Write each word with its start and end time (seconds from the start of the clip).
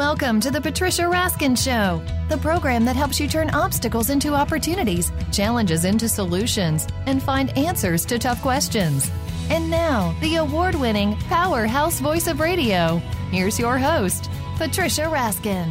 Welcome 0.00 0.40
to 0.40 0.50
the 0.50 0.62
Patricia 0.62 1.02
Raskin 1.02 1.54
Show, 1.62 2.02
the 2.30 2.38
program 2.38 2.86
that 2.86 2.96
helps 2.96 3.20
you 3.20 3.28
turn 3.28 3.50
obstacles 3.50 4.08
into 4.08 4.32
opportunities, 4.32 5.12
challenges 5.30 5.84
into 5.84 6.08
solutions, 6.08 6.86
and 7.04 7.22
find 7.22 7.54
answers 7.58 8.06
to 8.06 8.18
tough 8.18 8.40
questions. 8.40 9.10
And 9.50 9.70
now, 9.70 10.16
the 10.22 10.36
award 10.36 10.74
winning 10.74 11.16
powerhouse 11.28 12.00
voice 12.00 12.28
of 12.28 12.40
radio. 12.40 12.96
Here's 13.30 13.58
your 13.58 13.76
host, 13.76 14.30
Patricia 14.56 15.02
Raskin. 15.02 15.70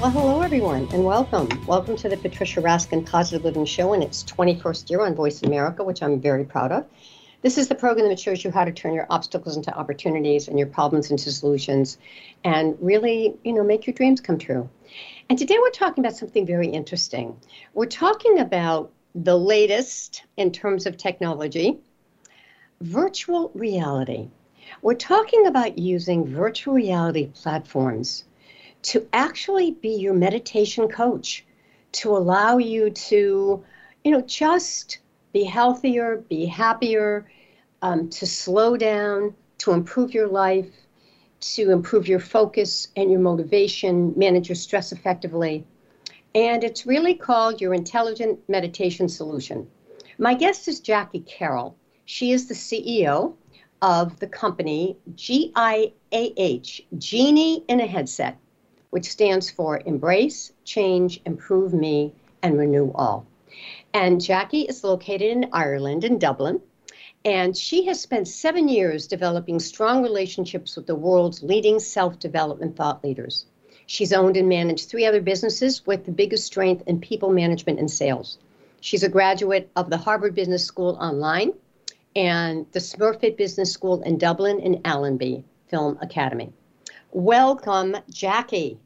Well, 0.00 0.10
hello, 0.10 0.40
everyone, 0.42 0.88
and 0.92 1.04
welcome. 1.04 1.48
Welcome 1.68 1.94
to 1.98 2.08
the 2.08 2.16
Patricia 2.16 2.60
Raskin 2.60 3.06
Positive 3.06 3.44
Living 3.44 3.64
Show 3.64 3.92
in 3.92 4.02
its 4.02 4.24
21st 4.24 4.90
year 4.90 5.02
on 5.02 5.14
Voice 5.14 5.44
America, 5.44 5.84
which 5.84 6.02
I'm 6.02 6.20
very 6.20 6.44
proud 6.44 6.72
of. 6.72 6.84
This 7.40 7.56
is 7.56 7.68
the 7.68 7.76
program 7.76 8.08
that 8.08 8.18
shows 8.18 8.42
you 8.42 8.50
how 8.50 8.64
to 8.64 8.72
turn 8.72 8.94
your 8.94 9.06
obstacles 9.10 9.56
into 9.56 9.72
opportunities 9.72 10.48
and 10.48 10.58
your 10.58 10.66
problems 10.66 11.12
into 11.12 11.30
solutions 11.30 11.96
and 12.42 12.76
really, 12.80 13.36
you 13.44 13.52
know, 13.52 13.62
make 13.62 13.86
your 13.86 13.94
dreams 13.94 14.20
come 14.20 14.38
true. 14.38 14.68
And 15.30 15.38
today 15.38 15.56
we're 15.60 15.70
talking 15.70 16.04
about 16.04 16.16
something 16.16 16.44
very 16.44 16.66
interesting. 16.66 17.36
We're 17.74 17.86
talking 17.86 18.40
about 18.40 18.90
the 19.14 19.38
latest 19.38 20.24
in 20.36 20.50
terms 20.50 20.84
of 20.84 20.96
technology, 20.96 21.78
virtual 22.80 23.52
reality. 23.54 24.30
We're 24.82 24.94
talking 24.94 25.46
about 25.46 25.78
using 25.78 26.26
virtual 26.26 26.74
reality 26.74 27.26
platforms 27.34 28.24
to 28.82 29.06
actually 29.12 29.72
be 29.72 29.90
your 29.90 30.14
meditation 30.14 30.88
coach, 30.88 31.44
to 31.92 32.16
allow 32.16 32.58
you 32.58 32.90
to, 32.90 33.64
you 34.02 34.10
know, 34.10 34.22
just 34.22 34.98
be 35.32 35.44
healthier, 35.44 36.24
be 36.28 36.46
happier, 36.46 37.30
um, 37.82 38.08
to 38.10 38.26
slow 38.26 38.76
down, 38.76 39.34
to 39.58 39.72
improve 39.72 40.12
your 40.14 40.28
life, 40.28 40.70
to 41.40 41.70
improve 41.70 42.08
your 42.08 42.20
focus 42.20 42.88
and 42.96 43.10
your 43.10 43.20
motivation, 43.20 44.12
manage 44.16 44.48
your 44.48 44.56
stress 44.56 44.92
effectively. 44.92 45.64
And 46.34 46.64
it's 46.64 46.86
really 46.86 47.14
called 47.14 47.60
your 47.60 47.74
Intelligent 47.74 48.40
Meditation 48.48 49.08
Solution. 49.08 49.66
My 50.18 50.34
guest 50.34 50.68
is 50.68 50.80
Jackie 50.80 51.20
Carroll. 51.20 51.76
She 52.04 52.32
is 52.32 52.48
the 52.48 52.54
CEO 52.54 53.34
of 53.82 54.18
the 54.18 54.26
company 54.26 54.96
GIAH, 55.14 56.82
Genie 56.98 57.64
in 57.68 57.80
a 57.80 57.86
Headset, 57.86 58.36
which 58.90 59.10
stands 59.10 59.50
for 59.50 59.80
Embrace, 59.86 60.52
Change, 60.64 61.20
Improve 61.24 61.72
Me, 61.72 62.12
and 62.42 62.58
Renew 62.58 62.90
All. 62.94 63.26
And 63.94 64.20
Jackie 64.20 64.62
is 64.62 64.84
located 64.84 65.22
in 65.22 65.48
Ireland, 65.52 66.04
in 66.04 66.18
Dublin. 66.18 66.60
And 67.24 67.56
she 67.56 67.86
has 67.86 68.00
spent 68.00 68.28
seven 68.28 68.68
years 68.68 69.06
developing 69.06 69.58
strong 69.58 70.02
relationships 70.02 70.76
with 70.76 70.86
the 70.86 70.94
world's 70.94 71.42
leading 71.42 71.80
self 71.80 72.18
development 72.18 72.76
thought 72.76 73.02
leaders. 73.02 73.46
She's 73.86 74.12
owned 74.12 74.36
and 74.36 74.48
managed 74.48 74.88
three 74.88 75.06
other 75.06 75.20
businesses 75.20 75.86
with 75.86 76.04
the 76.04 76.12
biggest 76.12 76.44
strength 76.44 76.84
in 76.86 77.00
people 77.00 77.32
management 77.32 77.78
and 77.78 77.90
sales. 77.90 78.38
She's 78.80 79.02
a 79.02 79.08
graduate 79.08 79.70
of 79.76 79.90
the 79.90 79.96
Harvard 79.96 80.34
Business 80.34 80.64
School 80.64 80.96
online 81.00 81.52
and 82.14 82.66
the 82.72 82.80
Smurfit 82.80 83.36
Business 83.36 83.72
School 83.72 84.02
in 84.02 84.18
Dublin 84.18 84.60
and 84.60 84.80
Allenby 84.84 85.44
Film 85.68 85.98
Academy. 86.00 86.52
Welcome, 87.12 87.96
Jackie. 88.10 88.78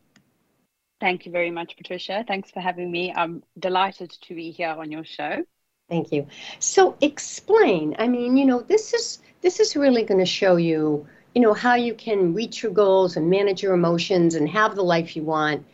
Thank 1.02 1.26
you 1.26 1.32
very 1.32 1.50
much, 1.50 1.76
Patricia. 1.76 2.24
Thanks 2.28 2.52
for 2.52 2.60
having 2.60 2.88
me. 2.88 3.12
I'm 3.12 3.42
delighted 3.58 4.12
to 4.22 4.36
be 4.36 4.52
here 4.52 4.68
on 4.68 4.92
your 4.92 5.04
show. 5.04 5.42
Thank 5.88 6.12
you. 6.12 6.28
So 6.60 6.96
explain. 7.00 7.96
I 7.98 8.06
mean, 8.06 8.36
you 8.36 8.44
know, 8.44 8.60
this 8.60 8.94
is 8.94 9.18
this 9.40 9.58
is 9.58 9.74
really 9.74 10.04
going 10.04 10.20
to 10.20 10.24
show 10.40 10.54
you, 10.54 11.04
you 11.34 11.42
know, 11.42 11.54
how 11.54 11.74
you 11.74 11.94
can 11.94 12.32
reach 12.34 12.62
your 12.62 12.70
goals 12.70 13.16
and 13.16 13.28
manage 13.28 13.64
your 13.64 13.74
emotions 13.74 14.36
and 14.36 14.48
have 14.48 14.76
the 14.76 14.84
life 14.84 15.16
you 15.16 15.24
want. 15.24 15.66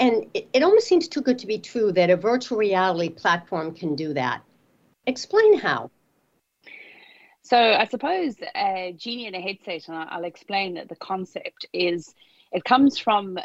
And 0.00 0.26
it, 0.34 0.48
it 0.52 0.64
almost 0.64 0.88
seems 0.88 1.06
too 1.06 1.20
good 1.20 1.38
to 1.38 1.46
be 1.46 1.60
true 1.60 1.92
that 1.92 2.10
a 2.10 2.16
virtual 2.16 2.58
reality 2.58 3.10
platform 3.10 3.72
can 3.72 3.94
do 3.94 4.12
that. 4.14 4.42
Explain 5.06 5.56
how. 5.60 5.88
So 7.42 7.56
I 7.56 7.84
suppose 7.84 8.34
a 8.56 8.92
genie 8.98 9.28
in 9.28 9.36
a 9.36 9.40
headset, 9.40 9.86
and 9.86 9.96
I'll 10.10 10.24
explain 10.24 10.74
that 10.74 10.88
the 10.88 10.96
concept 10.96 11.66
is 11.72 12.12
it 12.52 12.64
comes 12.64 12.98
from 12.98 13.38
uh, 13.38 13.42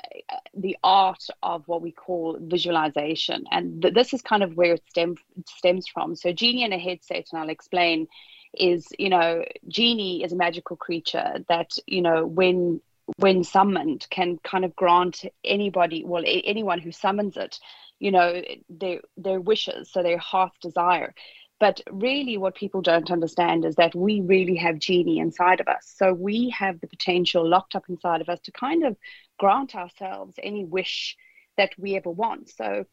the 0.54 0.78
art 0.84 1.24
of 1.42 1.68
what 1.68 1.82
we 1.82 1.92
call 1.92 2.38
visualization. 2.40 3.46
And 3.52 3.82
th- 3.82 3.94
this 3.94 4.14
is 4.14 4.22
kind 4.22 4.44
of 4.44 4.56
where 4.56 4.74
it 4.74 4.84
stem, 4.90 5.16
stems 5.48 5.88
from. 5.88 6.16
So, 6.16 6.32
Genie 6.32 6.64
in 6.64 6.74
a 6.74 6.80
headset, 6.80 7.28
and 7.32 7.42
I'll 7.42 7.50
explain, 7.50 8.08
is, 8.54 8.88
you 8.98 9.10
know, 9.10 9.44
Genie 9.68 10.24
is 10.24 10.32
a 10.32 10.38
magical 10.38 10.78
creature 10.78 11.44
that, 11.50 11.72
you 11.88 12.02
know, 12.02 12.26
when 12.26 12.82
when 13.18 13.44
summoned 13.44 14.08
can 14.10 14.38
kind 14.44 14.64
of 14.64 14.76
grant 14.76 15.26
anybody 15.44 16.04
well 16.06 16.24
anyone 16.26 16.80
who 16.80 16.92
summons 16.92 17.36
it 17.36 17.60
you 18.00 18.12
know 18.12 18.42
their 18.70 19.02
their 19.18 19.42
wishes 19.42 19.92
so 19.92 20.02
their 20.02 20.18
heart's 20.18 20.58
desire 20.60 21.14
but 21.64 21.80
really, 21.90 22.36
what 22.36 22.56
people 22.56 22.82
don't 22.82 23.10
understand 23.10 23.64
is 23.64 23.76
that 23.76 23.96
we 23.96 24.20
really 24.20 24.58
have 24.58 24.80
genie 24.80 25.20
inside 25.20 25.62
of 25.62 25.70
us. 25.70 25.94
So 25.96 26.14
we 26.14 26.50
have 26.50 26.82
the 26.82 26.88
potential 26.88 27.48
locked 27.48 27.74
up 27.74 27.86
inside 27.88 28.20
of 28.20 28.28
us 28.28 28.42
to 28.42 28.52
kind 28.52 28.84
of 28.84 28.98
grant 29.40 29.74
ourselves 29.74 30.34
any 30.44 30.66
wish 30.66 31.16
that 31.56 31.70
we 31.78 31.96
ever 31.96 32.10
want. 32.10 32.50
So 32.50 32.84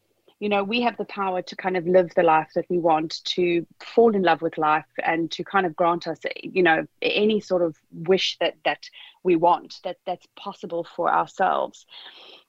you 0.41 0.49
know 0.49 0.63
we 0.63 0.81
have 0.81 0.97
the 0.97 1.05
power 1.05 1.41
to 1.41 1.55
kind 1.55 1.77
of 1.77 1.87
live 1.87 2.11
the 2.15 2.23
life 2.23 2.49
that 2.55 2.65
we 2.67 2.79
want 2.79 3.23
to 3.23 3.65
fall 3.79 4.13
in 4.13 4.23
love 4.23 4.41
with 4.41 4.57
life 4.57 4.91
and 5.03 5.31
to 5.31 5.43
kind 5.43 5.65
of 5.65 5.75
grant 5.75 6.07
us 6.07 6.19
you 6.41 6.63
know 6.63 6.85
any 7.01 7.39
sort 7.39 7.61
of 7.61 7.77
wish 7.91 8.37
that 8.39 8.55
that 8.65 8.83
we 9.23 9.35
want 9.35 9.79
that 9.83 9.97
that's 10.05 10.25
possible 10.35 10.83
for 10.83 11.13
ourselves. 11.13 11.85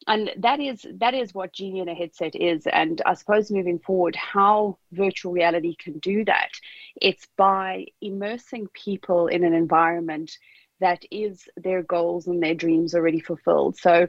And 0.06 0.30
that 0.38 0.58
is 0.58 0.86
that 0.94 1.14
is 1.14 1.34
what 1.34 1.52
genie 1.52 1.80
in 1.80 1.88
a 1.88 1.94
headset 1.94 2.34
is. 2.34 2.66
And 2.66 3.00
i 3.04 3.14
suppose 3.14 3.50
moving 3.50 3.78
forward 3.78 4.16
how 4.16 4.78
virtual 4.92 5.32
reality 5.32 5.76
can 5.78 5.98
do 5.98 6.24
that 6.24 6.50
it's 7.00 7.26
by 7.36 7.86
immersing 8.00 8.66
people 8.72 9.26
in 9.28 9.44
an 9.44 9.52
environment 9.52 10.38
that 10.80 11.04
is 11.10 11.48
their 11.56 11.82
goals 11.82 12.26
and 12.26 12.42
their 12.42 12.54
dreams 12.54 12.94
already 12.94 13.20
fulfilled. 13.20 13.76
So 13.76 14.08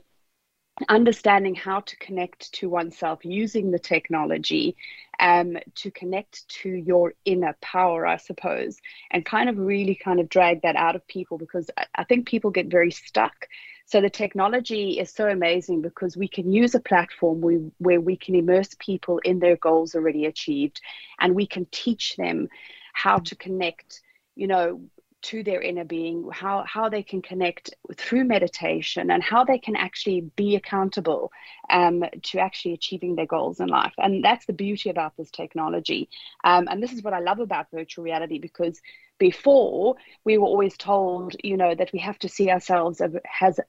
understanding 0.90 1.56
how 1.56 1.82
to 1.82 1.96
connect 1.98 2.52
to 2.54 2.70
oneself 2.70 3.24
using 3.24 3.72
the 3.72 3.80
technology 3.80 4.76
um, 5.20 5.58
to 5.76 5.92
connect 5.92 6.48
to 6.50 6.70
your 6.70 7.14
inner 7.26 7.56
power, 7.62 8.06
I 8.08 8.18
suppose, 8.18 8.80
and 9.12 9.26
kind 9.26 9.50
of 9.50 9.58
really 9.58 9.96
kind 9.96 10.20
of 10.20 10.30
drag 10.30 10.62
that 10.64 10.76
out 10.76 10.96
of 10.96 11.08
people 11.08 11.38
because 11.38 11.70
I 11.96 12.04
think 12.04 12.28
people 12.28 12.50
get 12.50 12.68
very 12.68 12.92
stuck. 12.92 13.48
So 13.86 14.02
the 14.02 14.10
technology 14.10 15.00
is 15.00 15.14
so 15.14 15.28
amazing 15.28 15.82
because 15.82 16.18
we 16.18 16.28
can 16.28 16.52
use 16.52 16.74
a 16.74 16.80
platform 16.80 17.42
we, 17.42 17.72
where 17.78 18.02
we 18.02 18.18
can 18.18 18.34
immerse 18.34 18.76
people 18.80 19.20
in 19.20 19.40
their 19.40 19.58
goals 19.58 19.94
already 19.94 20.26
achieved 20.26 20.82
and 21.20 21.36
we 21.36 21.46
can 21.46 21.68
teach 21.72 22.16
them 22.16 22.48
how 22.94 23.18
to 23.18 23.36
connect 23.36 24.02
you 24.36 24.48
know 24.48 24.82
to 25.24 25.44
their 25.44 25.62
inner 25.62 25.84
being, 25.84 26.30
how, 26.32 26.64
how 26.68 26.90
they 26.90 27.04
can 27.04 27.22
connect 27.22 27.74
through 27.96 28.26
meditation, 28.26 29.10
and 29.10 29.24
how 29.24 29.44
they 29.44 29.58
can 29.58 29.76
actually 29.76 30.22
be 30.36 30.56
accountable 30.56 31.32
um, 31.70 32.04
to 32.22 32.40
actually 32.40 32.74
achieving 32.74 33.16
their 33.16 33.26
goals 33.26 33.60
in 33.60 33.68
life. 33.68 33.94
And 33.98 34.24
that's 34.24 34.46
the 34.46 34.54
beauty 34.54 34.90
about 34.90 35.18
this 35.18 35.32
technology. 35.32 36.10
Um, 36.44 36.68
and 36.70 36.82
this 36.82 36.94
is 36.94 37.04
what 37.04 37.14
I 37.14 37.20
love 37.20 37.40
about 37.40 37.72
virtual 37.72 38.04
reality 38.04 38.40
because 38.40 38.80
before 39.18 39.96
we 40.26 40.38
were 40.38 40.48
always 40.48 40.78
told, 40.78 41.36
you 41.44 41.58
know, 41.58 41.74
that 41.74 41.92
we 41.94 42.00
have 42.00 42.20
to 42.20 42.30
see 42.30 42.50
ourselves 42.50 43.02
as 43.42 43.60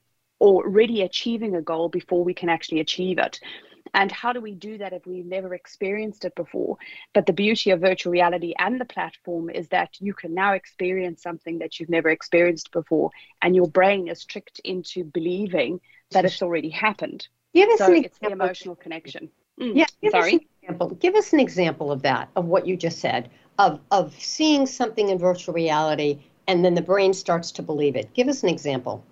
already 0.41 1.01
achieving 1.01 1.55
a 1.55 1.61
goal 1.61 1.89
before 1.89 2.23
we 2.23 2.33
can 2.33 2.49
actually 2.49 2.79
achieve 2.79 3.17
it. 3.17 3.39
And 3.95 4.11
how 4.11 4.33
do 4.33 4.41
we 4.41 4.53
do 4.53 4.77
that 4.77 4.91
if 4.91 5.07
we've 5.07 5.25
never 5.25 5.55
experienced 5.55 6.25
it 6.25 6.35
before? 6.35 6.77
But 7.13 7.25
the 7.25 7.33
beauty 7.33 7.71
of 7.71 7.79
virtual 7.79 8.11
reality 8.11 8.53
and 8.59 8.79
the 8.79 8.85
platform 8.85 9.49
is 9.49 9.69
that 9.69 9.95
you 10.01 10.13
can 10.13 10.33
now 10.33 10.51
experience 10.51 11.23
something 11.23 11.59
that 11.59 11.79
you've 11.79 11.89
never 11.89 12.09
experienced 12.09 12.71
before, 12.71 13.11
and 13.41 13.55
your 13.55 13.67
brain 13.67 14.09
is 14.09 14.25
tricked 14.25 14.59
into 14.59 15.05
believing 15.05 15.79
that 16.11 16.25
it's 16.25 16.41
already 16.41 16.69
happened. 16.69 17.27
Give 17.53 17.69
us 17.69 17.77
so 17.79 17.85
an 17.85 18.03
it's 18.03 18.17
example. 18.17 18.37
the 18.37 18.43
emotional 18.43 18.75
connection. 18.75 19.29
Mm, 19.59 19.77
yeah, 19.77 19.85
give 20.01 20.11
sorry. 20.11 20.35
Us 20.35 20.41
an 20.41 20.47
example. 20.61 20.89
Give 20.95 21.15
us 21.15 21.31
an 21.31 21.39
example 21.39 21.89
of 21.89 22.01
that, 22.01 22.29
of 22.35 22.45
what 22.45 22.67
you 22.67 22.75
just 22.75 22.99
said, 22.99 23.29
of 23.57 23.79
of 23.91 24.13
seeing 24.19 24.65
something 24.65 25.07
in 25.07 25.17
virtual 25.17 25.53
reality, 25.53 26.19
and 26.47 26.65
then 26.65 26.73
the 26.73 26.81
brain 26.81 27.13
starts 27.13 27.49
to 27.53 27.63
believe 27.63 27.95
it. 27.95 28.13
Give 28.13 28.27
us 28.27 28.43
an 28.43 28.49
example. 28.49 29.05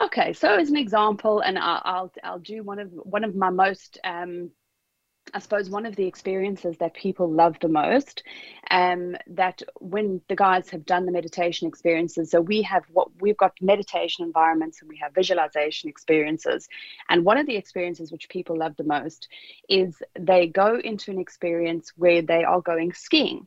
Okay, 0.00 0.32
so 0.32 0.54
as 0.56 0.70
an 0.70 0.76
example, 0.76 1.40
and 1.40 1.58
I'll 1.58 2.10
I'll, 2.24 2.38
do 2.38 2.62
one 2.62 2.78
of 2.78 2.90
one 2.92 3.22
of 3.22 3.34
my 3.34 3.50
most 3.50 3.98
um, 4.02 4.50
I 5.34 5.38
suppose 5.38 5.70
one 5.70 5.86
of 5.86 5.96
the 5.96 6.06
experiences 6.06 6.76
that 6.78 6.94
people 6.94 7.30
love 7.30 7.56
the 7.60 7.68
most, 7.68 8.22
um, 8.70 9.16
that 9.28 9.62
when 9.78 10.20
the 10.28 10.36
guys 10.36 10.70
have 10.70 10.84
done 10.86 11.06
the 11.06 11.12
meditation 11.12 11.68
experiences, 11.68 12.30
so 12.30 12.40
we 12.40 12.62
have 12.62 12.84
what 12.92 13.08
we've 13.20 13.36
got 13.36 13.52
meditation 13.60 14.24
environments 14.24 14.80
and 14.80 14.88
we 14.88 14.98
have 14.98 15.14
visualization 15.14 15.88
experiences. 15.88 16.68
And 17.08 17.24
one 17.24 17.38
of 17.38 17.46
the 17.46 17.56
experiences 17.56 18.10
which 18.10 18.28
people 18.28 18.56
love 18.56 18.76
the 18.76 18.84
most 18.84 19.28
is 19.68 20.02
they 20.18 20.46
go 20.46 20.78
into 20.82 21.10
an 21.10 21.18
experience 21.18 21.92
where 21.96 22.22
they 22.22 22.42
are 22.42 22.60
going 22.60 22.92
skiing. 22.92 23.46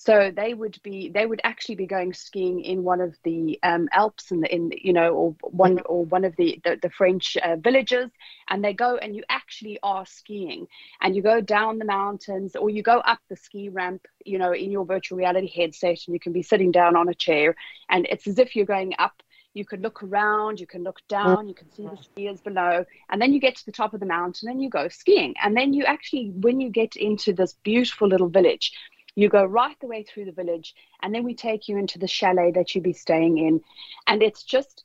So 0.00 0.30
they 0.34 0.54
would 0.54 0.78
be 0.82 1.10
they 1.10 1.26
would 1.26 1.42
actually 1.44 1.74
be 1.74 1.86
going 1.86 2.14
skiing 2.14 2.62
in 2.62 2.84
one 2.84 3.02
of 3.02 3.18
the 3.22 3.58
um, 3.62 3.86
Alps 3.92 4.30
in 4.30 4.46
in 4.46 4.72
you 4.74 4.94
know 4.94 5.12
or 5.12 5.36
one 5.42 5.78
or 5.84 6.06
one 6.06 6.24
of 6.24 6.34
the 6.36 6.58
the, 6.64 6.78
the 6.80 6.88
French 6.88 7.36
uh, 7.36 7.56
villages, 7.56 8.10
and 8.48 8.64
they 8.64 8.72
go 8.72 8.96
and 8.96 9.14
you 9.14 9.22
actually 9.28 9.78
are 9.82 10.06
skiing. 10.06 10.66
And 11.02 11.14
you 11.14 11.20
go 11.20 11.42
down 11.42 11.78
the 11.78 11.84
mountains 11.84 12.56
or 12.56 12.70
you 12.70 12.82
go 12.82 13.00
up 13.00 13.18
the 13.28 13.36
ski 13.36 13.68
ramp 13.68 14.06
you 14.24 14.38
know 14.38 14.52
in 14.54 14.70
your 14.70 14.86
virtual 14.86 15.18
reality 15.18 15.52
headset 15.54 15.98
and 16.06 16.14
you 16.14 16.20
can 16.20 16.32
be 16.32 16.42
sitting 16.42 16.72
down 16.72 16.96
on 16.96 17.10
a 17.10 17.14
chair. 17.14 17.54
And 17.90 18.06
it's 18.08 18.26
as 18.26 18.38
if 18.38 18.56
you're 18.56 18.64
going 18.64 18.94
up. 18.98 19.22
You 19.52 19.66
could 19.66 19.82
look 19.82 20.02
around, 20.02 20.60
you 20.60 20.66
can 20.66 20.82
look 20.82 21.00
down, 21.08 21.48
you 21.48 21.54
can 21.54 21.70
see 21.72 21.88
the 21.88 21.98
skiers 21.98 22.42
below, 22.42 22.86
and 23.10 23.20
then 23.20 23.34
you 23.34 23.40
get 23.40 23.56
to 23.56 23.66
the 23.66 23.72
top 23.72 23.92
of 23.92 24.00
the 24.00 24.06
mountain 24.06 24.48
and 24.48 24.62
you 24.62 24.70
go 24.70 24.88
skiing. 24.88 25.34
And 25.42 25.56
then 25.56 25.74
you 25.74 25.84
actually, 25.84 26.30
when 26.30 26.60
you 26.60 26.70
get 26.70 26.96
into 26.96 27.32
this 27.32 27.54
beautiful 27.64 28.06
little 28.08 28.28
village, 28.28 28.72
you 29.20 29.28
go 29.28 29.44
right 29.44 29.76
the 29.80 29.86
way 29.86 30.02
through 30.02 30.26
the 30.26 30.32
village, 30.32 30.74
and 31.02 31.14
then 31.14 31.24
we 31.24 31.34
take 31.34 31.68
you 31.68 31.76
into 31.76 31.98
the 31.98 32.06
chalet 32.06 32.52
that 32.52 32.74
you'd 32.74 32.84
be 32.84 32.92
staying 32.92 33.38
in. 33.38 33.60
And 34.06 34.22
it's 34.22 34.42
just, 34.42 34.84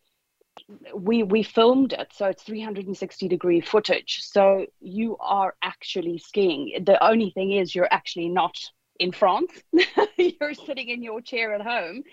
we 0.94 1.24
we 1.24 1.44
filmed 1.44 1.94
it 1.94 2.12
so 2.14 2.28
it's 2.28 2.44
360 2.44 3.28
degree 3.28 3.60
footage 3.60 4.22
so 4.24 4.66
you 4.80 5.18
are 5.20 5.54
actually 5.62 6.18
skiing 6.18 6.84
the 6.86 7.04
only 7.06 7.30
thing 7.32 7.52
is 7.52 7.76
you're 7.76 7.92
actually 7.92 8.30
not 8.30 8.56
in 8.98 9.12
france 9.12 9.52
you're 10.18 10.54
sitting 10.54 10.90
in 10.90 11.04
your 11.04 11.20
chair 11.20 11.54
at 11.54 11.62
home 11.62 12.04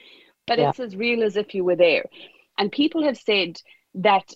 but 0.46 0.58
yeah. 0.58 0.68
it's 0.68 0.80
as 0.80 0.96
real 0.96 1.22
as 1.22 1.36
if 1.36 1.54
you 1.54 1.62
were 1.62 1.76
there 1.76 2.04
and 2.58 2.72
people 2.72 3.04
have 3.04 3.16
said 3.16 3.60
that 3.94 4.32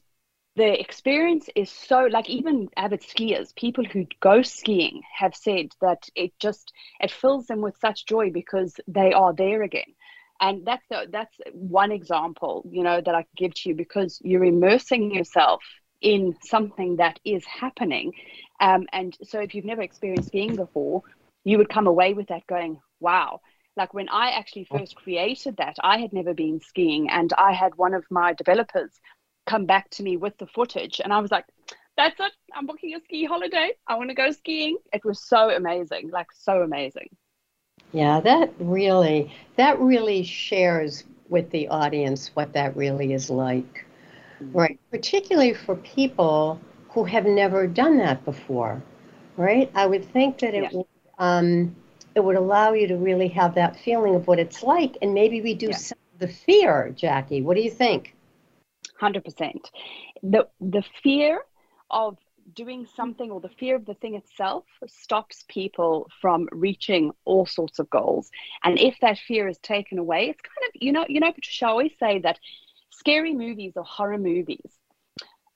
the 0.57 0.81
experience 0.81 1.49
is 1.55 1.71
so 1.71 2.09
like 2.11 2.29
even 2.29 2.69
avid 2.77 3.03
skiers 3.03 3.55
people 3.55 3.85
who 3.85 4.07
go 4.21 4.43
skiing 4.43 5.03
have 5.15 5.35
said 5.35 5.67
that 5.81 6.09
it 6.15 6.33
just 6.39 6.73
it 7.01 7.11
fills 7.11 7.47
them 7.47 7.61
with 7.61 7.77
such 7.79 8.07
joy 8.07 8.31
because 8.31 8.81
they 8.89 9.13
are 9.13 9.35
there 9.35 9.63
again. 9.63 9.95
And 10.41 10.67
that's 10.67 10.85
the, 10.91 11.07
that's 11.11 11.35
one 11.53 11.93
example 11.93 12.67
you 12.71 12.83
know 12.83 13.01
that 13.01 13.15
i 13.15 13.23
can 13.23 13.31
give 13.37 13.55
to 13.55 13.69
you 13.71 13.75
because 13.75 14.21
you're 14.23 14.45
immersing 14.45 15.15
yourself 15.15 15.63
in 16.01 16.37
something 16.43 16.97
that 16.97 17.19
is 17.25 17.45
happening. 17.45 18.13
Um, 18.61 18.87
and 18.93 19.17
so 19.23 19.41
if 19.41 19.55
you've 19.55 19.65
never 19.65 19.83
experienced 19.83 20.29
skiing 20.29 20.57
before 20.57 21.03
you 21.45 21.59
would 21.59 21.69
come 21.69 21.87
away 21.87 22.13
with 22.15 22.29
that 22.29 22.47
going 22.47 22.81
wow. 23.01 23.41
Like 23.77 23.93
when 23.93 24.09
I 24.09 24.31
actually 24.31 24.67
oh. 24.71 24.79
first 24.79 24.97
created 24.97 25.57
that, 25.59 25.77
I 25.83 25.99
had 25.99 26.13
never 26.13 26.35
been 26.35 26.61
skiing, 26.61 27.11
and 27.11 27.33
I 27.37 27.53
had 27.53 27.75
one 27.77 27.95
of 27.95 28.05
my 28.11 28.33
developers 28.33 28.91
come 29.47 29.67
back 29.67 29.91
to 29.91 30.03
me 30.03 30.17
with 30.17 30.37
the 30.39 30.47
footage, 30.47 31.01
and 31.03 31.13
I 31.13 31.21
was 31.21 31.31
like, 31.31 31.47
"That's 31.97 32.19
it! 32.21 32.33
I'm 32.55 32.67
booking 32.67 32.95
a 32.95 33.01
ski 33.01 33.25
holiday. 33.25 33.73
I 33.87 33.97
want 33.97 34.11
to 34.11 34.15
go 34.15 34.31
skiing." 34.31 34.79
It 34.93 35.05
was 35.05 35.21
so 35.21 35.51
amazing, 35.51 36.11
like 36.11 36.29
so 36.33 36.63
amazing. 36.63 37.09
Yeah, 37.93 38.21
that 38.21 38.53
really 38.59 39.33
that 39.57 39.79
really 39.79 40.23
shares 40.23 41.05
with 41.29 41.51
the 41.51 41.69
audience 41.69 42.31
what 42.35 42.53
that 42.53 42.77
really 42.77 43.13
is 43.13 43.31
like, 43.31 43.87
mm-hmm. 44.41 44.57
right? 44.57 44.81
Particularly 44.91 45.55
for 45.55 45.77
people 45.77 46.61
who 46.91 47.05
have 47.05 47.27
never 47.27 47.67
done 47.67 47.99
that 47.99 48.25
before, 48.25 48.83
right? 49.37 49.71
I 49.75 49.87
would 49.87 50.05
think 50.05 50.39
that 50.39 50.55
it 50.55 50.65
yeah. 50.65 50.69
would. 50.73 50.87
Um, 51.19 51.77
it 52.15 52.25
would 52.25 52.37
allow 52.37 52.73
you 52.73 52.89
to 52.89 52.97
really 52.97 53.29
have 53.29 53.55
that 53.55 53.79
feeling 53.79 54.15
of 54.15 54.27
what 54.27 54.39
it's 54.39 54.63
like 54.63 54.97
and 55.03 55.13
maybe 55.13 55.43
reduce 55.43 55.71
yeah. 55.71 55.77
some 55.77 55.99
of 56.15 56.21
the 56.21 56.29
fear, 56.29 56.91
Jackie. 56.97 57.43
What 57.43 57.57
do 57.57 57.63
you 57.63 57.71
think? 57.71 58.16
100%. 59.01 59.71
The, 60.23 60.49
the 60.61 60.83
fear 61.03 61.41
of 61.91 62.17
doing 62.55 62.87
something 62.97 63.31
or 63.31 63.41
the 63.41 63.49
fear 63.49 63.75
of 63.77 63.85
the 63.87 63.95
thing 63.95 64.15
itself 64.15 64.65
stops 64.87 65.45
people 65.49 66.09
from 66.21 66.49
reaching 66.53 67.13
all 67.25 67.47
sorts 67.47 67.79
of 67.79 67.91
goals. 67.91 68.31
And 68.63 68.79
if 68.79 68.97
that 69.01 69.19
fear 69.19 69.49
is 69.49 69.59
taken 69.59 69.99
away, 69.99 70.29
it's 70.31 70.41
kind 70.41 70.69
of, 70.69 70.81
you 70.81 70.93
know, 70.93 71.05
you 71.09 71.21
know, 71.21 71.33
Patricia, 71.33 71.67
I 71.67 71.69
always 71.71 71.93
say 71.99 72.21
that 72.21 72.39
scary 72.91 73.35
movies 73.35 73.73
or 73.77 73.85
horror 73.85 74.19
movies 74.19 74.79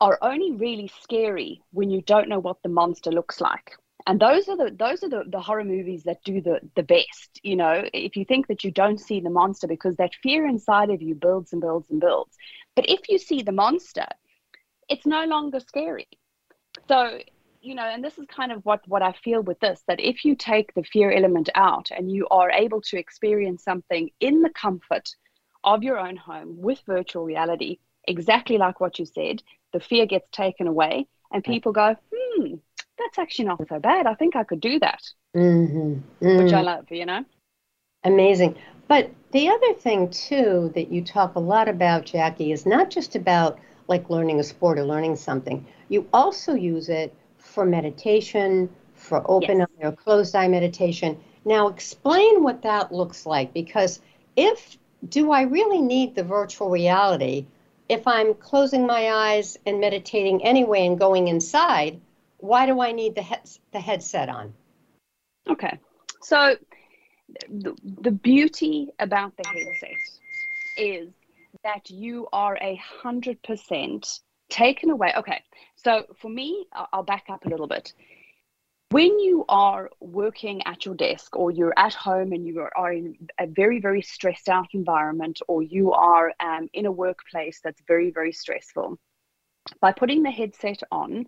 are 0.00 0.18
only 0.22 0.52
really 0.52 0.90
scary 1.02 1.62
when 1.72 1.90
you 1.90 2.02
don't 2.02 2.28
know 2.28 2.38
what 2.40 2.62
the 2.62 2.68
monster 2.68 3.10
looks 3.10 3.40
like 3.40 3.72
and 4.06 4.20
those 4.20 4.48
are 4.48 4.56
the 4.56 4.74
those 4.76 5.02
are 5.02 5.08
the, 5.08 5.24
the 5.26 5.40
horror 5.40 5.64
movies 5.64 6.04
that 6.04 6.22
do 6.24 6.40
the 6.40 6.60
the 6.74 6.82
best 6.82 7.40
you 7.42 7.56
know 7.56 7.84
if 7.92 8.16
you 8.16 8.24
think 8.24 8.46
that 8.46 8.64
you 8.64 8.70
don't 8.70 8.98
see 8.98 9.20
the 9.20 9.30
monster 9.30 9.66
because 9.66 9.96
that 9.96 10.10
fear 10.22 10.46
inside 10.46 10.90
of 10.90 11.02
you 11.02 11.14
builds 11.14 11.52
and 11.52 11.60
builds 11.60 11.88
and 11.90 12.00
builds 12.00 12.36
but 12.80 12.88
if 12.88 13.08
you 13.08 13.18
see 13.18 13.42
the 13.42 13.52
monster 13.52 14.06
it's 14.88 15.06
no 15.06 15.24
longer 15.24 15.60
scary 15.60 16.08
so 16.88 17.18
you 17.60 17.74
know 17.74 17.82
and 17.82 18.02
this 18.02 18.16
is 18.18 18.26
kind 18.26 18.52
of 18.52 18.64
what 18.64 18.80
what 18.88 19.02
i 19.02 19.12
feel 19.12 19.42
with 19.42 19.60
this 19.60 19.82
that 19.86 20.00
if 20.00 20.24
you 20.24 20.34
take 20.34 20.72
the 20.74 20.82
fear 20.82 21.10
element 21.10 21.48
out 21.54 21.90
and 21.90 22.10
you 22.10 22.26
are 22.30 22.50
able 22.50 22.80
to 22.80 22.98
experience 22.98 23.62
something 23.62 24.10
in 24.20 24.40
the 24.42 24.50
comfort 24.50 25.08
of 25.64 25.82
your 25.82 25.98
own 25.98 26.16
home 26.16 26.54
with 26.56 26.80
virtual 26.86 27.24
reality 27.24 27.78
exactly 28.08 28.56
like 28.56 28.80
what 28.80 28.98
you 28.98 29.04
said 29.04 29.42
the 29.74 29.80
fear 29.80 30.06
gets 30.06 30.28
taken 30.32 30.66
away 30.66 31.06
and 31.32 31.44
people 31.44 31.72
go 31.72 31.94
hmm 32.14 32.54
that's 33.00 33.18
actually 33.18 33.46
not 33.46 33.66
so 33.68 33.78
bad. 33.78 34.06
I 34.06 34.14
think 34.14 34.36
I 34.36 34.44
could 34.44 34.60
do 34.60 34.78
that. 34.80 35.00
Mm-hmm. 35.34 35.94
Mm-hmm. 36.24 36.36
Which 36.36 36.52
I 36.52 36.60
love, 36.60 36.86
you 36.90 37.06
know? 37.06 37.24
Amazing. 38.04 38.56
But 38.90 39.12
the 39.30 39.48
other 39.48 39.72
thing, 39.74 40.10
too, 40.10 40.72
that 40.74 40.90
you 40.90 41.04
talk 41.04 41.36
a 41.36 41.38
lot 41.38 41.68
about, 41.68 42.04
Jackie, 42.04 42.50
is 42.50 42.66
not 42.66 42.90
just 42.90 43.14
about 43.14 43.60
like 43.86 44.10
learning 44.10 44.40
a 44.40 44.42
sport 44.42 44.80
or 44.80 44.82
learning 44.82 45.14
something. 45.14 45.64
You 45.88 46.08
also 46.12 46.54
use 46.54 46.88
it 46.88 47.14
for 47.38 47.64
meditation, 47.64 48.68
for 48.94 49.22
open 49.30 49.60
yes. 49.60 49.68
eye 49.80 49.86
or 49.86 49.92
closed 49.92 50.34
eye 50.34 50.48
meditation. 50.48 51.20
Now, 51.44 51.68
explain 51.68 52.42
what 52.42 52.62
that 52.62 52.90
looks 52.90 53.26
like 53.26 53.54
because 53.54 54.00
if 54.34 54.76
do 55.08 55.30
I 55.30 55.42
really 55.42 55.80
need 55.80 56.16
the 56.16 56.24
virtual 56.24 56.68
reality 56.68 57.46
if 57.88 58.08
I'm 58.08 58.34
closing 58.34 58.88
my 58.88 59.12
eyes 59.12 59.56
and 59.66 59.78
meditating 59.78 60.44
anyway 60.44 60.84
and 60.86 60.98
going 60.98 61.28
inside? 61.28 62.00
why 62.40 62.66
do 62.66 62.80
I 62.80 62.92
need 62.92 63.14
the 63.14 63.22
he- 63.22 63.58
the 63.72 63.80
headset 63.80 64.28
on? 64.28 64.54
Okay, 65.48 65.78
so 66.22 66.56
the, 67.48 68.10
beauty 68.10 68.88
about 68.98 69.36
the 69.36 69.48
headset 69.48 69.98
is 70.76 71.08
that 71.64 71.90
you 71.90 72.28
are 72.32 72.56
a 72.60 72.80
hundred 73.02 73.42
percent 73.42 74.20
taken 74.48 74.90
away. 74.90 75.12
Okay, 75.16 75.42
so 75.76 76.04
for 76.20 76.30
me, 76.30 76.66
I'll 76.92 77.02
back 77.02 77.24
up 77.28 77.44
a 77.46 77.48
little 77.48 77.68
bit. 77.68 77.92
When 78.90 79.20
you 79.20 79.44
are 79.48 79.88
working 80.00 80.62
at 80.66 80.84
your 80.84 80.96
desk 80.96 81.36
or 81.36 81.52
you're 81.52 81.74
at 81.76 81.94
home 81.94 82.32
and 82.32 82.44
you 82.44 82.66
are 82.74 82.92
in 82.92 83.14
a 83.38 83.46
very, 83.46 83.80
very 83.80 84.02
stressed 84.02 84.48
out 84.48 84.66
environment 84.72 85.40
or 85.46 85.62
you 85.62 85.92
are 85.92 86.32
um, 86.40 86.68
in 86.72 86.86
a 86.86 86.92
workplace 86.92 87.60
that's 87.62 87.80
very, 87.86 88.10
very 88.10 88.32
stressful, 88.32 88.98
by 89.80 89.92
putting 89.92 90.24
the 90.24 90.30
headset 90.30 90.82
on, 90.90 91.26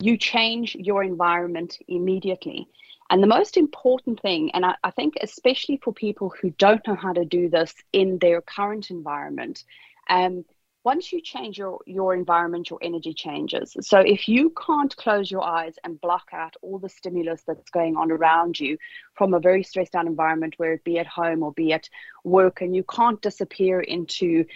you 0.00 0.16
change 0.16 0.74
your 0.74 1.04
environment 1.04 1.78
immediately. 1.86 2.66
And 3.12 3.22
the 3.22 3.26
most 3.26 3.58
important 3.58 4.20
thing, 4.20 4.52
and 4.52 4.64
I, 4.64 4.74
I, 4.82 4.90
think 4.90 5.16
especially 5.20 5.78
for 5.84 5.92
people 5.92 6.32
who 6.40 6.48
don't 6.48 6.80
know 6.88 6.94
how 6.94 7.12
to 7.12 7.26
do 7.26 7.50
this 7.50 7.74
in 7.92 8.16
their 8.18 8.40
current 8.40 8.90
environment, 8.90 9.64
um, 10.08 10.46
once 10.82 11.12
you 11.12 11.20
change 11.20 11.58
your, 11.58 11.80
your 11.86 12.14
environment, 12.14 12.70
your 12.70 12.78
energy 12.80 13.12
changes. 13.12 13.76
So 13.82 13.98
if 13.98 14.28
you 14.28 14.48
can't 14.66 14.96
close 14.96 15.30
your 15.30 15.44
eyes 15.44 15.74
and 15.84 16.00
block 16.00 16.30
out 16.32 16.56
all 16.62 16.78
the 16.78 16.88
stimulus 16.88 17.42
that's 17.46 17.68
going 17.68 17.96
on 17.96 18.10
around 18.10 18.58
you 18.58 18.78
from 19.12 19.34
a 19.34 19.40
very 19.40 19.62
stressed 19.62 19.94
out 19.94 20.06
environment, 20.06 20.54
where 20.56 20.72
it 20.72 20.82
be 20.82 20.98
at 20.98 21.06
home 21.06 21.42
or 21.42 21.52
be 21.52 21.74
at 21.74 21.90
work, 22.24 22.62
and 22.62 22.74
you 22.74 22.82
can't 22.82 23.20
disappear 23.20 23.78
into 23.78 24.46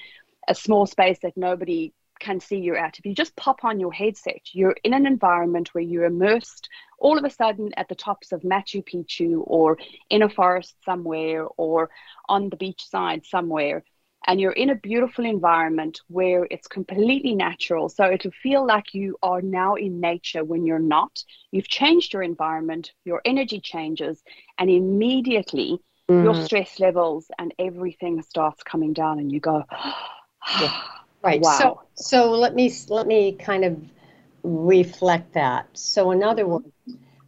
a 0.48 0.54
small 0.54 0.86
space 0.86 1.18
that 1.18 1.36
nobody 1.36 1.92
can 2.18 2.40
see 2.40 2.58
you're 2.58 2.76
at. 2.76 2.98
If 2.98 3.06
you 3.06 3.14
just 3.14 3.36
pop 3.36 3.64
on 3.64 3.80
your 3.80 3.92
headset, 3.92 4.40
you're 4.52 4.76
in 4.84 4.94
an 4.94 5.06
environment 5.06 5.74
where 5.74 5.84
you're 5.84 6.04
immersed 6.04 6.68
all 6.98 7.18
of 7.18 7.24
a 7.24 7.30
sudden 7.30 7.72
at 7.76 7.88
the 7.88 7.94
tops 7.94 8.32
of 8.32 8.42
Machu 8.42 8.82
Picchu 8.82 9.42
or 9.44 9.78
in 10.10 10.22
a 10.22 10.28
forest 10.28 10.76
somewhere 10.84 11.46
or 11.56 11.90
on 12.28 12.48
the 12.48 12.56
beach 12.56 12.86
side 12.88 13.24
somewhere. 13.24 13.84
And 14.26 14.40
you're 14.40 14.52
in 14.52 14.70
a 14.70 14.74
beautiful 14.74 15.24
environment 15.24 16.00
where 16.08 16.48
it's 16.50 16.66
completely 16.66 17.34
natural. 17.34 17.88
So 17.88 18.10
it'll 18.10 18.32
feel 18.32 18.66
like 18.66 18.92
you 18.92 19.16
are 19.22 19.40
now 19.40 19.74
in 19.74 20.00
nature 20.00 20.42
when 20.42 20.66
you're 20.66 20.80
not. 20.80 21.22
You've 21.52 21.68
changed 21.68 22.12
your 22.12 22.22
environment, 22.22 22.92
your 23.04 23.20
energy 23.24 23.60
changes, 23.60 24.22
and 24.58 24.68
immediately 24.68 25.78
mm. 26.10 26.24
your 26.24 26.34
stress 26.44 26.80
levels 26.80 27.30
and 27.38 27.54
everything 27.58 28.20
starts 28.22 28.64
coming 28.64 28.94
down, 28.94 29.20
and 29.20 29.30
you 29.30 29.38
go, 29.38 29.64
yeah. 30.60 30.72
Right. 31.26 31.40
Wow. 31.40 31.58
So 31.58 31.82
so 31.94 32.30
let 32.32 32.54
me 32.54 32.72
let 32.88 33.06
me 33.06 33.32
kind 33.32 33.64
of 33.64 33.76
reflect 34.44 35.34
that. 35.34 35.68
So 35.72 36.12
in 36.12 36.22
other 36.22 36.46
words, 36.46 36.68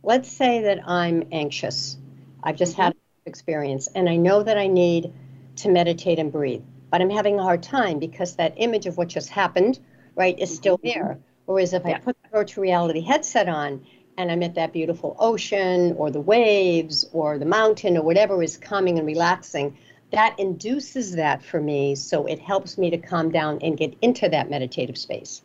let's 0.02 0.30
say 0.30 0.62
that 0.62 0.88
I'm 0.88 1.24
anxious. 1.32 1.98
I've 2.42 2.56
just 2.56 2.74
mm-hmm. 2.74 2.82
had 2.82 2.96
experience 3.26 3.88
and 3.94 4.08
I 4.08 4.16
know 4.16 4.42
that 4.42 4.56
I 4.56 4.68
need 4.68 5.12
to 5.56 5.68
meditate 5.68 6.20
and 6.20 6.30
breathe, 6.30 6.62
but 6.90 7.02
I'm 7.02 7.10
having 7.10 7.40
a 7.40 7.42
hard 7.42 7.62
time 7.62 7.98
because 7.98 8.36
that 8.36 8.54
image 8.56 8.86
of 8.86 8.96
what 8.96 9.08
just 9.08 9.30
happened, 9.30 9.80
right, 10.14 10.38
is 10.38 10.54
still 10.54 10.78
mm-hmm. 10.78 11.00
there. 11.00 11.18
Whereas 11.46 11.72
if 11.72 11.82
yeah. 11.84 11.96
I 11.96 11.98
put 11.98 12.16
the 12.22 12.28
virtual 12.28 12.62
reality 12.62 13.00
headset 13.00 13.48
on, 13.48 13.84
and 14.16 14.30
I'm 14.30 14.42
at 14.42 14.54
that 14.56 14.72
beautiful 14.72 15.16
ocean 15.18 15.94
or 15.96 16.10
the 16.10 16.20
waves 16.20 17.08
or 17.12 17.38
the 17.38 17.46
mountain 17.46 17.96
or 17.96 18.02
whatever 18.02 18.42
is 18.42 18.56
coming 18.56 18.98
and 18.98 19.06
relaxing, 19.06 19.78
that 20.10 20.38
induces 20.38 21.16
that 21.16 21.42
for 21.42 21.60
me. 21.60 21.94
So 21.94 22.26
it 22.26 22.38
helps 22.38 22.78
me 22.78 22.90
to 22.90 22.98
calm 22.98 23.30
down 23.30 23.58
and 23.62 23.76
get 23.76 23.94
into 24.00 24.28
that 24.28 24.50
meditative 24.50 24.96
space. 24.96 25.42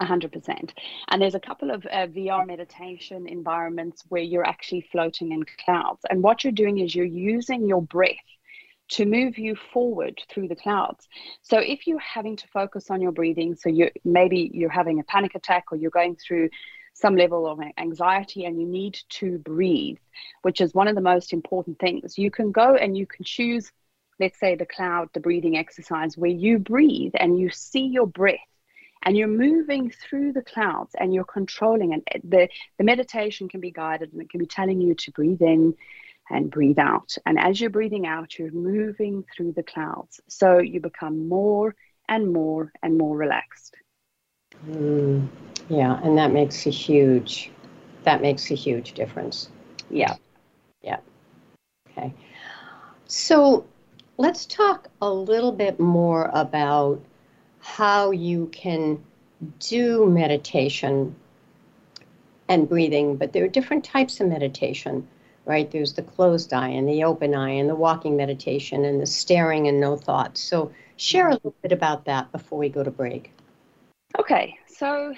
100%. 0.00 0.70
And 1.08 1.22
there's 1.22 1.34
a 1.34 1.40
couple 1.40 1.70
of 1.70 1.84
uh, 1.86 2.06
VR 2.08 2.46
meditation 2.46 3.26
environments 3.26 4.04
where 4.08 4.22
you're 4.22 4.46
actually 4.46 4.86
floating 4.92 5.32
in 5.32 5.44
clouds. 5.64 6.02
And 6.10 6.22
what 6.22 6.44
you're 6.44 6.52
doing 6.52 6.78
is 6.78 6.94
you're 6.94 7.06
using 7.06 7.66
your 7.66 7.82
breath 7.82 8.16
to 8.88 9.04
move 9.04 9.38
you 9.38 9.56
forward 9.72 10.20
through 10.30 10.48
the 10.48 10.56
clouds. 10.56 11.08
So 11.42 11.58
if 11.58 11.86
you're 11.86 11.98
having 11.98 12.36
to 12.36 12.48
focus 12.48 12.90
on 12.90 13.00
your 13.00 13.12
breathing, 13.12 13.56
so 13.56 13.68
you 13.68 13.90
maybe 14.04 14.50
you're 14.54 14.70
having 14.70 15.00
a 15.00 15.04
panic 15.04 15.34
attack 15.34 15.64
or 15.72 15.76
you're 15.76 15.90
going 15.90 16.16
through 16.16 16.50
some 16.94 17.16
level 17.16 17.46
of 17.46 17.60
anxiety 17.76 18.44
and 18.44 18.58
you 18.60 18.66
need 18.66 18.98
to 19.08 19.38
breathe, 19.38 19.98
which 20.42 20.60
is 20.60 20.72
one 20.72 20.88
of 20.88 20.94
the 20.94 21.00
most 21.00 21.32
important 21.32 21.78
things. 21.78 22.16
You 22.16 22.30
can 22.30 22.52
go 22.52 22.74
and 22.74 22.96
you 22.96 23.06
can 23.06 23.24
choose, 23.24 23.70
let's 24.18 24.38
say, 24.38 24.54
the 24.54 24.66
cloud, 24.66 25.08
the 25.12 25.20
breathing 25.20 25.56
exercise, 25.56 26.16
where 26.16 26.30
you 26.30 26.58
breathe 26.58 27.12
and 27.18 27.38
you 27.38 27.50
see 27.50 27.86
your 27.86 28.06
breath 28.06 28.38
and 29.02 29.16
you're 29.16 29.28
moving 29.28 29.90
through 29.90 30.32
the 30.32 30.42
clouds 30.42 30.94
and 30.98 31.14
you're 31.14 31.24
controlling 31.24 31.92
and 31.92 32.02
the, 32.24 32.48
the 32.78 32.84
meditation 32.84 33.48
can 33.48 33.60
be 33.60 33.70
guided 33.70 34.12
and 34.12 34.22
it 34.22 34.30
can 34.30 34.40
be 34.40 34.46
telling 34.46 34.80
you 34.80 34.94
to 34.94 35.12
breathe 35.12 35.42
in 35.42 35.74
and 36.28 36.50
breathe 36.50 36.78
out. 36.78 37.16
And 37.24 37.38
as 37.38 37.60
you're 37.60 37.70
breathing 37.70 38.06
out, 38.06 38.38
you're 38.38 38.50
moving 38.50 39.24
through 39.34 39.52
the 39.52 39.62
clouds. 39.62 40.20
So 40.28 40.58
you 40.58 40.80
become 40.80 41.28
more 41.28 41.74
and 42.08 42.32
more 42.32 42.72
and 42.82 42.98
more 42.98 43.16
relaxed. 43.16 43.76
Mm, 44.68 45.28
yeah, 45.68 46.00
and 46.02 46.18
that 46.18 46.32
makes 46.32 46.66
a 46.66 46.70
huge 46.70 47.50
that 48.04 48.22
makes 48.22 48.50
a 48.52 48.54
huge 48.54 48.92
difference. 48.92 49.50
Yeah. 49.90 50.14
Yeah. 50.82 50.98
Okay. 51.90 52.14
So 53.06 53.66
let's 54.18 54.46
talk 54.46 54.88
a 55.02 55.10
little 55.10 55.52
bit 55.52 55.78
more 55.78 56.30
about 56.32 57.02
how 57.60 58.10
you 58.10 58.46
can 58.52 59.02
do 59.58 60.06
meditation 60.06 61.14
and 62.48 62.68
breathing, 62.68 63.16
but 63.16 63.32
there 63.32 63.44
are 63.44 63.48
different 63.48 63.84
types 63.84 64.20
of 64.20 64.28
meditation, 64.28 65.06
right? 65.44 65.70
There's 65.70 65.92
the 65.92 66.02
closed 66.02 66.52
eye 66.52 66.68
and 66.68 66.88
the 66.88 67.04
open 67.04 67.34
eye 67.34 67.50
and 67.50 67.68
the 67.68 67.74
walking 67.74 68.16
meditation 68.16 68.84
and 68.84 69.00
the 69.00 69.06
staring 69.06 69.68
and 69.68 69.80
no 69.80 69.96
thoughts. 69.96 70.40
So 70.40 70.72
share 70.96 71.28
a 71.28 71.34
mm-hmm. 71.34 71.48
little 71.48 71.54
bit 71.62 71.72
about 71.72 72.04
that 72.04 72.30
before 72.32 72.58
we 72.58 72.68
go 72.68 72.82
to 72.82 72.90
break. 72.90 73.32
Okay, 74.18 74.56
so 74.66 75.12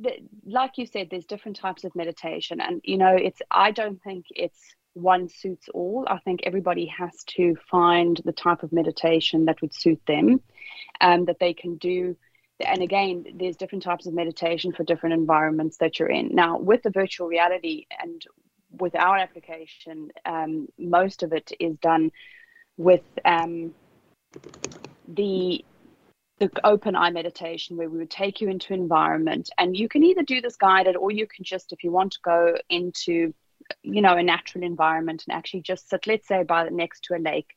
the, 0.00 0.18
like 0.44 0.78
you 0.78 0.86
said, 0.86 1.08
there's 1.10 1.26
different 1.26 1.56
types 1.56 1.84
of 1.84 1.94
meditation, 1.94 2.60
and 2.60 2.80
you 2.82 2.98
know, 2.98 3.14
it's 3.14 3.40
I 3.50 3.70
don't 3.70 4.02
think 4.02 4.26
it's 4.30 4.74
one 4.94 5.28
suits 5.28 5.68
all. 5.72 6.06
I 6.08 6.18
think 6.18 6.40
everybody 6.44 6.86
has 6.86 7.12
to 7.36 7.56
find 7.70 8.20
the 8.24 8.32
type 8.32 8.62
of 8.62 8.72
meditation 8.72 9.44
that 9.44 9.60
would 9.60 9.74
suit 9.74 10.00
them, 10.06 10.40
um, 11.00 11.26
that 11.26 11.38
they 11.38 11.52
can 11.52 11.76
do. 11.76 12.16
And 12.64 12.82
again, 12.82 13.24
there's 13.34 13.56
different 13.56 13.82
types 13.84 14.06
of 14.06 14.14
meditation 14.14 14.72
for 14.72 14.84
different 14.84 15.14
environments 15.14 15.78
that 15.78 15.98
you're 15.98 16.08
in. 16.08 16.34
Now, 16.34 16.58
with 16.58 16.82
the 16.82 16.90
virtual 16.90 17.26
reality 17.26 17.86
and 18.00 18.24
with 18.70 18.94
our 18.94 19.16
application, 19.16 20.10
um, 20.24 20.68
most 20.78 21.22
of 21.22 21.32
it 21.32 21.52
is 21.58 21.76
done 21.78 22.12
with 22.76 23.02
um, 23.24 23.74
the 25.08 25.64
the 26.40 26.50
open 26.64 26.96
eye 26.96 27.10
meditation 27.10 27.76
where 27.76 27.88
we 27.88 27.98
would 27.98 28.10
take 28.10 28.40
you 28.40 28.48
into 28.48 28.74
an 28.74 28.80
environment 28.80 29.50
and 29.56 29.76
you 29.76 29.88
can 29.88 30.02
either 30.02 30.22
do 30.22 30.40
this 30.40 30.56
guided 30.56 30.96
or 30.96 31.12
you 31.12 31.28
can 31.28 31.44
just 31.44 31.72
if 31.72 31.84
you 31.84 31.92
want 31.92 32.10
to 32.10 32.18
go 32.24 32.56
into 32.68 33.32
you 33.82 34.02
know 34.02 34.16
a 34.16 34.22
natural 34.22 34.64
environment 34.64 35.24
and 35.26 35.36
actually 35.36 35.60
just 35.60 35.88
sit 35.88 36.06
let's 36.06 36.28
say 36.28 36.42
by 36.42 36.68
next 36.68 37.04
to 37.04 37.14
a 37.14 37.18
lake 37.18 37.54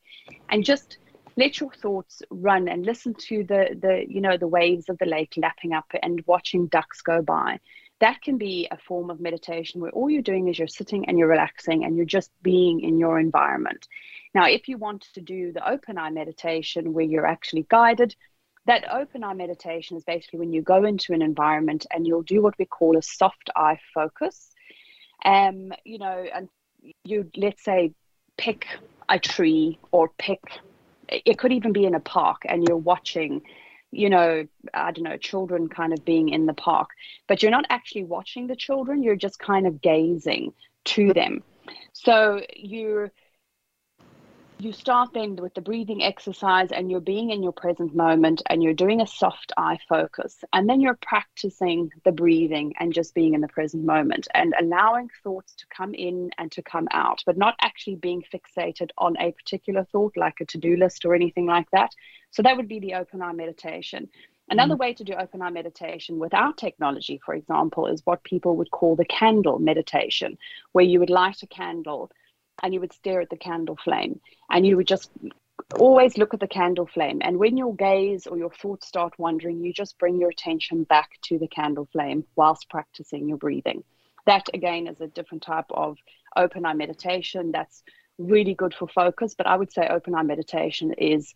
and 0.48 0.64
just 0.64 0.98
let 1.36 1.60
your 1.60 1.72
thoughts 1.72 2.22
run 2.30 2.68
and 2.68 2.84
listen 2.84 3.14
to 3.14 3.44
the 3.44 3.76
the 3.80 4.04
you 4.08 4.20
know 4.20 4.36
the 4.36 4.48
waves 4.48 4.88
of 4.88 4.98
the 4.98 5.06
lake 5.06 5.34
lapping 5.36 5.72
up 5.72 5.86
and 6.02 6.22
watching 6.26 6.66
ducks 6.66 7.02
go 7.02 7.22
by 7.22 7.58
that 8.00 8.22
can 8.22 8.38
be 8.38 8.68
a 8.70 8.78
form 8.78 9.10
of 9.10 9.20
meditation 9.20 9.80
where 9.80 9.90
all 9.90 10.08
you're 10.08 10.22
doing 10.22 10.48
is 10.48 10.58
you're 10.58 10.68
sitting 10.68 11.08
and 11.08 11.18
you're 11.18 11.28
relaxing 11.28 11.84
and 11.84 11.96
you're 11.96 12.06
just 12.06 12.30
being 12.42 12.80
in 12.80 12.98
your 12.98 13.18
environment 13.18 13.86
now 14.34 14.46
if 14.46 14.68
you 14.68 14.78
want 14.78 15.02
to 15.14 15.20
do 15.20 15.52
the 15.52 15.68
open 15.68 15.98
eye 15.98 16.10
meditation 16.10 16.92
where 16.92 17.04
you're 17.04 17.26
actually 17.26 17.66
guided 17.68 18.14
that 18.68 18.92
open 18.92 19.24
eye 19.24 19.32
meditation 19.32 19.96
is 19.96 20.04
basically 20.04 20.38
when 20.38 20.52
you 20.52 20.60
go 20.60 20.84
into 20.84 21.14
an 21.14 21.22
environment 21.22 21.86
and 21.90 22.06
you'll 22.06 22.22
do 22.22 22.42
what 22.42 22.54
we 22.58 22.66
call 22.66 22.98
a 22.98 23.02
soft 23.02 23.48
eye 23.56 23.80
focus. 23.94 24.50
Um, 25.24 25.72
you 25.84 25.98
know, 25.98 26.24
and 26.34 26.48
you 27.04 27.30
let's 27.36 27.62
say 27.64 27.92
pick 28.36 28.66
a 29.08 29.18
tree 29.18 29.78
or 29.90 30.10
pick 30.18 30.40
it 31.08 31.38
could 31.38 31.52
even 31.52 31.72
be 31.72 31.86
in 31.86 31.94
a 31.94 32.00
park 32.00 32.42
and 32.44 32.68
you're 32.68 32.76
watching 32.76 33.42
you 33.90 34.08
know 34.08 34.46
i 34.74 34.92
don't 34.92 35.02
know 35.02 35.16
children 35.16 35.66
kind 35.66 35.92
of 35.92 36.04
being 36.04 36.28
in 36.28 36.46
the 36.46 36.52
park 36.52 36.90
but 37.26 37.42
you're 37.42 37.50
not 37.50 37.64
actually 37.70 38.04
watching 38.04 38.46
the 38.46 38.54
children 38.54 39.02
you're 39.02 39.16
just 39.16 39.38
kind 39.38 39.66
of 39.66 39.80
gazing 39.80 40.52
to 40.88 41.12
them. 41.12 41.42
So 41.92 42.40
you're 42.56 43.12
you 44.60 44.72
start 44.72 45.12
then 45.14 45.36
with 45.36 45.54
the 45.54 45.60
breathing 45.60 46.02
exercise 46.02 46.72
and 46.72 46.90
you're 46.90 47.00
being 47.00 47.30
in 47.30 47.42
your 47.42 47.52
present 47.52 47.94
moment 47.94 48.42
and 48.50 48.62
you're 48.62 48.74
doing 48.74 49.00
a 49.00 49.06
soft 49.06 49.52
eye 49.56 49.78
focus. 49.88 50.36
And 50.52 50.68
then 50.68 50.80
you're 50.80 50.98
practicing 51.00 51.90
the 52.04 52.10
breathing 52.10 52.74
and 52.80 52.92
just 52.92 53.14
being 53.14 53.34
in 53.34 53.40
the 53.40 53.48
present 53.48 53.84
moment 53.84 54.26
and 54.34 54.54
allowing 54.60 55.10
thoughts 55.22 55.54
to 55.56 55.66
come 55.74 55.94
in 55.94 56.30
and 56.38 56.50
to 56.52 56.62
come 56.62 56.88
out 56.90 57.22
but 57.24 57.36
not 57.36 57.54
actually 57.60 57.96
being 57.96 58.22
fixated 58.32 58.90
on 58.98 59.16
a 59.18 59.32
particular 59.32 59.84
thought 59.92 60.16
like 60.16 60.40
a 60.40 60.44
to-do 60.44 60.76
list 60.76 61.04
or 61.04 61.14
anything 61.14 61.46
like 61.46 61.70
that. 61.70 61.90
So 62.32 62.42
that 62.42 62.56
would 62.56 62.68
be 62.68 62.80
the 62.80 62.94
open 62.94 63.22
eye 63.22 63.32
meditation. 63.32 64.08
Another 64.50 64.74
mm. 64.74 64.78
way 64.78 64.94
to 64.94 65.04
do 65.04 65.12
open 65.12 65.42
eye 65.42 65.50
meditation 65.50 66.18
without 66.18 66.56
technology, 66.56 67.20
for 67.24 67.34
example, 67.34 67.86
is 67.86 68.00
what 68.04 68.24
people 68.24 68.56
would 68.56 68.70
call 68.70 68.96
the 68.96 69.04
candle 69.04 69.58
meditation, 69.58 70.38
where 70.72 70.84
you 70.84 70.98
would 71.00 71.10
light 71.10 71.42
a 71.42 71.46
candle 71.46 72.10
and 72.62 72.74
you 72.74 72.80
would 72.80 72.92
stare 72.92 73.20
at 73.20 73.30
the 73.30 73.36
candle 73.36 73.76
flame 73.82 74.20
and 74.50 74.66
you 74.66 74.76
would 74.76 74.86
just 74.86 75.10
always 75.78 76.16
look 76.16 76.34
at 76.34 76.40
the 76.40 76.46
candle 76.46 76.86
flame. 76.86 77.20
And 77.22 77.38
when 77.38 77.56
your 77.56 77.74
gaze 77.74 78.26
or 78.26 78.38
your 78.38 78.50
thoughts 78.50 78.86
start 78.86 79.18
wandering 79.18 79.62
you 79.62 79.72
just 79.72 79.98
bring 79.98 80.20
your 80.20 80.30
attention 80.30 80.84
back 80.84 81.10
to 81.22 81.38
the 81.38 81.48
candle 81.48 81.88
flame 81.92 82.24
whilst 82.36 82.70
practicing 82.70 83.28
your 83.28 83.38
breathing. 83.38 83.82
That 84.26 84.46
again 84.52 84.86
is 84.86 85.00
a 85.00 85.06
different 85.06 85.42
type 85.42 85.70
of 85.70 85.98
open 86.36 86.66
eye 86.66 86.74
meditation 86.74 87.52
that's 87.52 87.82
really 88.18 88.54
good 88.54 88.74
for 88.74 88.88
focus 88.88 89.36
but 89.38 89.46
i 89.46 89.56
would 89.56 89.72
say 89.72 89.86
open 89.86 90.12
eye 90.12 90.24
meditation 90.24 90.92
is 90.94 91.34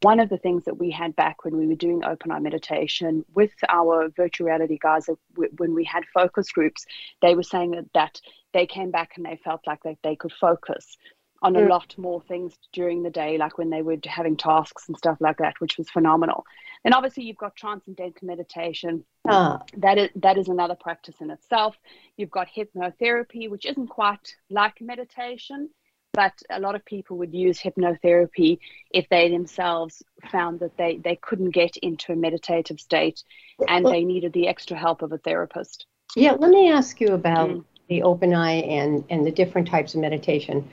one 0.00 0.20
of 0.20 0.28
the 0.28 0.38
things 0.38 0.64
that 0.64 0.78
we 0.78 0.90
had 0.90 1.16
back 1.16 1.44
when 1.44 1.56
we 1.56 1.66
were 1.66 1.74
doing 1.74 2.04
open 2.04 2.30
eye 2.30 2.38
meditation 2.38 3.24
with 3.34 3.52
our 3.68 4.08
virtual 4.16 4.46
reality 4.46 4.78
guys 4.80 5.08
when 5.56 5.74
we 5.74 5.84
had 5.84 6.04
focus 6.14 6.50
groups. 6.52 6.86
They 7.22 7.34
were 7.34 7.42
saying 7.42 7.88
that, 7.94 8.20
they 8.54 8.66
came 8.66 8.90
back 8.90 9.12
and 9.16 9.26
they 9.26 9.38
felt 9.44 9.66
like 9.66 9.82
they, 9.82 9.98
they 10.02 10.16
could 10.16 10.32
focus 10.32 10.96
on 11.42 11.54
a 11.56 11.60
mm. 11.60 11.68
lot 11.68 11.94
more 11.98 12.22
things 12.22 12.54
during 12.72 13.02
the 13.02 13.10
day, 13.10 13.36
like 13.36 13.58
when 13.58 13.68
they 13.68 13.82
were 13.82 13.98
having 14.06 14.34
tasks 14.34 14.88
and 14.88 14.96
stuff 14.96 15.18
like 15.20 15.36
that, 15.36 15.54
which 15.58 15.76
was 15.76 15.90
phenomenal. 15.90 16.46
And 16.84 16.94
obviously, 16.94 17.24
you've 17.24 17.36
got 17.36 17.54
transcendental 17.54 18.26
meditation. 18.26 19.04
Ah. 19.28 19.60
That 19.76 19.98
is 19.98 20.08
that 20.16 20.38
is 20.38 20.48
another 20.48 20.74
practice 20.74 21.16
in 21.20 21.30
itself. 21.30 21.76
You've 22.16 22.30
got 22.30 22.48
hypnotherapy, 22.48 23.50
which 23.50 23.66
isn't 23.66 23.88
quite 23.88 24.34
like 24.48 24.80
meditation, 24.80 25.68
but 26.14 26.32
a 26.48 26.60
lot 26.60 26.76
of 26.76 26.84
people 26.86 27.18
would 27.18 27.34
use 27.34 27.60
hypnotherapy 27.60 28.58
if 28.90 29.06
they 29.10 29.28
themselves 29.28 30.02
found 30.30 30.60
that 30.60 30.78
they 30.78 30.96
they 30.96 31.16
couldn't 31.16 31.50
get 31.50 31.76
into 31.78 32.12
a 32.12 32.16
meditative 32.16 32.80
state 32.80 33.22
and 33.68 33.84
they 33.84 34.04
needed 34.04 34.32
the 34.32 34.48
extra 34.48 34.78
help 34.78 35.02
of 35.02 35.12
a 35.12 35.18
therapist. 35.18 35.86
Yeah, 36.16 36.32
let 36.32 36.50
me 36.50 36.70
ask 36.70 37.02
you 37.02 37.08
about. 37.08 37.50
Mm 37.50 37.64
the 37.88 38.02
open 38.02 38.34
eye 38.34 38.62
and 38.62 39.04
and 39.10 39.26
the 39.26 39.30
different 39.30 39.68
types 39.68 39.94
of 39.94 40.00
meditation. 40.00 40.68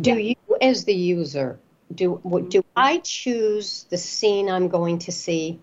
Do 0.00 0.18
you 0.18 0.36
as 0.60 0.84
the 0.84 0.94
user 0.94 1.58
do 1.94 2.20
do 2.48 2.64
i 2.74 2.98
choose 2.98 3.86
the 3.90 3.98
scene 3.98 4.48
i'm 4.48 4.68
going 4.68 4.98
to 4.98 5.12
see? 5.12 5.60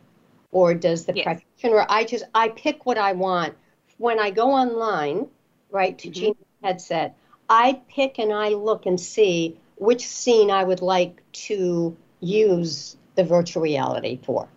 Or 0.51 0.74
does 0.74 1.05
the 1.05 1.13
yes. 1.15 1.24
practitioner 1.24 1.86
i 1.89 2.03
just 2.03 2.25
i 2.36 2.50
pick 2.50 2.86
what 2.86 2.98
i 2.98 3.13
want. 3.13 3.55
When 3.98 4.20
i 4.20 4.29
go 4.31 4.51
online 4.51 5.27
right 5.70 5.98
to 6.00 6.10
mm-hmm. 6.10 6.31
Headset 6.63 7.15
i 7.50 7.81
pick 7.89 8.20
and 8.20 8.31
i 8.31 8.50
look 8.50 8.86
and 8.86 9.00
see 9.00 9.58
which 9.77 10.05
scene 10.05 10.51
i 10.51 10.63
would 10.63 10.81
like 10.81 11.24
to 11.31 11.98
use 12.20 12.98
the 13.15 13.24
virtual 13.24 13.63
reality 13.63 14.20
for. 14.24 14.48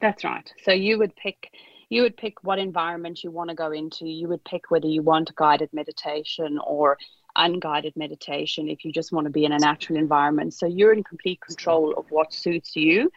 That's 0.00 0.24
right. 0.24 0.52
So 0.64 0.72
you 0.72 0.98
would 0.98 1.14
pick 1.14 1.52
you 1.92 2.00
would 2.00 2.16
pick 2.16 2.42
what 2.42 2.58
environment 2.58 3.22
you 3.22 3.30
want 3.30 3.50
to 3.50 3.54
go 3.54 3.70
into. 3.70 4.06
You 4.06 4.26
would 4.28 4.42
pick 4.44 4.70
whether 4.70 4.86
you 4.86 5.02
want 5.02 5.34
guided 5.34 5.68
meditation 5.74 6.58
or 6.64 6.96
unguided 7.36 7.94
meditation 7.96 8.70
if 8.70 8.82
you 8.82 8.92
just 8.92 9.12
want 9.12 9.26
to 9.26 9.30
be 9.30 9.44
in 9.44 9.52
a 9.52 9.58
natural 9.58 9.98
environment. 9.98 10.54
So 10.54 10.64
you're 10.64 10.94
in 10.94 11.04
complete 11.04 11.42
control 11.42 11.92
of 11.98 12.06
what 12.08 12.32
suits 12.32 12.76
you. 12.76 13.12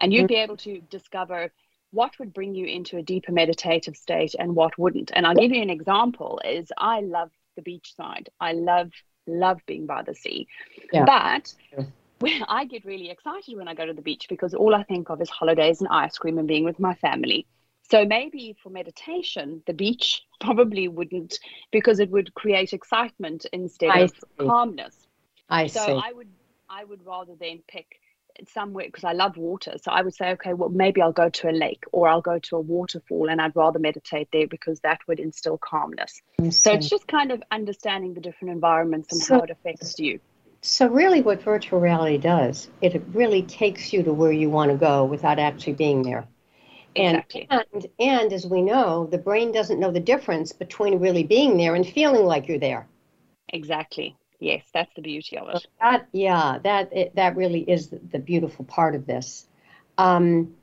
And 0.00 0.12
you'd 0.12 0.24
mm. 0.24 0.28
be 0.28 0.34
able 0.34 0.56
to 0.58 0.80
discover 0.90 1.52
what 1.92 2.18
would 2.18 2.34
bring 2.34 2.56
you 2.56 2.66
into 2.66 2.96
a 2.96 3.02
deeper 3.02 3.30
meditative 3.30 3.96
state 3.96 4.34
and 4.36 4.56
what 4.56 4.76
wouldn't. 4.76 5.12
And 5.14 5.24
I'll 5.24 5.36
give 5.36 5.52
you 5.52 5.62
an 5.62 5.70
example 5.70 6.40
is 6.44 6.72
I 6.76 7.02
love 7.02 7.30
the 7.54 7.62
beach 7.62 7.94
side. 7.96 8.28
I 8.40 8.54
love 8.54 8.90
love 9.28 9.60
being 9.66 9.86
by 9.86 10.02
the 10.02 10.16
sea. 10.16 10.48
Yeah. 10.92 11.04
But 11.04 11.54
when 12.18 12.42
I 12.48 12.64
get 12.64 12.84
really 12.84 13.08
excited 13.08 13.56
when 13.56 13.68
I 13.68 13.74
go 13.74 13.86
to 13.86 13.92
the 13.92 14.02
beach 14.02 14.26
because 14.28 14.52
all 14.52 14.74
I 14.74 14.82
think 14.82 15.10
of 15.10 15.20
is 15.20 15.30
holidays 15.30 15.80
and 15.80 15.88
ice 15.90 16.18
cream 16.18 16.38
and 16.38 16.48
being 16.48 16.64
with 16.64 16.80
my 16.80 16.94
family. 16.94 17.46
So 17.88 18.04
maybe 18.04 18.56
for 18.62 18.70
meditation, 18.70 19.62
the 19.66 19.72
beach 19.72 20.22
probably 20.40 20.88
wouldn't 20.88 21.38
because 21.70 22.00
it 22.00 22.10
would 22.10 22.34
create 22.34 22.72
excitement 22.72 23.46
instead 23.52 23.90
I 23.90 24.00
of 24.02 24.10
see. 24.10 24.46
calmness. 24.46 25.06
I 25.48 25.66
see. 25.68 25.78
so 25.78 25.86
see. 25.86 26.02
I 26.04 26.12
would 26.12 26.28
I 26.68 26.84
would 26.84 27.06
rather 27.06 27.34
then 27.38 27.62
pick 27.68 27.86
somewhere 28.52 28.86
because 28.86 29.04
I 29.04 29.12
love 29.12 29.36
water. 29.36 29.76
So 29.80 29.92
I 29.92 30.02
would 30.02 30.14
say, 30.14 30.30
okay, 30.32 30.52
well, 30.52 30.68
maybe 30.68 31.00
I'll 31.00 31.12
go 31.12 31.28
to 31.28 31.48
a 31.48 31.52
lake 31.52 31.84
or 31.92 32.08
I'll 32.08 32.20
go 32.20 32.38
to 32.38 32.56
a 32.56 32.60
waterfall 32.60 33.30
and 33.30 33.40
I'd 33.40 33.54
rather 33.54 33.78
meditate 33.78 34.28
there 34.32 34.48
because 34.48 34.80
that 34.80 34.98
would 35.06 35.20
instill 35.20 35.58
calmness. 35.58 36.20
So 36.50 36.72
it's 36.72 36.90
just 36.90 37.06
kind 37.06 37.30
of 37.30 37.42
understanding 37.50 38.14
the 38.14 38.20
different 38.20 38.52
environments 38.52 39.12
and 39.12 39.22
so, 39.22 39.36
how 39.36 39.42
it 39.42 39.50
affects 39.50 39.98
you. 39.98 40.18
So 40.60 40.88
really 40.88 41.22
what 41.22 41.40
virtual 41.42 41.80
reality 41.80 42.18
does, 42.18 42.68
it 42.82 43.00
really 43.12 43.42
takes 43.42 43.92
you 43.92 44.02
to 44.02 44.12
where 44.12 44.32
you 44.32 44.50
want 44.50 44.72
to 44.72 44.76
go 44.76 45.04
without 45.04 45.38
actually 45.38 45.74
being 45.74 46.02
there. 46.02 46.26
Exactly. 46.96 47.46
And, 47.50 47.64
and, 47.72 47.86
and 47.98 48.32
as 48.32 48.46
we 48.46 48.62
know, 48.62 49.06
the 49.06 49.18
brain 49.18 49.52
doesn't 49.52 49.78
know 49.80 49.90
the 49.90 50.00
difference 50.00 50.52
between 50.52 50.98
really 50.98 51.22
being 51.22 51.56
there 51.56 51.74
and 51.74 51.86
feeling 51.86 52.24
like 52.24 52.48
you're 52.48 52.58
there. 52.58 52.86
Exactly. 53.50 54.16
Yes, 54.38 54.64
that's 54.74 54.92
the 54.94 55.02
beauty 55.02 55.38
of 55.38 55.48
it. 55.48 55.66
That 55.80 56.08
yeah, 56.12 56.58
that 56.62 56.92
it, 56.92 57.14
that 57.14 57.36
really 57.36 57.60
is 57.60 57.88
the, 57.88 58.00
the 58.12 58.18
beautiful 58.18 58.64
part 58.66 58.94
of 58.94 59.06
this. 59.06 59.46
Um, 59.96 60.54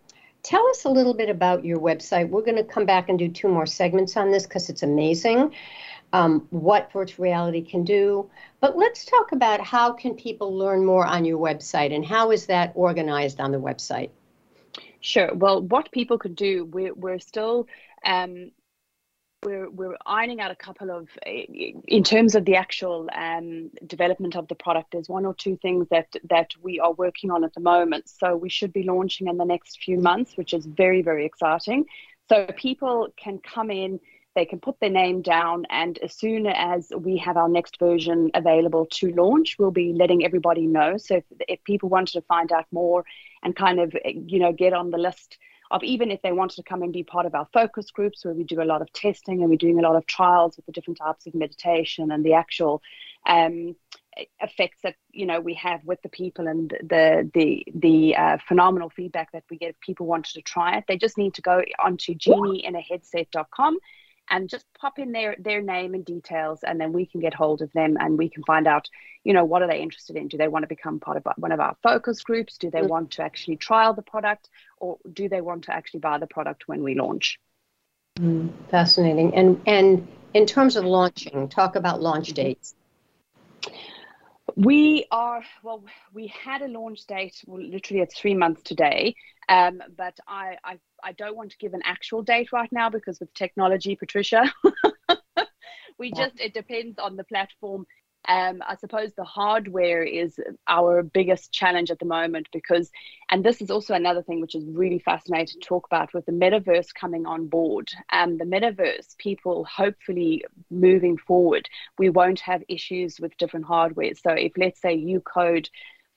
tell 0.44 0.68
us 0.68 0.86
a 0.86 0.90
little 0.90 1.14
bit 1.14 1.30
about 1.30 1.66
your 1.66 1.80
website. 1.80 2.30
We're 2.30 2.44
going 2.44 2.58
to 2.58 2.64
come 2.64 2.86
back 2.86 3.10
and 3.10 3.18
do 3.18 3.28
two 3.30 3.48
more 3.48 3.66
segments 3.66 4.16
on 4.16 4.32
this 4.32 4.46
because 4.46 4.70
it's 4.70 4.84
amazing 4.84 5.54
um, 6.14 6.48
what 6.52 6.92
virtual 6.94 7.24
reality 7.24 7.62
can 7.62 7.84
do. 7.84 8.30
But 8.62 8.78
let's 8.78 9.04
talk 9.04 9.32
about 9.32 9.60
how 9.60 9.92
can 9.92 10.14
people 10.16 10.56
learn 10.56 10.86
more 10.86 11.06
on 11.06 11.26
your 11.26 11.40
website 11.40 11.94
and 11.94 12.06
how 12.06 12.32
is 12.32 12.46
that 12.46 12.72
organized 12.76 13.42
on 13.42 13.52
the 13.52 13.60
website? 13.60 14.12
Sure. 15.04 15.34
Well, 15.34 15.62
what 15.62 15.92
people 15.92 16.18
could 16.18 16.36
do, 16.36 16.66
we're, 16.66 16.94
we're 16.94 17.20
still 17.20 17.68
um, 18.06 18.52
we're 19.44 19.70
we're 19.70 19.98
ironing 20.06 20.40
out 20.40 20.52
a 20.52 20.56
couple 20.56 20.90
of 20.90 21.10
in 21.26 22.04
terms 22.04 22.36
of 22.36 22.46
the 22.46 22.56
actual 22.56 23.10
um, 23.14 23.70
development 23.86 24.38
of 24.38 24.48
the 24.48 24.56
product 24.56 24.92
there's 24.92 25.10
one 25.10 25.26
or 25.26 25.34
two 25.34 25.58
things 25.58 25.88
that 25.90 26.08
that 26.30 26.52
we 26.62 26.80
are 26.80 26.94
working 26.94 27.30
on 27.30 27.44
at 27.44 27.54
the 27.54 27.60
moment 27.60 28.08
so 28.08 28.38
we 28.38 28.50
should 28.50 28.72
be 28.72 28.84
launching 28.84 29.28
in 29.28 29.38
the 29.38 29.44
next 29.44 29.80
few 29.84 29.98
months 30.00 30.38
which 30.38 30.54
is 30.54 30.66
very 30.66 31.02
very 31.02 31.26
exciting 31.26 31.86
so 32.30 32.48
people 32.56 33.10
can 33.18 33.38
come 33.40 33.70
in 33.70 34.00
they 34.36 34.46
can 34.46 34.60
put 34.60 34.80
their 34.80 34.90
name 34.90 35.22
down 35.22 35.66
and 35.70 35.98
as 36.00 36.14
soon 36.16 36.48
as 36.48 36.92
we 36.98 37.18
have 37.18 37.38
our 37.38 37.50
next 37.50 37.80
version 37.80 38.32
available 38.34 38.86
to 38.88 39.12
launch 39.12 39.58
we'll 39.60 39.72
be 39.72 39.94
letting 39.94 40.26
everybody 40.26 40.68
know. 40.68 40.98
So 40.98 41.16
if, 41.18 41.24
if 41.48 41.64
people 41.64 41.90
wanted 41.90 42.14
to 42.14 42.22
find 42.22 42.52
out 42.52 42.66
more 42.72 43.06
and 43.44 43.56
kind 43.56 43.80
of 43.80 43.94
you 44.04 44.40
know 44.40 44.52
get 44.52 44.74
on 44.74 44.92
the 44.92 44.98
list 44.98 45.38
of 45.72 45.84
even 45.84 46.12
if 46.12 46.22
they 46.22 46.32
wanted 46.32 46.56
to 46.56 46.64
come 46.64 46.84
and 46.84 46.94
be 46.94 47.04
part 47.04 47.26
of 47.26 47.34
our 47.34 47.48
focus 47.52 47.90
groups 47.92 48.24
where 48.24 48.34
we 48.34 48.44
do 48.44 48.62
a 48.62 48.64
lot 48.64 48.82
of 48.82 48.92
testing 48.94 49.42
and 49.42 49.50
we're 49.50 49.58
doing 49.58 49.80
a 49.80 49.82
lot 49.82 49.96
of 49.96 50.06
trials 50.06 50.56
with 50.56 50.66
the 50.66 50.72
different 50.72 51.00
types 51.00 51.26
of 51.26 51.34
meditation 51.34 52.12
and 52.12 52.24
the 52.24 52.34
actual 52.34 52.82
um, 53.26 53.76
effects 54.40 54.78
that 54.84 54.96
you 55.12 55.26
know 55.26 55.40
we 55.40 55.56
have 55.56 55.84
with 55.84 56.02
the 56.04 56.10
people 56.10 56.48
and 56.48 56.72
the 56.82 57.30
the 57.34 57.66
the 57.74 58.16
uh, 58.16 58.38
phenomenal 58.48 58.90
feedback 58.90 59.32
that 59.32 59.44
we 59.50 59.58
get 59.58 59.70
if 59.70 59.80
people 59.80 60.06
wanted 60.06 60.34
to 60.34 60.42
try 60.42 60.78
it 60.78 60.84
they 60.88 60.98
just 60.98 61.18
need 61.18 61.34
to 61.34 61.42
go 61.42 61.64
onto 61.84 62.14
genieinaheadset.com 62.14 63.78
and 64.30 64.50
just 64.50 64.66
pop 64.74 65.00
in 65.00 65.12
their 65.12 65.36
their 65.40 65.62
name 65.62 65.94
and 65.94 66.06
details 66.06 66.64
and 66.64 66.80
then 66.80 66.94
we 66.94 67.06
can 67.06 67.22
get 67.22 67.34
hold 67.34 67.62
of 67.62 67.72
them 67.74 67.98
and 68.00 68.18
we 68.18 68.30
can 68.30 68.44
find 68.44 68.68
out 68.68 68.90
you 69.24 69.34
know 69.34 69.46
what 69.46 69.62
are 69.62 69.68
they 69.68 69.82
interested 69.82 70.16
in? 70.16 70.28
Do 70.28 70.38
they 70.38 70.48
want 70.48 70.64
to 70.64 70.68
become 70.68 71.00
part 71.00 71.18
of 71.18 71.28
one 71.38 71.52
of 71.52 71.60
our 71.60 71.76
focus 71.84 72.24
groups? 72.24 72.58
Do 72.58 72.70
they 72.70 72.80
mm-hmm. 72.80 72.88
want 72.88 73.12
to 73.12 73.24
actually 73.24 73.58
trial 73.58 73.94
the 73.94 74.02
product 74.02 74.50
or 74.78 74.98
do 75.12 75.30
they 75.30 75.42
want 75.42 75.66
to 75.66 75.74
actually 75.74 76.02
buy 76.02 76.18
the 76.18 76.28
product 76.28 76.68
when 76.68 76.84
we 76.84 76.96
launch? 76.96 77.40
Mm, 78.20 78.52
fascinating. 78.70 79.36
And 79.36 79.62
and 79.66 80.08
in 80.34 80.46
terms 80.46 80.76
of 80.76 80.86
launching 80.86 81.50
talk 81.50 81.76
about 81.76 82.02
launch 82.02 82.28
mm-hmm. 82.28 82.48
dates 82.48 82.76
we 84.56 85.06
are 85.12 85.44
well. 85.64 85.84
We 86.14 86.28
had 86.28 86.62
a 86.62 86.68
launch 86.68 87.06
date. 87.08 87.44
Well, 87.46 87.62
literally, 87.62 88.02
it's 88.02 88.18
three 88.18 88.36
months 88.36 88.62
today. 88.64 89.16
Um, 89.50 89.82
but 89.98 90.18
I, 90.28 90.58
I 90.64 90.80
I 91.04 91.12
don't 91.14 91.36
want 91.36 91.52
to 91.52 91.58
give 91.58 91.74
an 91.74 91.82
actual 91.84 92.22
date 92.22 92.52
right 92.52 92.72
now 92.72 92.90
because 92.90 93.20
with 93.20 93.34
technology, 93.34 93.96
Patricia, 93.96 94.54
we 95.98 96.10
yeah. 96.10 96.26
just 96.26 96.40
it 96.40 96.54
depends 96.54 97.00
on 97.00 97.16
the 97.16 97.24
platform 97.24 97.86
um, 98.28 98.62
I 98.68 98.76
suppose 98.76 99.14
the 99.14 99.24
hardware 99.24 100.04
is 100.04 100.40
our 100.68 101.04
biggest 101.04 101.52
challenge 101.52 101.92
at 101.92 102.00
the 102.00 102.06
moment 102.06 102.48
because, 102.54 102.90
and 103.30 103.44
this 103.44 103.62
is 103.62 103.70
also 103.70 103.94
another 103.94 104.22
thing 104.22 104.40
which 104.40 104.56
is 104.56 104.64
really 104.66 105.00
fascinating 105.00 105.60
to 105.60 105.68
talk 105.68 105.86
about 105.86 106.14
with 106.14 106.26
the 106.26 106.32
metaverse 106.32 106.94
coming 106.94 107.26
on 107.26 107.48
board. 107.48 107.92
Um, 108.12 108.38
the 108.38 108.46
metaverse, 108.46 109.18
people 109.18 109.66
hopefully 109.66 110.46
moving 110.72 111.18
forward, 111.18 111.68
we 111.98 112.10
won't 112.10 112.40
have 112.42 112.64
issues 112.70 113.20
with 113.20 113.38
different 113.38 113.66
hardware. 113.66 114.14
So 114.16 114.32
if 114.32 114.54
let's 114.58 114.82
say 114.82 114.94
you 114.94 115.20
code 115.20 115.70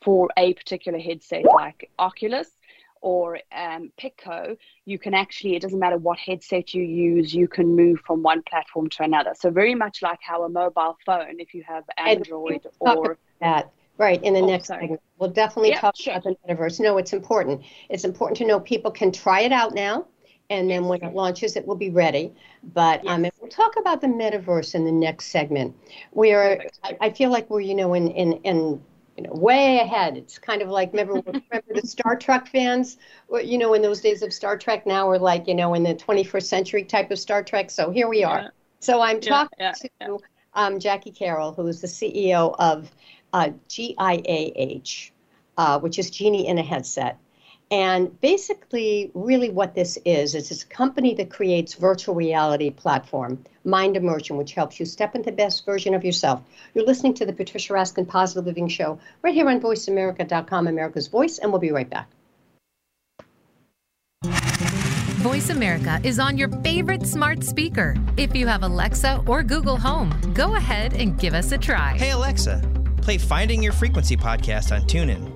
for 0.02 0.28
a 0.36 0.54
particular 0.54 0.98
headset 0.98 1.44
like 1.44 1.90
Oculus, 1.98 2.48
or 3.06 3.38
um, 3.52 3.92
Pico, 3.96 4.56
you 4.84 4.98
can 4.98 5.14
actually, 5.14 5.54
it 5.54 5.62
doesn't 5.62 5.78
matter 5.78 5.96
what 5.96 6.18
headset 6.18 6.74
you 6.74 6.82
use, 6.82 7.32
you 7.32 7.46
can 7.46 7.76
move 7.76 8.00
from 8.04 8.20
one 8.20 8.42
platform 8.42 8.88
to 8.90 9.04
another. 9.04 9.32
So, 9.38 9.48
very 9.48 9.76
much 9.76 10.02
like 10.02 10.18
how 10.20 10.42
a 10.42 10.48
mobile 10.48 10.98
phone, 11.06 11.38
if 11.38 11.54
you 11.54 11.62
have 11.62 11.84
Android 11.96 12.66
or. 12.80 13.16
That. 13.40 13.70
Right, 13.98 14.22
in 14.22 14.34
the 14.34 14.40
oh, 14.40 14.46
next 14.46 14.66
sorry. 14.66 14.82
segment. 14.82 15.00
We'll 15.18 15.30
definitely 15.30 15.70
yeah, 15.70 15.80
talk 15.80 15.96
sure. 15.96 16.14
about 16.14 16.24
the 16.24 16.36
metaverse. 16.46 16.80
No, 16.80 16.98
it's 16.98 17.14
important. 17.14 17.62
It's 17.88 18.04
important 18.04 18.36
to 18.38 18.44
know 18.44 18.60
people 18.60 18.90
can 18.90 19.10
try 19.10 19.40
it 19.40 19.52
out 19.52 19.72
now, 19.72 20.06
and 20.50 20.68
then 20.68 20.84
when 20.84 21.02
it 21.02 21.14
launches, 21.14 21.56
it 21.56 21.66
will 21.66 21.76
be 21.76 21.88
ready. 21.88 22.34
But 22.74 23.04
yes. 23.04 23.14
um, 23.14 23.26
we'll 23.40 23.50
talk 23.50 23.76
about 23.78 24.02
the 24.02 24.08
metaverse 24.08 24.74
in 24.74 24.84
the 24.84 24.92
next 24.92 25.26
segment. 25.26 25.74
We 26.12 26.32
are, 26.32 26.62
I, 26.82 26.96
I, 27.00 27.10
feel 27.10 27.30
like 27.30 27.48
we're, 27.48 27.60
you 27.60 27.74
know, 27.74 27.94
in 27.94 28.08
in 28.08 28.34
in 28.42 28.82
you 29.16 29.22
know, 29.22 29.32
way 29.32 29.78
ahead. 29.78 30.16
It's 30.16 30.38
kind 30.38 30.62
of 30.62 30.68
like 30.68 30.92
remember 30.92 31.14
remember 31.26 31.74
the 31.74 31.86
Star 31.86 32.16
Trek 32.16 32.48
fans, 32.48 32.98
you 33.42 33.58
know, 33.58 33.74
in 33.74 33.82
those 33.82 34.00
days 34.00 34.22
of 34.22 34.32
Star 34.32 34.56
Trek. 34.56 34.86
Now 34.86 35.08
we're 35.08 35.18
like 35.18 35.46
you 35.48 35.54
know 35.54 35.74
in 35.74 35.82
the 35.82 35.94
21st 35.94 36.44
century 36.44 36.84
type 36.84 37.10
of 37.10 37.18
Star 37.18 37.42
Trek. 37.42 37.70
So 37.70 37.90
here 37.90 38.08
we 38.08 38.24
are. 38.24 38.40
Yeah. 38.40 38.48
So 38.80 39.00
I'm 39.00 39.20
talking 39.20 39.56
yeah, 39.58 39.72
yeah, 40.00 40.06
to 40.06 40.18
um, 40.54 40.78
Jackie 40.78 41.12
Carroll, 41.12 41.52
who 41.52 41.66
is 41.66 41.80
the 41.80 41.86
CEO 41.86 42.54
of 42.58 42.90
uh, 43.32 43.50
GIAH, 43.68 45.10
uh, 45.56 45.78
which 45.80 45.98
is 45.98 46.10
Genie 46.10 46.46
in 46.46 46.58
a 46.58 46.62
Headset. 46.62 47.18
And 47.70 48.20
basically, 48.20 49.10
really 49.14 49.50
what 49.50 49.74
this 49.74 49.98
is, 50.04 50.34
is 50.36 50.50
it's 50.50 50.62
a 50.62 50.66
company 50.66 51.14
that 51.14 51.30
creates 51.30 51.74
virtual 51.74 52.14
reality 52.14 52.70
platform, 52.70 53.44
Mind 53.64 53.96
Immersion, 53.96 54.36
which 54.36 54.52
helps 54.52 54.78
you 54.78 54.86
step 54.86 55.16
into 55.16 55.30
the 55.30 55.36
best 55.36 55.66
version 55.66 55.92
of 55.92 56.04
yourself. 56.04 56.42
You're 56.74 56.86
listening 56.86 57.14
to 57.14 57.26
the 57.26 57.32
Patricia 57.32 57.72
Raskin 57.72 58.06
Positive 58.06 58.46
Living 58.46 58.68
Show 58.68 59.00
right 59.22 59.34
here 59.34 59.48
on 59.48 59.60
VoiceAmerica.com, 59.60 60.68
America's 60.68 61.08
Voice, 61.08 61.38
and 61.38 61.50
we'll 61.50 61.60
be 61.60 61.72
right 61.72 61.90
back. 61.90 62.08
Voice 65.26 65.50
America 65.50 65.98
is 66.04 66.20
on 66.20 66.38
your 66.38 66.48
favorite 66.62 67.04
smart 67.04 67.42
speaker. 67.42 67.96
If 68.16 68.36
you 68.36 68.46
have 68.46 68.62
Alexa 68.62 69.24
or 69.26 69.42
Google 69.42 69.76
Home, 69.76 70.14
go 70.34 70.54
ahead 70.54 70.92
and 70.92 71.18
give 71.18 71.34
us 71.34 71.50
a 71.50 71.58
try. 71.58 71.96
Hey, 71.98 72.10
Alexa, 72.10 72.62
play 73.02 73.18
Finding 73.18 73.60
Your 73.60 73.72
Frequency 73.72 74.16
podcast 74.16 74.70
on 74.70 74.82
TuneIn. 74.82 75.35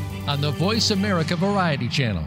on 0.27 0.41
the 0.41 0.51
Voice 0.51 0.91
America 0.91 1.35
Variety 1.35 1.87
Channel. 1.87 2.23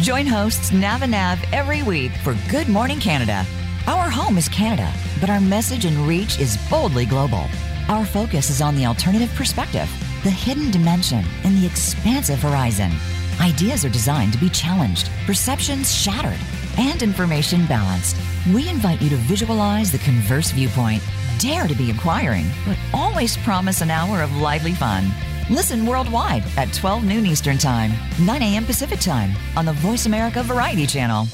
Join 0.00 0.26
hosts 0.26 0.72
Nav 0.72 1.02
and 1.02 1.12
Nav 1.12 1.38
every 1.52 1.82
week 1.82 2.12
for 2.22 2.36
Good 2.50 2.68
Morning 2.68 3.00
Canada. 3.00 3.44
Our 3.86 4.08
home 4.08 4.38
is 4.38 4.48
Canada, 4.48 4.92
but 5.20 5.30
our 5.30 5.40
message 5.40 5.84
and 5.84 5.96
reach 6.06 6.38
is 6.38 6.58
boldly 6.70 7.06
global. 7.06 7.44
Our 7.88 8.04
focus 8.04 8.50
is 8.50 8.62
on 8.62 8.76
the 8.76 8.86
alternative 8.86 9.30
perspective, 9.34 9.90
the 10.22 10.30
hidden 10.30 10.70
dimension, 10.70 11.24
and 11.44 11.56
the 11.56 11.66
expansive 11.66 12.40
horizon. 12.40 12.92
Ideas 13.40 13.84
are 13.84 13.90
designed 13.90 14.32
to 14.32 14.38
be 14.38 14.50
challenged, 14.50 15.10
perceptions 15.26 15.94
shattered, 15.94 16.38
and 16.78 17.02
information 17.02 17.66
balanced. 17.66 18.16
We 18.54 18.68
invite 18.68 19.02
you 19.02 19.10
to 19.10 19.16
visualize 19.16 19.90
the 19.90 19.98
converse 19.98 20.50
viewpoint, 20.50 21.02
dare 21.38 21.66
to 21.66 21.74
be 21.74 21.90
inquiring, 21.90 22.46
but 22.66 22.78
always 22.94 23.36
promise 23.38 23.80
an 23.80 23.90
hour 23.90 24.22
of 24.22 24.36
lively 24.36 24.72
fun. 24.72 25.10
Listen 25.50 25.84
worldwide 25.84 26.44
at 26.56 26.72
12 26.72 27.02
noon 27.02 27.26
Eastern 27.26 27.58
Time, 27.58 27.90
9 28.24 28.40
a.m. 28.40 28.64
Pacific 28.64 29.00
Time 29.00 29.32
on 29.56 29.64
the 29.64 29.72
Voice 29.72 30.06
America 30.06 30.44
Variety 30.44 30.86
Channel. 30.86 31.26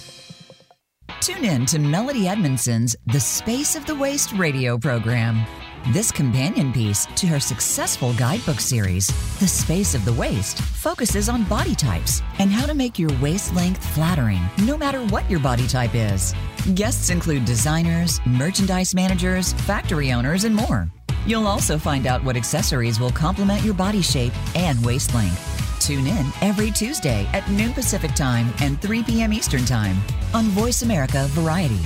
Tune 1.21 1.45
in 1.45 1.67
to 1.67 1.79
Melody 1.79 2.27
Edmondson's 2.27 2.97
The 3.07 3.21
Space 3.21 3.77
of 3.77 3.85
the 3.85 3.95
Waist 3.95 4.33
radio 4.33 4.79
program. 4.79 5.45
This 5.93 6.11
companion 6.11 6.73
piece 6.73 7.05
to 7.17 7.27
her 7.27 7.39
successful 7.39 8.15
guidebook 8.15 8.59
series, 8.59 9.09
The 9.39 9.49
Space 9.49 9.95
of 9.95 10.07
the 10.07 10.15
Waist, 10.15 10.63
focuses 10.63 11.29
on 11.29 11.45
body 11.45 11.75
types 11.75 12.23
and 12.39 12.51
how 12.51 12.65
to 12.65 12.75
make 12.75 12.99
your 12.99 13.13
waist 13.21 13.55
length 13.55 13.85
flattering 13.95 14.41
no 14.63 14.79
matter 14.79 15.05
what 15.09 15.31
your 15.31 15.41
body 15.41 15.67
type 15.67 15.95
is. 15.95 16.35
Guests 16.75 17.11
include 17.11 17.45
designers, 17.45 18.19
merchandise 18.25 18.95
managers, 18.95 19.53
factory 19.53 20.11
owners, 20.11 20.45
and 20.45 20.57
more. 20.57 20.91
You'll 21.27 21.47
also 21.47 21.77
find 21.77 22.07
out 22.07 22.25
what 22.25 22.37
accessories 22.37 23.01
will 23.01 23.11
complement 23.11 23.63
your 23.63 23.75
body 23.75 24.01
shape 24.01 24.33
and 24.57 24.83
waist 24.85 25.15
length. 25.15 25.53
Tune 25.81 26.07
in 26.07 26.27
every 26.41 26.71
Tuesday 26.71 27.27
at 27.33 27.49
noon 27.51 27.73
Pacific 27.73 28.15
Time 28.15 28.53
and 28.61 28.81
3 28.81 29.03
p.m. 29.03 29.33
Eastern 29.33 29.65
Time 29.65 29.97
on 30.33 30.45
Voice 30.47 30.83
America 30.83 31.27
Variety. 31.31 31.81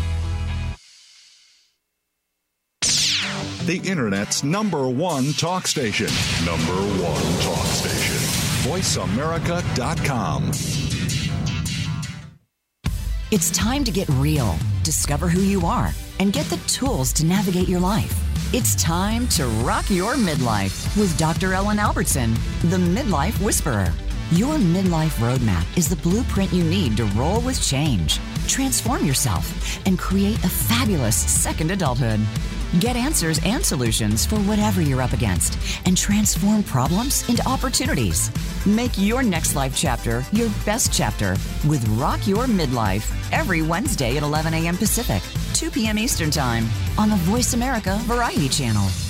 The 3.67 3.81
Internet's 3.85 4.43
number 4.43 4.89
one 4.89 5.33
talk 5.35 5.67
station. 5.67 6.09
Number 6.45 6.73
one 7.03 7.23
talk 7.43 7.67
station. 7.67 8.17
VoiceAmerica.com. 8.69 10.80
It's 13.33 13.53
time 13.53 13.85
to 13.85 13.93
get 13.93 14.09
real, 14.09 14.57
discover 14.83 15.29
who 15.29 15.43
you 15.43 15.65
are, 15.65 15.93
and 16.19 16.33
get 16.33 16.47
the 16.47 16.57
tools 16.67 17.13
to 17.13 17.25
navigate 17.25 17.69
your 17.69 17.79
life. 17.79 18.13
It's 18.53 18.75
time 18.75 19.29
to 19.29 19.47
rock 19.63 19.89
your 19.89 20.15
midlife 20.15 20.99
with 20.99 21.17
Dr. 21.17 21.55
Ellen 21.55 21.79
Albertson, 21.79 22.35
the 22.65 22.77
Midlife 22.77 23.41
Whisperer. 23.41 23.93
Your 24.33 24.57
midlife 24.57 25.15
roadmap 25.21 25.65
is 25.79 25.89
the 25.89 25.95
blueprint 25.95 26.53
you 26.53 26.65
need 26.65 26.97
to 26.97 27.05
roll 27.05 27.41
with 27.41 27.63
change, 27.63 28.19
transform 28.49 29.05
yourself, 29.05 29.79
and 29.87 29.97
create 29.97 30.43
a 30.43 30.49
fabulous 30.49 31.15
second 31.15 31.71
adulthood. 31.71 32.19
Get 32.79 32.95
answers 32.95 33.41
and 33.45 33.65
solutions 33.65 34.25
for 34.25 34.37
whatever 34.41 34.81
you're 34.81 35.03
up 35.03 35.13
against 35.13 35.59
and 35.87 35.97
transform 35.97 36.63
problems 36.63 37.29
into 37.29 37.47
opportunities. 37.49 38.31
Make 38.65 38.93
your 38.97 39.25
next 39.25 39.57
life 39.57 39.75
chapter 39.77 40.25
your 40.33 40.51
best 40.65 40.93
chapter 40.93 41.37
with 41.69 41.87
Rock 41.99 42.29
Your 42.29 42.45
Midlife 42.47 43.13
every 43.33 43.63
Wednesday 43.63 44.17
at 44.17 44.23
11 44.23 44.55
a.m. 44.55 44.77
Pacific, 44.77 45.23
2 45.55 45.71
p.m. 45.73 45.99
Eastern 45.99 46.31
Time 46.31 46.65
on 46.97 47.11
the 47.11 47.17
Voice 47.17 47.55
America 47.55 47.99
Variety 48.03 48.49
Channel. 48.49 49.10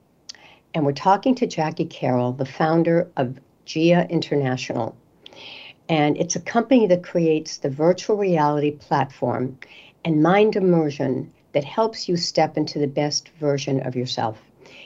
And 0.73 0.85
we're 0.85 0.93
talking 0.93 1.35
to 1.35 1.47
Jackie 1.47 1.85
Carroll, 1.85 2.31
the 2.31 2.45
founder 2.45 3.09
of 3.17 3.39
GIA 3.65 4.05
International. 4.09 4.95
And 5.89 6.17
it's 6.17 6.35
a 6.35 6.41
company 6.41 6.87
that 6.87 7.03
creates 7.03 7.57
the 7.57 7.69
virtual 7.69 8.15
reality 8.15 8.71
platform 8.71 9.57
and 10.05 10.23
mind 10.23 10.55
immersion 10.55 11.31
that 11.51 11.65
helps 11.65 12.07
you 12.07 12.15
step 12.15 12.57
into 12.57 12.79
the 12.79 12.87
best 12.87 13.29
version 13.39 13.81
of 13.81 13.95
yourself. 13.95 14.41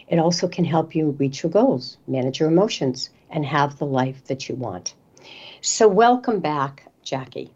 It 0.07 0.17
also 0.17 0.47
can 0.47 0.65
help 0.65 0.95
you 0.95 1.11
reach 1.11 1.43
your 1.43 1.51
goals, 1.51 1.97
manage 2.07 2.39
your 2.39 2.49
emotions, 2.49 3.11
and 3.29 3.45
have 3.45 3.77
the 3.77 3.85
life 3.85 4.25
that 4.25 4.49
you 4.49 4.55
want. 4.55 4.95
So, 5.61 5.87
welcome 5.87 6.39
back, 6.39 6.91
Jackie. 7.03 7.51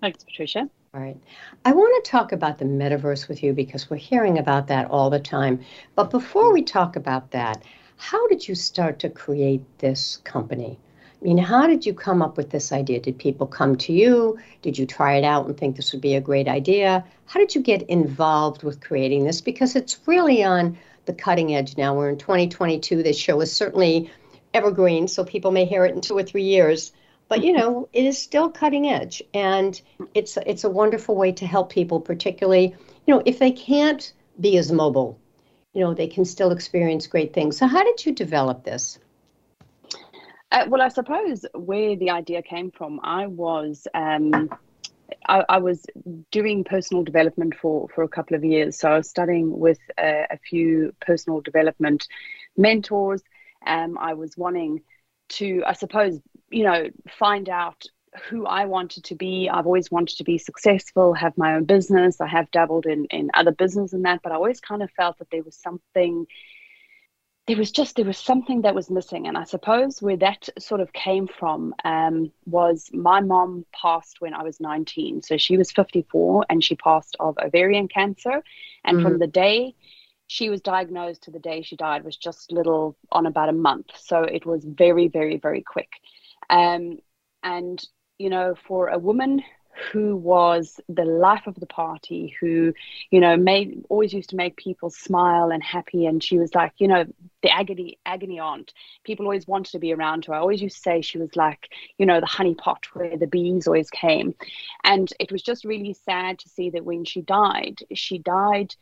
Thanks, 0.00 0.22
Patricia. 0.24 0.68
All 0.96 1.02
right. 1.02 1.20
I 1.66 1.72
want 1.72 2.02
to 2.02 2.10
talk 2.10 2.32
about 2.32 2.56
the 2.56 2.64
metaverse 2.64 3.28
with 3.28 3.42
you 3.42 3.52
because 3.52 3.90
we're 3.90 3.96
hearing 3.98 4.38
about 4.38 4.68
that 4.68 4.90
all 4.90 5.10
the 5.10 5.20
time. 5.20 5.60
But 5.94 6.10
before 6.10 6.54
we 6.54 6.62
talk 6.62 6.96
about 6.96 7.32
that, 7.32 7.62
how 7.98 8.26
did 8.28 8.48
you 8.48 8.54
start 8.54 8.98
to 9.00 9.10
create 9.10 9.62
this 9.76 10.16
company? 10.24 10.78
I 11.20 11.22
mean, 11.22 11.36
how 11.36 11.66
did 11.66 11.84
you 11.84 11.92
come 11.92 12.22
up 12.22 12.38
with 12.38 12.48
this 12.48 12.72
idea? 12.72 12.98
Did 12.98 13.18
people 13.18 13.46
come 13.46 13.76
to 13.76 13.92
you? 13.92 14.38
Did 14.62 14.78
you 14.78 14.86
try 14.86 15.16
it 15.16 15.24
out 15.24 15.44
and 15.44 15.54
think 15.54 15.76
this 15.76 15.92
would 15.92 16.00
be 16.00 16.14
a 16.14 16.20
great 16.22 16.48
idea? 16.48 17.04
How 17.26 17.40
did 17.40 17.54
you 17.54 17.60
get 17.60 17.82
involved 17.90 18.62
with 18.62 18.80
creating 18.80 19.24
this? 19.24 19.42
Because 19.42 19.76
it's 19.76 19.98
really 20.06 20.42
on 20.42 20.78
the 21.04 21.12
cutting 21.12 21.54
edge 21.54 21.76
now. 21.76 21.94
We're 21.94 22.08
in 22.08 22.16
2022. 22.16 23.02
This 23.02 23.18
show 23.18 23.38
is 23.42 23.52
certainly 23.52 24.10
evergreen, 24.54 25.08
so 25.08 25.26
people 25.26 25.50
may 25.50 25.66
hear 25.66 25.84
it 25.84 25.94
in 25.94 26.00
two 26.00 26.16
or 26.16 26.22
three 26.22 26.44
years 26.44 26.92
but 27.28 27.42
you 27.44 27.52
know 27.52 27.88
it 27.92 28.04
is 28.04 28.18
still 28.18 28.50
cutting 28.50 28.88
edge 28.88 29.22
and 29.34 29.80
it's 30.14 30.36
it's 30.46 30.64
a 30.64 30.70
wonderful 30.70 31.16
way 31.16 31.32
to 31.32 31.46
help 31.46 31.70
people 31.70 32.00
particularly 32.00 32.74
you 33.06 33.14
know 33.14 33.22
if 33.26 33.38
they 33.38 33.50
can't 33.50 34.12
be 34.40 34.58
as 34.58 34.70
mobile 34.70 35.18
you 35.76 35.82
know 35.82 35.92
they 35.92 36.06
can 36.06 36.24
still 36.24 36.52
experience 36.52 37.06
great 37.06 37.34
things. 37.34 37.58
So 37.58 37.66
how 37.66 37.84
did 37.84 38.04
you 38.06 38.12
develop 38.12 38.64
this? 38.64 38.98
Uh, 40.50 40.64
well 40.68 40.80
i 40.80 40.88
suppose 40.88 41.44
where 41.54 41.96
the 41.96 42.10
idea 42.10 42.40
came 42.40 42.70
from 42.70 43.00
i 43.02 43.26
was 43.26 43.88
um, 43.94 44.48
I, 45.28 45.44
I, 45.48 45.58
was 45.58 45.84
doing 46.30 46.62
personal 46.62 47.02
development 47.02 47.56
for 47.60 47.88
for 47.88 48.04
a 48.04 48.08
couple 48.08 48.36
of 48.36 48.44
years. 48.44 48.78
So 48.78 48.90
i 48.90 48.96
was 48.96 49.10
studying 49.10 49.58
with 49.58 49.80
a, 49.98 50.26
a 50.30 50.38
few 50.38 50.94
personal 51.00 51.40
development 51.40 52.06
mentors. 52.56 53.22
Um, 53.66 53.98
i 53.98 54.14
was 54.14 54.36
wanting 54.36 54.82
to 55.30 55.62
i 55.66 55.74
suppose 55.74 56.20
you 56.50 56.64
know, 56.64 56.88
find 57.18 57.48
out 57.48 57.86
who 58.28 58.46
I 58.46 58.64
wanted 58.64 59.04
to 59.04 59.14
be. 59.14 59.48
I've 59.48 59.66
always 59.66 59.90
wanted 59.90 60.16
to 60.18 60.24
be 60.24 60.38
successful, 60.38 61.14
have 61.14 61.36
my 61.36 61.54
own 61.54 61.64
business. 61.64 62.20
I 62.20 62.26
have 62.26 62.50
dabbled 62.50 62.86
in, 62.86 63.04
in 63.06 63.30
other 63.34 63.52
business 63.52 63.92
and 63.92 64.04
that, 64.04 64.20
but 64.22 64.32
I 64.32 64.36
always 64.36 64.60
kind 64.60 64.82
of 64.82 64.90
felt 64.92 65.18
that 65.18 65.30
there 65.30 65.42
was 65.42 65.56
something, 65.56 66.26
there 67.46 67.56
was 67.56 67.70
just, 67.70 67.96
there 67.96 68.04
was 68.04 68.18
something 68.18 68.62
that 68.62 68.74
was 68.74 68.90
missing. 68.90 69.26
And 69.26 69.36
I 69.36 69.44
suppose 69.44 70.00
where 70.00 70.16
that 70.16 70.48
sort 70.58 70.80
of 70.80 70.92
came 70.92 71.28
from 71.28 71.74
um, 71.84 72.32
was 72.46 72.88
my 72.92 73.20
mom 73.20 73.66
passed 73.72 74.20
when 74.20 74.34
I 74.34 74.42
was 74.42 74.60
19. 74.60 75.22
So 75.22 75.36
she 75.36 75.56
was 75.56 75.70
54 75.72 76.46
and 76.48 76.64
she 76.64 76.76
passed 76.76 77.16
of 77.20 77.36
ovarian 77.38 77.88
cancer. 77.88 78.42
And 78.84 78.98
mm-hmm. 78.98 79.06
from 79.06 79.18
the 79.18 79.26
day 79.26 79.74
she 80.28 80.50
was 80.50 80.60
diagnosed 80.60 81.22
to 81.22 81.30
the 81.30 81.38
day 81.38 81.62
she 81.62 81.76
died 81.76 82.04
was 82.04 82.16
just 82.16 82.50
little 82.50 82.96
on 83.12 83.26
about 83.26 83.48
a 83.48 83.52
month. 83.52 83.90
So 83.96 84.22
it 84.22 84.44
was 84.44 84.64
very, 84.64 85.06
very, 85.06 85.36
very 85.36 85.62
quick. 85.62 85.90
Um, 86.50 86.98
and, 87.42 87.82
you 88.18 88.30
know, 88.30 88.54
for 88.66 88.88
a 88.88 88.98
woman 88.98 89.42
who 89.92 90.16
was 90.16 90.80
the 90.88 91.04
life 91.04 91.46
of 91.46 91.54
the 91.56 91.66
party, 91.66 92.34
who, 92.40 92.72
you 93.10 93.20
know, 93.20 93.36
made 93.36 93.84
always 93.88 94.12
used 94.12 94.30
to 94.30 94.36
make 94.36 94.56
people 94.56 94.90
smile 94.90 95.50
and 95.50 95.62
happy. 95.62 96.06
And 96.06 96.22
she 96.22 96.38
was 96.38 96.54
like, 96.54 96.72
you 96.78 96.88
know, 96.88 97.04
the 97.42 97.50
agony, 97.50 97.98
agony 98.06 98.38
aunt. 98.38 98.72
People 99.04 99.26
always 99.26 99.46
wanted 99.46 99.72
to 99.72 99.78
be 99.78 99.92
around 99.92 100.24
her. 100.24 100.34
I 100.34 100.38
always 100.38 100.62
used 100.62 100.76
to 100.76 100.82
say 100.82 101.02
she 101.02 101.18
was 101.18 101.36
like, 101.36 101.68
you 101.98 102.06
know, 102.06 102.20
the 102.20 102.26
honey 102.26 102.54
pot 102.54 102.84
where 102.94 103.16
the 103.16 103.26
bees 103.26 103.66
always 103.66 103.90
came. 103.90 104.34
And 104.82 105.12
it 105.20 105.30
was 105.30 105.42
just 105.42 105.64
really 105.64 105.92
sad 105.92 106.38
to 106.40 106.48
see 106.48 106.70
that 106.70 106.84
when 106.84 107.04
she 107.04 107.20
died, 107.20 107.80
she 107.94 108.18
died 108.18 108.74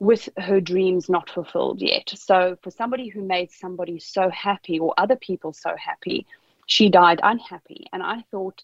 with 0.00 0.28
her 0.36 0.60
dreams 0.60 1.08
not 1.08 1.30
fulfilled 1.30 1.80
yet. 1.80 2.10
So 2.12 2.56
for 2.62 2.72
somebody 2.72 3.06
who 3.06 3.22
made 3.22 3.52
somebody 3.52 4.00
so 4.00 4.28
happy 4.30 4.80
or 4.80 4.92
other 4.98 5.14
people 5.14 5.52
so 5.52 5.76
happy, 5.76 6.26
she 6.66 6.88
died 6.88 7.20
unhappy. 7.22 7.86
And 7.92 8.02
I 8.02 8.24
thought, 8.30 8.62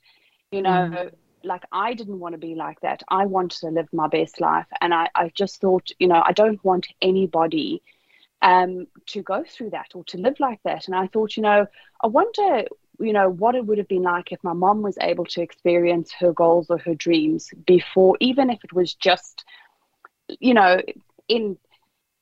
you 0.50 0.62
know, 0.62 0.70
mm. 0.70 1.10
like 1.44 1.62
I 1.72 1.94
didn't 1.94 2.20
want 2.20 2.32
to 2.34 2.38
be 2.38 2.54
like 2.54 2.80
that. 2.80 3.02
I 3.08 3.26
wanted 3.26 3.60
to 3.60 3.68
live 3.68 3.88
my 3.92 4.08
best 4.08 4.40
life. 4.40 4.66
And 4.80 4.94
I, 4.94 5.08
I 5.14 5.30
just 5.34 5.60
thought, 5.60 5.90
you 5.98 6.08
know, 6.08 6.22
I 6.24 6.32
don't 6.32 6.62
want 6.64 6.86
anybody 7.02 7.82
um, 8.42 8.86
to 9.06 9.22
go 9.22 9.44
through 9.44 9.70
that 9.70 9.88
or 9.94 10.04
to 10.04 10.18
live 10.18 10.38
like 10.40 10.60
that. 10.64 10.86
And 10.86 10.94
I 10.94 11.08
thought, 11.08 11.36
you 11.36 11.42
know, 11.42 11.66
I 12.02 12.06
wonder, 12.06 12.64
you 13.00 13.12
know, 13.12 13.28
what 13.28 13.54
it 13.54 13.66
would 13.66 13.78
have 13.78 13.88
been 13.88 14.02
like 14.02 14.32
if 14.32 14.42
my 14.42 14.52
mom 14.52 14.82
was 14.82 14.96
able 15.00 15.24
to 15.26 15.42
experience 15.42 16.12
her 16.20 16.32
goals 16.32 16.66
or 16.70 16.78
her 16.78 16.94
dreams 16.94 17.50
before, 17.66 18.16
even 18.20 18.50
if 18.50 18.62
it 18.64 18.72
was 18.72 18.94
just, 18.94 19.44
you 20.40 20.54
know, 20.54 20.80
in 21.28 21.58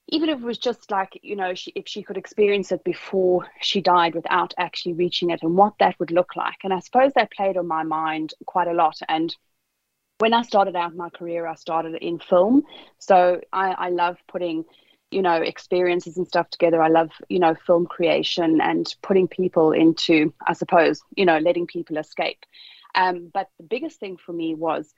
even 0.09 0.29
if 0.29 0.39
it 0.39 0.45
was 0.45 0.59
just 0.59 0.91
like 0.91 1.19
you 1.23 1.37
know 1.37 1.55
she, 1.55 1.73
if 1.75 1.87
she 1.87 2.03
could 2.03 2.17
experience 2.17 2.73
it 2.73 2.85
before 2.85 3.47
she 3.61 3.81
died 3.81 4.15
without 4.15 4.55
actually 4.59 4.93
reaching 4.93 5.31
it 5.31 5.41
and 5.43 5.57
what 5.57 5.75
that 5.79 5.99
would 5.99 6.11
look 6.11 6.37
like. 6.37 6.57
And 6.65 6.73
i 6.73 6.79
suppose 6.81 7.13
that 7.15 7.33
played 7.33 7.57
on 7.57 7.67
my 7.67 7.83
mind 7.83 8.35
quite 8.47 8.69
a 8.69 8.73
lot. 8.73 8.99
And 9.09 9.35
when 10.19 10.33
i 10.33 10.43
started 10.43 10.77
out 10.77 10.95
my 10.95 11.11
career 11.11 11.47
i 11.47 11.55
started 11.55 11.97
in 11.97 12.19
film. 12.19 12.63
So 12.99 13.41
i, 13.53 13.73
I 13.73 13.89
love 13.91 14.17
putting 14.29 14.65
you 15.11 15.23
know 15.23 15.35
experiences 15.35 16.17
and 16.17 16.27
stuff 16.27 16.51
together. 16.51 16.83
I 16.83 16.89
love 16.89 17.11
you 17.29 17.39
know 17.39 17.55
film 17.67 17.87
creation 17.87 18.61
and 18.61 18.93
putting 19.03 19.29
people 19.29 19.73
into 19.73 20.33
i 20.47 20.53
suppose 20.53 21.01
you 21.17 21.25
know 21.25 21.39
letting 21.39 21.67
people 21.67 21.97
escape. 21.99 22.45
Um, 22.95 23.31
but 23.33 23.51
the 23.59 23.65
biggest 23.65 24.01
thing 24.01 24.17
for 24.17 24.33
me 24.33 24.55
was 24.55 24.91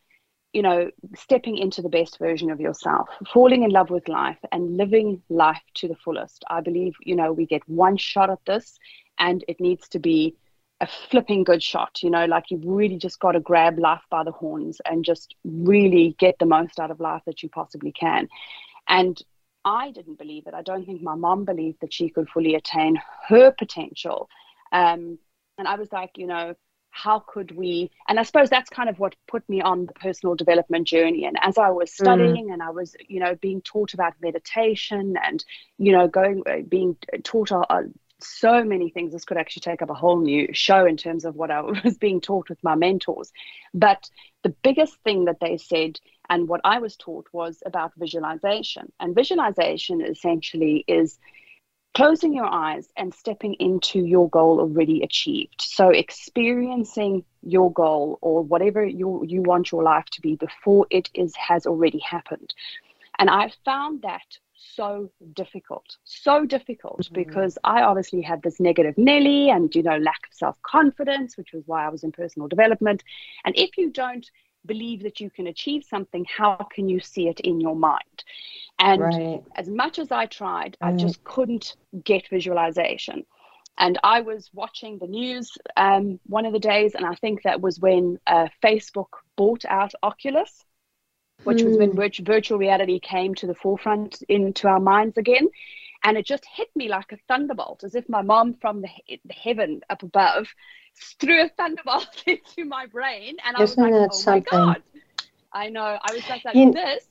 you 0.52 0.62
know, 0.62 0.90
stepping 1.14 1.56
into 1.56 1.82
the 1.82 1.88
best 1.88 2.18
version 2.18 2.50
of 2.50 2.60
yourself, 2.60 3.08
falling 3.32 3.64
in 3.64 3.70
love 3.70 3.90
with 3.90 4.08
life 4.08 4.38
and 4.50 4.76
living 4.76 5.22
life 5.28 5.62
to 5.74 5.88
the 5.88 5.96
fullest. 5.96 6.44
I 6.48 6.60
believe, 6.60 6.94
you 7.02 7.14
know, 7.14 7.32
we 7.32 7.46
get 7.46 7.68
one 7.68 7.96
shot 7.96 8.30
at 8.30 8.44
this 8.46 8.78
and 9.18 9.44
it 9.46 9.60
needs 9.60 9.88
to 9.90 9.98
be 9.98 10.36
a 10.80 10.88
flipping 11.10 11.44
good 11.44 11.62
shot, 11.62 12.02
you 12.02 12.10
know, 12.10 12.24
like 12.24 12.44
you've 12.50 12.64
really 12.64 12.96
just 12.96 13.18
got 13.18 13.32
to 13.32 13.40
grab 13.40 13.78
life 13.78 14.02
by 14.10 14.22
the 14.22 14.30
horns 14.30 14.80
and 14.88 15.04
just 15.04 15.34
really 15.44 16.14
get 16.18 16.38
the 16.38 16.46
most 16.46 16.78
out 16.78 16.90
of 16.90 17.00
life 17.00 17.22
that 17.26 17.42
you 17.42 17.48
possibly 17.48 17.92
can. 17.92 18.28
And 18.86 19.20
I 19.64 19.90
didn't 19.90 20.18
believe 20.18 20.46
it. 20.46 20.54
I 20.54 20.62
don't 20.62 20.86
think 20.86 21.02
my 21.02 21.16
mom 21.16 21.44
believed 21.44 21.78
that 21.80 21.92
she 21.92 22.08
could 22.08 22.28
fully 22.28 22.54
attain 22.54 23.00
her 23.28 23.50
potential. 23.50 24.28
Um, 24.72 25.18
and 25.58 25.66
I 25.66 25.74
was 25.74 25.92
like, 25.92 26.12
you 26.16 26.28
know, 26.28 26.54
how 26.90 27.18
could 27.18 27.54
we 27.54 27.90
and 28.08 28.18
i 28.18 28.22
suppose 28.22 28.50
that's 28.50 28.70
kind 28.70 28.88
of 28.88 28.98
what 28.98 29.14
put 29.26 29.46
me 29.48 29.60
on 29.60 29.86
the 29.86 29.92
personal 29.94 30.34
development 30.34 30.86
journey 30.86 31.24
and 31.24 31.36
as 31.40 31.58
i 31.58 31.70
was 31.70 31.90
mm. 31.90 31.94
studying 31.94 32.48
mm. 32.48 32.52
and 32.52 32.62
i 32.62 32.70
was 32.70 32.96
you 33.08 33.20
know 33.20 33.34
being 33.36 33.60
taught 33.60 33.94
about 33.94 34.14
meditation 34.20 35.16
and 35.22 35.44
you 35.78 35.92
know 35.92 36.08
going 36.08 36.42
uh, 36.48 36.62
being 36.68 36.96
taught 37.22 37.52
uh, 37.52 37.82
so 38.20 38.64
many 38.64 38.90
things 38.90 39.12
this 39.12 39.24
could 39.24 39.36
actually 39.36 39.60
take 39.60 39.80
up 39.80 39.90
a 39.90 39.94
whole 39.94 40.18
new 40.20 40.48
show 40.52 40.86
in 40.86 40.96
terms 40.96 41.24
of 41.24 41.36
what 41.36 41.50
i 41.50 41.60
was 41.84 41.96
being 41.98 42.20
taught 42.20 42.48
with 42.48 42.62
my 42.64 42.74
mentors 42.74 43.32
but 43.74 44.10
the 44.42 44.48
biggest 44.48 44.96
thing 45.04 45.26
that 45.26 45.40
they 45.40 45.56
said 45.56 45.98
and 46.28 46.48
what 46.48 46.60
i 46.64 46.78
was 46.78 46.96
taught 46.96 47.26
was 47.32 47.62
about 47.64 47.92
visualization 47.96 48.90
and 48.98 49.14
visualization 49.14 50.00
essentially 50.00 50.84
is 50.88 51.18
closing 51.98 52.32
your 52.32 52.46
eyes 52.46 52.88
and 52.96 53.12
stepping 53.12 53.54
into 53.54 53.98
your 53.98 54.30
goal 54.30 54.60
already 54.60 55.02
achieved. 55.02 55.60
So 55.60 55.88
experiencing 55.88 57.24
your 57.42 57.72
goal 57.72 58.20
or 58.20 58.44
whatever 58.44 58.86
you 58.86 59.24
you 59.26 59.42
want 59.42 59.72
your 59.72 59.82
life 59.82 60.04
to 60.12 60.20
be 60.20 60.36
before 60.36 60.86
it 60.90 61.10
is 61.12 61.34
has 61.34 61.66
already 61.66 61.98
happened. 61.98 62.54
And 63.18 63.28
I 63.28 63.50
found 63.64 64.02
that 64.02 64.38
so 64.54 65.10
difficult, 65.32 65.96
so 66.04 66.46
difficult 66.46 67.00
mm-hmm. 67.00 67.14
because 67.14 67.58
I 67.64 67.82
obviously 67.82 68.22
had 68.22 68.42
this 68.42 68.60
negative 68.60 68.96
Nelly 68.96 69.50
and 69.50 69.74
you 69.74 69.82
know 69.82 69.98
lack 69.98 70.22
of 70.28 70.34
self 70.34 70.62
confidence, 70.62 71.36
which 71.36 71.52
was 71.52 71.64
why 71.66 71.84
I 71.84 71.88
was 71.88 72.04
in 72.04 72.12
personal 72.12 72.46
development. 72.46 73.02
And 73.44 73.58
if 73.58 73.76
you 73.76 73.90
don't 73.90 74.30
believe 74.68 75.02
that 75.02 75.18
you 75.18 75.30
can 75.30 75.48
achieve 75.48 75.82
something, 75.82 76.24
how 76.24 76.68
can 76.72 76.88
you 76.88 77.00
see 77.00 77.26
it 77.28 77.40
in 77.40 77.60
your 77.60 77.74
mind? 77.74 78.24
And 78.78 79.02
right. 79.02 79.42
as 79.56 79.68
much 79.68 79.98
as 79.98 80.12
I 80.12 80.26
tried, 80.26 80.76
I 80.80 80.92
just 80.92 81.24
couldn't 81.24 81.74
get 82.04 82.28
visualization. 82.28 83.26
And 83.76 83.98
I 84.04 84.20
was 84.20 84.50
watching 84.52 84.98
the 84.98 85.06
news 85.06 85.50
um, 85.76 86.20
one 86.26 86.46
of 86.46 86.52
the 86.52 86.58
days, 86.58 86.94
and 86.94 87.04
I 87.04 87.14
think 87.14 87.42
that 87.42 87.60
was 87.60 87.80
when 87.80 88.18
uh, 88.26 88.48
Facebook 88.62 89.08
bought 89.36 89.64
out 89.64 89.92
Oculus, 90.02 90.64
which 91.44 91.58
mm. 91.58 91.66
was 91.66 91.76
when 91.78 91.92
hmm. 91.92 92.24
virtual 92.24 92.58
reality 92.58 92.98
came 92.98 93.34
to 93.36 93.46
the 93.46 93.54
forefront 93.54 94.22
into 94.28 94.66
our 94.66 94.80
minds 94.80 95.16
again. 95.16 95.48
And 96.04 96.16
it 96.16 96.26
just 96.26 96.44
hit 96.46 96.68
me 96.76 96.88
like 96.88 97.12
a 97.12 97.18
thunderbolt, 97.28 97.84
as 97.84 97.94
if 97.94 98.08
my 98.08 98.22
mom 98.22 98.54
from 98.54 98.82
the, 98.82 98.88
he- 98.88 99.20
the 99.24 99.34
heaven 99.34 99.80
up 99.90 100.02
above 100.02 100.48
threw 101.20 101.44
a 101.44 101.48
thunderbolt 101.48 102.22
into 102.26 102.64
my 102.64 102.86
brain. 102.86 103.36
And 103.44 103.56
I 103.56 103.62
Isn't 103.62 103.82
was 103.82 103.92
like, 103.92 104.10
oh 104.10 104.14
something? 104.14 104.44
my 104.52 104.74
God. 104.74 104.82
I 105.52 105.68
know. 105.70 105.98
I 106.00 106.12
was 106.12 106.28
like, 106.28 106.44
like 106.44 106.54
you, 106.54 106.72
this 106.72 107.04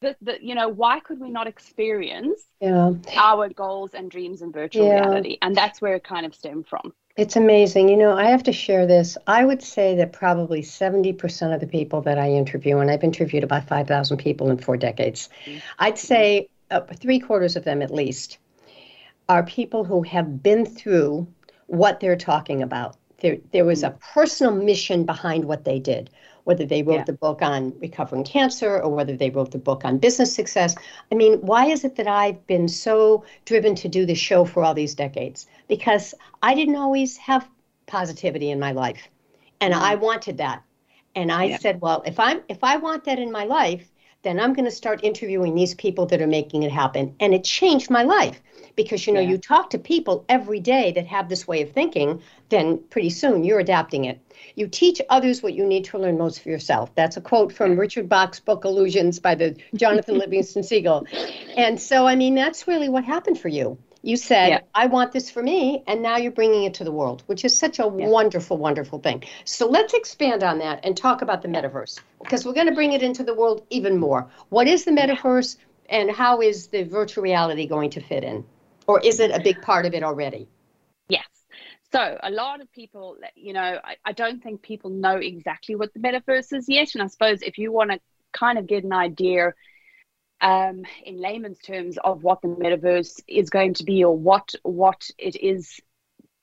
the, 0.00 0.16
the 0.20 0.38
you 0.42 0.54
know 0.54 0.68
why 0.68 1.00
could 1.00 1.20
we 1.20 1.30
not 1.30 1.46
experience 1.46 2.42
yeah. 2.60 2.92
our 3.16 3.48
goals 3.48 3.94
and 3.94 4.10
dreams 4.10 4.42
in 4.42 4.52
virtual 4.52 4.86
yeah. 4.86 5.00
reality 5.00 5.38
and 5.42 5.56
that's 5.56 5.80
where 5.80 5.94
it 5.94 6.04
kind 6.04 6.26
of 6.26 6.34
stemmed 6.34 6.66
from 6.66 6.92
it's 7.16 7.36
amazing 7.36 7.88
you 7.88 7.96
know 7.96 8.16
i 8.16 8.24
have 8.24 8.42
to 8.42 8.52
share 8.52 8.86
this 8.86 9.16
i 9.26 9.44
would 9.44 9.62
say 9.62 9.96
that 9.96 10.12
probably 10.12 10.60
70% 10.60 11.54
of 11.54 11.60
the 11.60 11.66
people 11.66 12.02
that 12.02 12.18
i 12.18 12.28
interview 12.30 12.78
and 12.78 12.90
i've 12.90 13.04
interviewed 13.04 13.44
about 13.44 13.66
5000 13.66 14.16
people 14.18 14.50
in 14.50 14.58
four 14.58 14.76
decades 14.76 15.28
mm-hmm. 15.46 15.58
i'd 15.78 15.98
say 15.98 16.48
uh, 16.70 16.80
three 17.00 17.18
quarters 17.18 17.56
of 17.56 17.64
them 17.64 17.82
at 17.82 17.90
least 17.90 18.38
are 19.28 19.42
people 19.44 19.84
who 19.84 20.02
have 20.02 20.42
been 20.42 20.64
through 20.64 21.26
what 21.66 22.00
they're 22.00 22.16
talking 22.16 22.62
about 22.62 22.96
there, 23.20 23.38
there 23.52 23.64
was 23.64 23.82
a 23.82 23.96
personal 24.12 24.54
mission 24.54 25.04
behind 25.04 25.44
what 25.44 25.64
they 25.64 25.78
did 25.78 26.10
whether 26.46 26.64
they 26.64 26.84
wrote 26.84 26.98
yeah. 26.98 27.04
the 27.04 27.12
book 27.12 27.42
on 27.42 27.76
recovering 27.80 28.22
cancer 28.22 28.80
or 28.80 28.94
whether 28.94 29.16
they 29.16 29.30
wrote 29.30 29.50
the 29.50 29.58
book 29.58 29.84
on 29.84 29.98
business 29.98 30.32
success. 30.32 30.76
I 31.10 31.16
mean, 31.16 31.40
why 31.40 31.66
is 31.66 31.82
it 31.82 31.96
that 31.96 32.06
I've 32.06 32.46
been 32.46 32.68
so 32.68 33.24
driven 33.46 33.74
to 33.74 33.88
do 33.88 34.06
this 34.06 34.18
show 34.18 34.44
for 34.44 34.62
all 34.62 34.72
these 34.72 34.94
decades? 34.94 35.48
Because 35.66 36.14
I 36.44 36.54
didn't 36.54 36.76
always 36.76 37.16
have 37.16 37.48
positivity 37.86 38.52
in 38.52 38.60
my 38.60 38.70
life, 38.70 39.08
and 39.60 39.74
mm-hmm. 39.74 39.82
I 39.82 39.96
wanted 39.96 40.38
that. 40.38 40.62
And 41.16 41.32
I 41.32 41.44
yeah. 41.46 41.58
said, 41.58 41.80
well, 41.80 42.04
if 42.06 42.20
I'm 42.20 42.42
if 42.48 42.62
I 42.62 42.76
want 42.76 43.02
that 43.04 43.18
in 43.18 43.32
my 43.32 43.42
life, 43.42 43.90
then 44.26 44.40
I'm 44.40 44.52
going 44.52 44.64
to 44.64 44.72
start 44.72 45.04
interviewing 45.04 45.54
these 45.54 45.74
people 45.74 46.04
that 46.06 46.20
are 46.20 46.26
making 46.26 46.64
it 46.64 46.72
happen. 46.72 47.14
And 47.20 47.32
it 47.32 47.44
changed 47.44 47.90
my 47.90 48.02
life 48.02 48.42
because 48.74 49.06
you 49.06 49.12
know 49.12 49.20
yeah. 49.20 49.30
you 49.30 49.38
talk 49.38 49.70
to 49.70 49.78
people 49.78 50.24
every 50.28 50.60
day 50.60 50.90
that 50.92 51.06
have 51.06 51.28
this 51.28 51.46
way 51.46 51.62
of 51.62 51.70
thinking 51.70 52.20
then 52.48 52.78
pretty 52.90 53.10
soon 53.10 53.42
you're 53.42 53.60
adapting 53.60 54.04
it 54.04 54.20
you 54.56 54.66
teach 54.66 55.00
others 55.10 55.42
what 55.42 55.54
you 55.54 55.64
need 55.64 55.84
to 55.84 55.98
learn 55.98 56.18
most 56.18 56.42
for 56.42 56.48
yourself. 56.48 56.94
That's 56.94 57.16
a 57.16 57.20
quote 57.20 57.52
from 57.52 57.78
Richard 57.78 58.08
Bach's 58.08 58.40
book 58.40 58.64
Illusions 58.64 59.20
by 59.20 59.34
the 59.34 59.56
Jonathan 59.74 60.18
Livingston 60.18 60.62
Seagull. 60.62 61.06
And 61.56 61.80
so, 61.80 62.06
I 62.06 62.16
mean, 62.16 62.34
that's 62.34 62.66
really 62.66 62.88
what 62.88 63.04
happened 63.04 63.38
for 63.38 63.48
you. 63.48 63.78
You 64.06 64.16
said, 64.16 64.48
yeah. 64.50 64.60
I 64.72 64.86
want 64.86 65.10
this 65.10 65.28
for 65.28 65.42
me, 65.42 65.82
and 65.88 66.00
now 66.00 66.16
you're 66.16 66.30
bringing 66.30 66.62
it 66.62 66.74
to 66.74 66.84
the 66.84 66.92
world, 66.92 67.24
which 67.26 67.44
is 67.44 67.58
such 67.58 67.80
a 67.80 67.82
yeah. 67.82 68.06
wonderful, 68.06 68.56
wonderful 68.56 69.00
thing. 69.00 69.24
So 69.44 69.68
let's 69.68 69.94
expand 69.94 70.44
on 70.44 70.58
that 70.60 70.78
and 70.84 70.96
talk 70.96 71.22
about 71.22 71.42
the 71.42 71.48
metaverse 71.48 71.98
because 72.20 72.46
we're 72.46 72.52
going 72.52 72.68
to 72.68 72.74
bring 72.74 72.92
it 72.92 73.02
into 73.02 73.24
the 73.24 73.34
world 73.34 73.66
even 73.70 73.98
more. 73.98 74.30
What 74.50 74.68
is 74.68 74.84
the 74.84 74.92
metaverse, 74.92 75.56
and 75.88 76.08
how 76.08 76.40
is 76.40 76.68
the 76.68 76.84
virtual 76.84 77.24
reality 77.24 77.66
going 77.66 77.90
to 77.90 78.00
fit 78.00 78.22
in? 78.22 78.44
Or 78.86 79.00
is 79.00 79.18
it 79.18 79.32
a 79.32 79.40
big 79.40 79.60
part 79.60 79.86
of 79.86 79.92
it 79.92 80.04
already? 80.04 80.46
Yes. 81.08 81.26
So 81.90 82.16
a 82.22 82.30
lot 82.30 82.60
of 82.60 82.70
people, 82.70 83.16
you 83.34 83.54
know, 83.54 83.80
I, 83.82 83.96
I 84.04 84.12
don't 84.12 84.40
think 84.40 84.62
people 84.62 84.90
know 84.90 85.16
exactly 85.16 85.74
what 85.74 85.92
the 85.94 85.98
metaverse 85.98 86.56
is 86.56 86.68
yet. 86.68 86.94
And 86.94 87.02
I 87.02 87.08
suppose 87.08 87.42
if 87.42 87.58
you 87.58 87.72
want 87.72 87.90
to 87.90 87.98
kind 88.32 88.56
of 88.56 88.68
get 88.68 88.84
an 88.84 88.92
idea 88.92 89.52
um, 90.40 90.84
in 91.04 91.20
layman's 91.20 91.58
terms 91.58 91.98
of 92.04 92.22
what 92.22 92.42
the 92.42 92.48
metaverse 92.48 93.20
is 93.26 93.50
going 93.50 93.74
to 93.74 93.84
be 93.84 94.04
or 94.04 94.16
what 94.16 94.54
what 94.62 95.08
it 95.18 95.36
is 95.36 95.80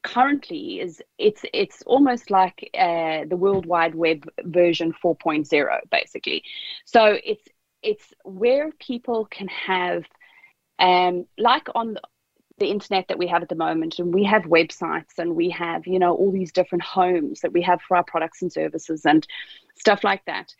currently 0.03 0.81
is 0.81 1.01
it's 1.17 1.43
it's 1.53 1.81
almost 1.83 2.29
like 2.29 2.69
uh, 2.77 3.23
the 3.27 3.37
world 3.37 3.65
wide 3.65 3.95
web 3.95 4.29
version 4.43 4.93
4.0 5.03 5.79
basically. 5.89 6.43
So 6.85 7.17
it's 7.23 7.47
it's 7.81 8.13
where 8.23 8.71
people 8.79 9.25
can 9.25 9.47
have 9.47 10.03
um 10.79 11.25
like 11.37 11.67
on 11.73 11.97
the 12.59 12.67
internet 12.67 13.07
that 13.07 13.17
we 13.17 13.27
have 13.27 13.41
at 13.41 13.49
the 13.49 13.55
moment 13.55 13.97
and 13.97 14.13
we 14.13 14.23
have 14.23 14.43
websites 14.43 15.17
and 15.17 15.35
we 15.35 15.49
have 15.49 15.87
you 15.87 15.99
know 15.99 16.13
all 16.15 16.31
these 16.31 16.51
different 16.51 16.83
homes 16.83 17.41
that 17.41 17.53
we 17.53 17.61
have 17.61 17.81
for 17.81 17.97
our 17.97 18.03
products 18.03 18.41
and 18.41 18.51
services 18.51 19.05
and 19.05 19.25
stuff 19.75 20.03
like 20.03 20.23
that 20.25 20.53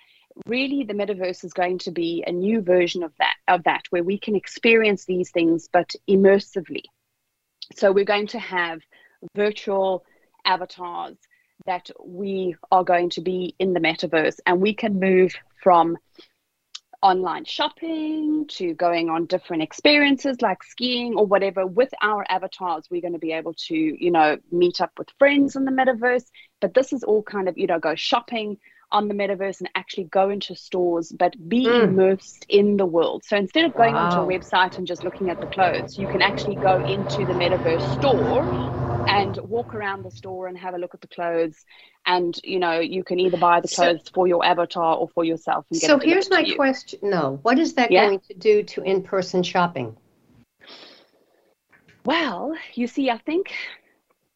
really 0.46 0.84
the 0.84 0.94
metaverse 0.94 1.44
is 1.44 1.54
going 1.54 1.78
to 1.80 1.92
be 1.92 2.24
a 2.26 2.32
new 2.32 2.62
version 2.62 3.04
of 3.04 3.14
that 3.20 3.36
of 3.48 3.64
that 3.64 3.84
where 3.90 4.04
we 4.04 4.18
can 4.18 4.36
experience 4.36 5.06
these 5.06 5.32
things 5.32 5.70
but 5.72 5.92
immersively. 6.10 6.84
So 7.76 7.92
we're 7.92 8.06
going 8.06 8.28
to 8.28 8.40
have 8.40 8.82
virtual 9.36 10.06
avatars 10.46 11.18
that 11.66 11.90
we 12.04 12.56
are 12.72 12.84
going 12.84 13.10
to 13.12 13.22
be 13.22 13.56
in 13.60 13.74
the 13.74 13.80
metaverse 13.80 14.40
and 14.46 14.60
we 14.60 14.74
can 14.74 15.00
move 15.00 15.34
from 15.62 15.98
online 17.02 17.44
shopping 17.44 18.46
to 18.48 18.74
going 18.76 19.10
on 19.10 19.26
different 19.26 19.62
experiences 19.62 20.42
like 20.42 20.64
skiing 20.64 21.16
or 21.16 21.26
whatever. 21.26 21.66
With 21.66 21.94
our 22.02 22.26
avatars 22.30 22.88
we're 22.90 23.02
going 23.02 23.14
to 23.14 23.20
be 23.20 23.34
able 23.34 23.54
to 23.68 23.76
you 23.76 24.12
know 24.12 24.38
meet 24.52 24.82
up 24.82 24.92
with 24.98 25.10
friends 25.20 25.56
in 25.56 25.66
the 25.66 25.72
metaverse 25.72 26.26
but 26.60 26.74
this 26.74 26.92
is 26.92 27.04
all 27.04 27.22
kind 27.24 27.48
of 27.48 27.58
you 27.58 27.68
know 27.68 27.80
go 27.80 27.96
shopping 27.96 28.58
on 28.94 29.08
the 29.08 29.14
metaverse 29.14 29.60
and 29.60 29.70
actually 29.76 30.06
go 30.06 30.30
into 30.30 30.56
stores 30.56 31.12
but 31.12 31.34
be 31.50 31.66
mm. 31.66 31.84
immersed 31.84 32.46
in 32.48 32.78
the 32.78 32.86
world 32.86 33.24
so 33.26 33.36
instead 33.36 33.66
of 33.66 33.74
going 33.76 33.94
wow. 33.94 34.06
onto 34.06 34.18
a 34.34 34.40
website 34.40 34.78
and 34.78 34.88
just 34.88 35.04
looking 35.04 35.30
at 35.30 35.40
the 35.42 35.48
clothes 35.48 35.98
you 35.98 36.08
can 36.08 36.22
actually 36.22 36.56
go 36.56 36.84
into 36.86 37.26
the 37.26 37.34
metaverse 37.34 38.00
store 38.00 38.44
and 39.10 39.38
walk 39.38 39.74
around 39.76 40.04
the 40.04 40.12
store 40.12 40.48
and 40.48 40.58
have 40.58 40.76
a 40.76 40.78
look 40.78 40.94
at 40.94 41.02
the 41.02 41.08
clothes 41.08 41.66
and 42.06 42.40
you 42.44 42.60
know 42.60 42.80
you 42.80 43.04
can 43.04 43.20
either 43.20 43.38
buy 43.38 43.60
the 43.60 43.68
clothes 43.68 44.02
so, 44.06 44.12
for 44.14 44.28
your 44.28 44.46
avatar 44.46 44.96
or 44.96 45.10
for 45.10 45.26
yourself 45.26 45.66
so 45.74 46.00
here's 46.00 46.30
my 46.30 46.44
question 46.56 47.00
no 47.02 47.40
what 47.42 47.60
is 47.60 47.74
that 47.74 47.92
yeah. 47.92 48.06
going 48.06 48.20
to 48.20 48.34
do 48.36 48.64
to 48.64 48.82
in-person 48.84 49.44
shopping 49.44 49.98
Well, 52.06 52.56
you 52.74 52.88
see, 52.88 53.10
I 53.10 53.18
think 53.18 53.54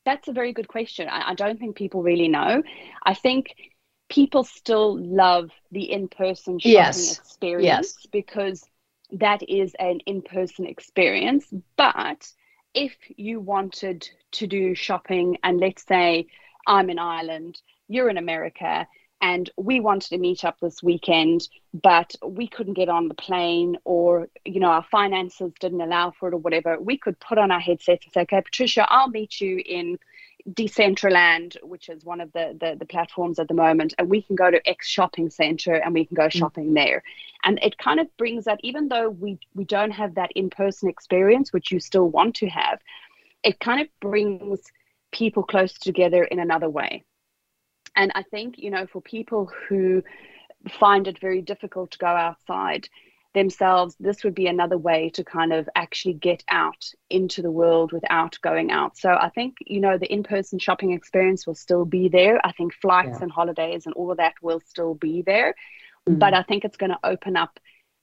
that's 0.05 0.29
a 0.29 0.33
very 0.33 0.53
good 0.53 0.67
question. 0.69 1.09
I, 1.09 1.31
I 1.31 1.33
don't 1.33 1.59
think 1.59 1.75
people 1.75 2.01
really 2.01 2.29
know. 2.29 2.63
I 3.03 3.13
think 3.13 3.53
people 4.09 4.43
still 4.43 4.97
love 4.99 5.49
the 5.71 5.91
in-person 5.91 6.59
shopping 6.59 7.07
Yes. 7.07 7.09
experience 7.09 7.99
Yes. 7.99 8.07
because 8.11 8.65
that 9.11 9.41
is 9.47 9.73
an 9.79 9.99
in-person 10.05 10.65
experience 10.65 11.53
but 11.77 12.31
if 12.73 12.95
you 13.17 13.39
wanted 13.39 14.07
to 14.31 14.47
do 14.47 14.73
shopping 14.75 15.37
and 15.43 15.59
let's 15.59 15.85
say 15.85 16.25
i'm 16.67 16.89
in 16.89 16.99
ireland 16.99 17.61
you're 17.87 18.09
in 18.09 18.17
america 18.17 18.87
and 19.21 19.49
we 19.57 19.79
wanted 19.79 20.09
to 20.09 20.17
meet 20.17 20.43
up 20.43 20.57
this 20.61 20.81
weekend 20.83 21.47
but 21.73 22.13
we 22.25 22.47
couldn't 22.47 22.73
get 22.73 22.89
on 22.89 23.07
the 23.07 23.13
plane 23.15 23.77
or 23.85 24.27
you 24.45 24.59
know 24.59 24.67
our 24.69 24.85
finances 24.91 25.51
didn't 25.59 25.81
allow 25.81 26.11
for 26.19 26.27
it 26.29 26.33
or 26.33 26.37
whatever 26.37 26.79
we 26.79 26.97
could 26.97 27.19
put 27.19 27.37
on 27.37 27.51
our 27.51 27.59
headsets 27.59 28.05
and 28.05 28.13
say 28.13 28.21
okay 28.21 28.41
patricia 28.41 28.85
i'll 28.89 29.09
meet 29.09 29.39
you 29.41 29.61
in 29.65 29.97
Decentraland, 30.49 31.57
which 31.61 31.89
is 31.89 32.05
one 32.05 32.21
of 32.21 32.31
the, 32.31 32.55
the 32.59 32.77
the 32.79 32.85
platforms 32.85 33.37
at 33.37 33.47
the 33.47 33.53
moment, 33.53 33.93
and 33.97 34.09
we 34.09 34.21
can 34.21 34.35
go 34.35 34.49
to 34.49 34.69
X 34.69 34.87
shopping 34.87 35.29
center 35.29 35.73
and 35.73 35.93
we 35.93 36.05
can 36.05 36.15
go 36.15 36.27
mm. 36.27 36.31
shopping 36.31 36.73
there. 36.73 37.03
And 37.43 37.59
it 37.61 37.77
kind 37.77 37.99
of 37.99 38.07
brings 38.17 38.45
that, 38.45 38.59
even 38.63 38.87
though 38.87 39.09
we 39.09 39.39
we 39.55 39.65
don't 39.65 39.91
have 39.91 40.15
that 40.15 40.31
in 40.35 40.49
person 40.49 40.89
experience, 40.89 41.51
which 41.51 41.71
you 41.71 41.79
still 41.79 42.09
want 42.09 42.35
to 42.35 42.47
have, 42.47 42.79
it 43.43 43.59
kind 43.59 43.81
of 43.81 43.87
brings 43.99 44.59
people 45.11 45.43
close 45.43 45.73
together 45.73 46.23
in 46.23 46.39
another 46.39 46.69
way. 46.69 47.03
And 47.95 48.11
I 48.15 48.23
think 48.23 48.57
you 48.57 48.71
know 48.71 48.87
for 48.87 49.01
people 49.01 49.51
who 49.67 50.01
find 50.79 51.07
it 51.07 51.19
very 51.19 51.41
difficult 51.41 51.91
to 51.91 51.97
go 51.97 52.07
outside 52.07 52.87
themselves, 53.33 53.95
this 53.99 54.23
would 54.23 54.35
be 54.35 54.47
another 54.47 54.77
way 54.77 55.09
to 55.11 55.23
kind 55.23 55.53
of 55.53 55.69
actually 55.75 56.15
get 56.15 56.43
out 56.49 56.91
into 57.09 57.41
the 57.41 57.51
world 57.51 57.91
without 57.91 58.37
going 58.41 58.71
out. 58.71 58.97
So 58.97 59.09
I 59.13 59.29
think, 59.29 59.57
you 59.65 59.79
know, 59.79 59.97
the 59.97 60.11
in 60.11 60.23
person 60.23 60.59
shopping 60.59 60.91
experience 60.93 61.45
will 61.45 61.55
still 61.55 61.85
be 61.85 62.09
there. 62.09 62.39
I 62.45 62.51
think 62.53 62.73
flights 62.73 63.19
Yeah. 63.19 63.23
and 63.23 63.31
holidays 63.31 63.85
and 63.85 63.93
all 63.95 64.11
of 64.11 64.17
that 64.17 64.33
will 64.41 64.61
still 64.61 64.95
be 64.95 65.21
there. 65.21 65.55
Mhm. 66.07 66.19
But 66.19 66.33
I 66.33 66.43
think 66.43 66.65
it's 66.65 66.77
going 66.77 66.91
to 66.91 66.99
open 67.03 67.37
up 67.37 67.59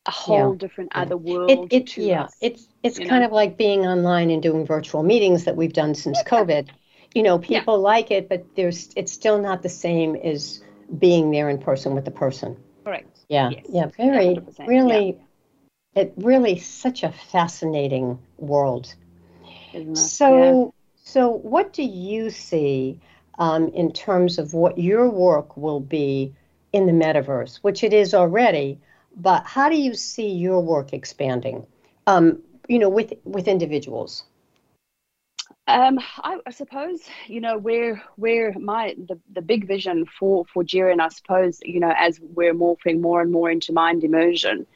a 0.07 0.11
whole 0.11 0.53
Yeah. 0.53 0.59
different 0.59 0.93
Yeah. 0.95 1.03
other 1.03 1.17
world 1.17 1.69
it 1.71 1.87
to 1.89 2.03
yeah, 2.03 2.25
us. 2.25 2.37
it's 2.41 2.69
it's 2.83 2.99
kind 2.99 3.21
know? 3.21 3.27
of 3.27 3.33
like 3.33 3.57
being 3.57 3.87
online 3.87 4.31
and 4.31 4.43
doing 4.43 4.67
virtual 4.67 5.03
meetings 5.03 5.45
that 5.45 5.57
we've 5.57 5.73
done 5.73 5.95
since 5.95 6.23
COVID. 6.23 6.69
You 7.15 7.23
know, 7.23 7.39
people 7.39 7.79
like 7.79 8.11
it, 8.11 8.29
but 8.29 8.55
there's 8.55 8.91
it's 8.97 9.13
still 9.13 9.39
not 9.41 9.63
the 9.63 9.69
same 9.69 10.15
as 10.17 10.63
being 10.99 11.31
there 11.31 11.49
in 11.49 11.59
person 11.59 11.95
with 11.95 12.05
the 12.05 12.11
person. 12.11 12.57
Correct. 12.85 13.19
Yeah, 13.29 13.51
Yes. 13.51 13.65
yeah, 13.71 13.87
very, 13.97 14.35
100%, 14.35 14.69
really, 14.69 15.19
it 15.95 16.13
really 16.17 16.59
such 16.59 17.03
a 17.03 17.11
fascinating 17.11 18.19
world. 18.39 18.95
Isn't 19.73 19.93
it? 19.93 19.97
So, 19.97 20.75
so 21.05 21.29
what 21.29 21.73
do 21.73 21.83
you 21.83 22.31
see 22.31 23.01
um, 23.39 23.69
in 23.69 23.93
terms 23.93 24.39
of 24.39 24.55
what 24.55 24.79
your 24.79 25.09
work 25.09 25.57
will 25.57 25.81
be 25.81 26.35
in 26.73 26.87
the 26.87 26.93
metaverse, 26.93 27.59
which 27.63 27.85
it 27.85 27.93
is 27.93 28.15
already, 28.15 28.79
but 29.17 29.45
how 29.47 29.69
do 29.69 29.77
you 29.77 29.95
see 29.95 30.29
your 30.29 30.61
work 30.61 30.93
expanding? 30.93 31.67
Um, 32.07 32.43
you 32.69 32.79
know, 32.79 32.89
with 32.89 33.13
with 33.25 33.49
individuals. 33.49 34.25
Um, 35.67 35.99
I, 36.19 36.39
I 36.47 36.51
suppose 36.51 37.01
you 37.27 37.41
know 37.41 37.57
where 37.57 38.03
where 38.17 38.53
my 38.59 38.95
the, 38.99 39.19
the 39.33 39.41
big 39.41 39.67
vision 39.67 40.05
for 40.05 40.45
for 40.53 40.63
GIAH, 40.63 40.93
and 40.93 41.01
I 41.01 41.09
suppose 41.09 41.61
you 41.65 41.81
know 41.81 41.93
as 41.97 42.21
we're 42.21 42.55
morphing 42.55 43.01
more 43.01 43.23
and 43.23 43.33
more 43.33 43.51
into 43.51 43.73
mind 43.73 44.05
immersion, 44.05 44.67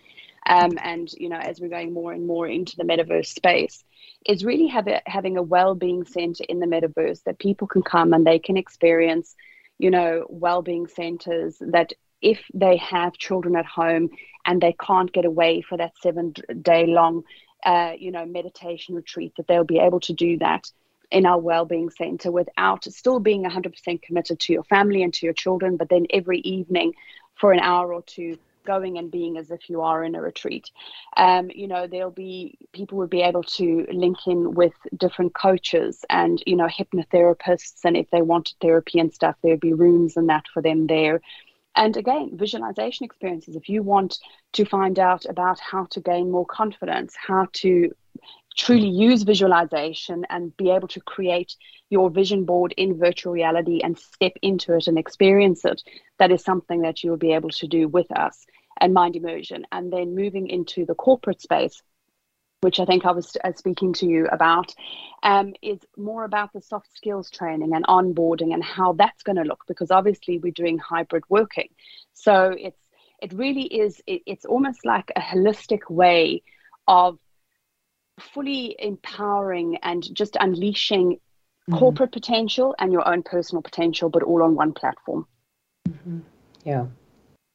um, 0.46 0.78
and 0.82 1.12
you 1.12 1.28
know 1.28 1.36
as 1.36 1.60
we're 1.60 1.68
going 1.68 1.92
more 1.92 2.12
and 2.12 2.26
more 2.26 2.46
into 2.46 2.74
the 2.76 2.84
metaverse 2.84 3.26
space, 3.26 3.84
is 4.26 4.46
really 4.46 4.66
have 4.68 4.88
a, 4.88 5.02
having 5.04 5.36
a 5.36 5.42
well-being 5.42 6.04
center 6.04 6.44
in 6.48 6.58
the 6.58 6.66
metaverse 6.66 7.22
that 7.24 7.38
people 7.38 7.66
can 7.66 7.82
come 7.82 8.14
and 8.14 8.26
they 8.26 8.38
can 8.38 8.56
experience, 8.56 9.36
you 9.78 9.90
know, 9.90 10.24
well-being 10.30 10.86
centers 10.86 11.56
that 11.60 11.92
if 12.22 12.40
they 12.54 12.78
have 12.78 13.12
children 13.12 13.56
at 13.56 13.66
home 13.66 14.08
and 14.46 14.60
they 14.60 14.74
can't 14.80 15.12
get 15.12 15.26
away 15.26 15.60
for 15.60 15.76
that 15.76 15.92
seven 16.00 16.32
day 16.62 16.86
long 16.86 17.22
you 17.98 18.10
know, 18.10 18.26
meditation 18.26 18.94
retreat, 18.94 19.32
that 19.36 19.46
they'll 19.46 19.64
be 19.64 19.78
able 19.78 20.00
to 20.00 20.12
do 20.12 20.38
that 20.38 20.70
in 21.10 21.24
our 21.24 21.38
well-being 21.38 21.90
center 21.90 22.30
without 22.30 22.84
still 22.84 23.18
being 23.18 23.44
100% 23.44 24.02
committed 24.02 24.38
to 24.40 24.52
your 24.52 24.64
family 24.64 25.02
and 25.02 25.14
to 25.14 25.26
your 25.26 25.32
children, 25.32 25.76
but 25.76 25.88
then 25.88 26.06
every 26.10 26.40
evening 26.40 26.92
for 27.34 27.52
an 27.52 27.60
hour 27.60 27.94
or 27.94 28.02
two 28.02 28.38
going 28.68 28.98
and 28.98 29.10
being 29.10 29.38
as 29.38 29.50
if 29.50 29.70
you 29.70 29.80
are 29.80 30.04
in 30.04 30.14
a 30.14 30.20
retreat. 30.20 30.70
Um, 31.16 31.50
you 31.54 31.66
know, 31.66 31.86
there'll 31.86 32.10
be 32.10 32.58
people 32.72 32.98
would 32.98 33.08
be 33.08 33.22
able 33.22 33.42
to 33.44 33.86
link 33.90 34.18
in 34.26 34.52
with 34.52 34.74
different 34.94 35.32
coaches 35.32 36.04
and, 36.10 36.42
you 36.46 36.54
know, 36.54 36.68
hypnotherapists. 36.68 37.80
And 37.84 37.96
if 37.96 38.10
they 38.10 38.20
wanted 38.20 38.56
therapy 38.60 39.00
and 39.00 39.12
stuff, 39.12 39.36
there'd 39.42 39.58
be 39.60 39.72
rooms 39.72 40.18
and 40.18 40.28
that 40.28 40.44
for 40.52 40.60
them 40.60 40.86
there. 40.86 41.22
And 41.78 41.96
again, 41.96 42.36
visualization 42.36 43.04
experiences. 43.04 43.54
If 43.54 43.68
you 43.68 43.84
want 43.84 44.18
to 44.54 44.64
find 44.64 44.98
out 44.98 45.24
about 45.26 45.60
how 45.60 45.84
to 45.92 46.00
gain 46.00 46.28
more 46.28 46.44
confidence, 46.44 47.14
how 47.16 47.46
to 47.52 47.92
truly 48.56 48.88
use 48.88 49.22
visualization 49.22 50.26
and 50.28 50.56
be 50.56 50.70
able 50.70 50.88
to 50.88 51.00
create 51.00 51.54
your 51.88 52.10
vision 52.10 52.44
board 52.44 52.74
in 52.76 52.98
virtual 52.98 53.32
reality 53.32 53.80
and 53.84 53.96
step 53.96 54.32
into 54.42 54.74
it 54.74 54.88
and 54.88 54.98
experience 54.98 55.64
it, 55.64 55.80
that 56.18 56.32
is 56.32 56.42
something 56.42 56.80
that 56.80 57.04
you 57.04 57.10
will 57.10 57.16
be 57.16 57.32
able 57.32 57.50
to 57.50 57.68
do 57.68 57.86
with 57.86 58.10
us 58.10 58.44
and 58.80 58.92
mind 58.92 59.14
immersion. 59.14 59.64
And 59.70 59.92
then 59.92 60.16
moving 60.16 60.48
into 60.48 60.84
the 60.84 60.96
corporate 60.96 61.40
space, 61.40 61.80
which 62.60 62.80
I 62.80 62.84
think 62.84 63.04
I 63.04 63.12
was 63.12 63.36
uh, 63.42 63.52
speaking 63.56 63.92
to 63.94 64.06
you 64.06 64.26
about, 64.26 64.74
um, 65.22 65.54
is 65.62 65.78
more 65.96 66.24
about 66.24 66.52
the 66.52 66.60
soft 66.60 66.88
skills 66.96 67.30
training 67.30 67.72
and 67.74 67.86
onboarding 67.86 68.52
and 68.52 68.62
how 68.64 68.94
that's 68.94 69.22
going 69.22 69.36
to 69.36 69.44
look 69.44 69.64
because 69.68 69.90
obviously 69.90 70.38
we're 70.38 70.52
doing 70.52 70.78
hybrid 70.78 71.24
working. 71.28 71.68
So 72.14 72.54
it's 72.58 72.78
it 73.20 73.32
really 73.32 73.64
is 73.64 74.00
it, 74.06 74.22
it's 74.26 74.44
almost 74.44 74.84
like 74.84 75.10
a 75.14 75.20
holistic 75.20 75.90
way 75.90 76.42
of 76.86 77.18
fully 78.18 78.74
empowering 78.78 79.78
and 79.82 80.02
just 80.14 80.36
unleashing 80.40 81.20
corporate 81.72 82.12
potential 82.12 82.74
and 82.78 82.92
your 82.92 83.06
own 83.06 83.22
personal 83.22 83.62
potential, 83.62 84.08
but 84.08 84.22
all 84.22 84.42
on 84.42 84.54
one 84.54 84.72
platform. 84.72 85.26
Yeah. 86.64 86.86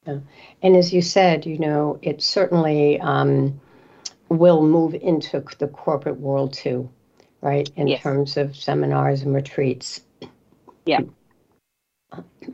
yeah. 0.05 0.19
And 0.61 0.75
as 0.75 0.93
you 0.93 1.01
said, 1.01 1.45
you 1.45 1.57
know, 1.57 1.99
it 2.01 2.21
certainly 2.21 2.99
um, 2.99 3.59
will 4.29 4.63
move 4.63 4.95
into 4.95 5.43
the 5.59 5.67
corporate 5.67 6.19
world 6.19 6.53
too, 6.53 6.89
right? 7.41 7.69
In 7.75 7.88
Yes. 7.88 8.01
terms 8.01 8.38
of 8.38 8.55
seminars 8.55 9.21
and 9.21 9.33
retreats. 9.33 10.01
Yeah. 10.86 11.01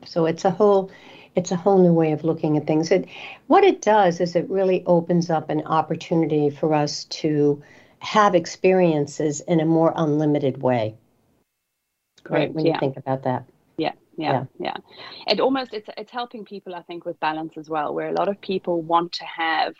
So 0.05 0.25
it's 0.25 0.45
a 0.45 0.51
whole 0.51 0.91
it's 1.35 1.51
a 1.51 1.55
whole 1.55 1.77
new 1.77 1.93
way 1.93 2.11
of 2.11 2.23
looking 2.23 2.57
at 2.57 2.67
things. 2.67 2.91
It 2.91 3.07
what 3.47 3.63
it 3.63 3.81
does 3.81 4.19
is 4.19 4.35
it 4.35 4.49
really 4.49 4.83
opens 4.85 5.29
up 5.29 5.49
an 5.49 5.61
opportunity 5.65 6.49
for 6.49 6.73
us 6.73 7.05
to 7.05 7.61
have 7.99 8.35
experiences 8.35 9.41
in 9.41 9.59
a 9.59 9.65
more 9.65 9.93
unlimited 9.95 10.61
way. 10.61 10.95
Right, 12.29 12.53
Correct, 12.53 12.53
when 12.53 12.65
you 12.65 12.73
think 12.79 12.97
about 12.97 13.23
that. 13.23 13.45
Yeah, 13.77 13.93
yeah, 14.17 14.45
yeah. 14.59 14.75
It 15.27 15.39
almost 15.39 15.73
it's 15.73 15.89
it's 15.97 16.11
helping 16.11 16.45
people, 16.45 16.75
I 16.75 16.81
think, 16.83 17.05
with 17.05 17.19
balance 17.19 17.57
as 17.57 17.69
well, 17.69 17.93
where 17.93 18.09
a 18.09 18.13
lot 18.13 18.27
of 18.27 18.39
people 18.41 18.81
want 18.81 19.13
to 19.13 19.25
have, 19.25 19.75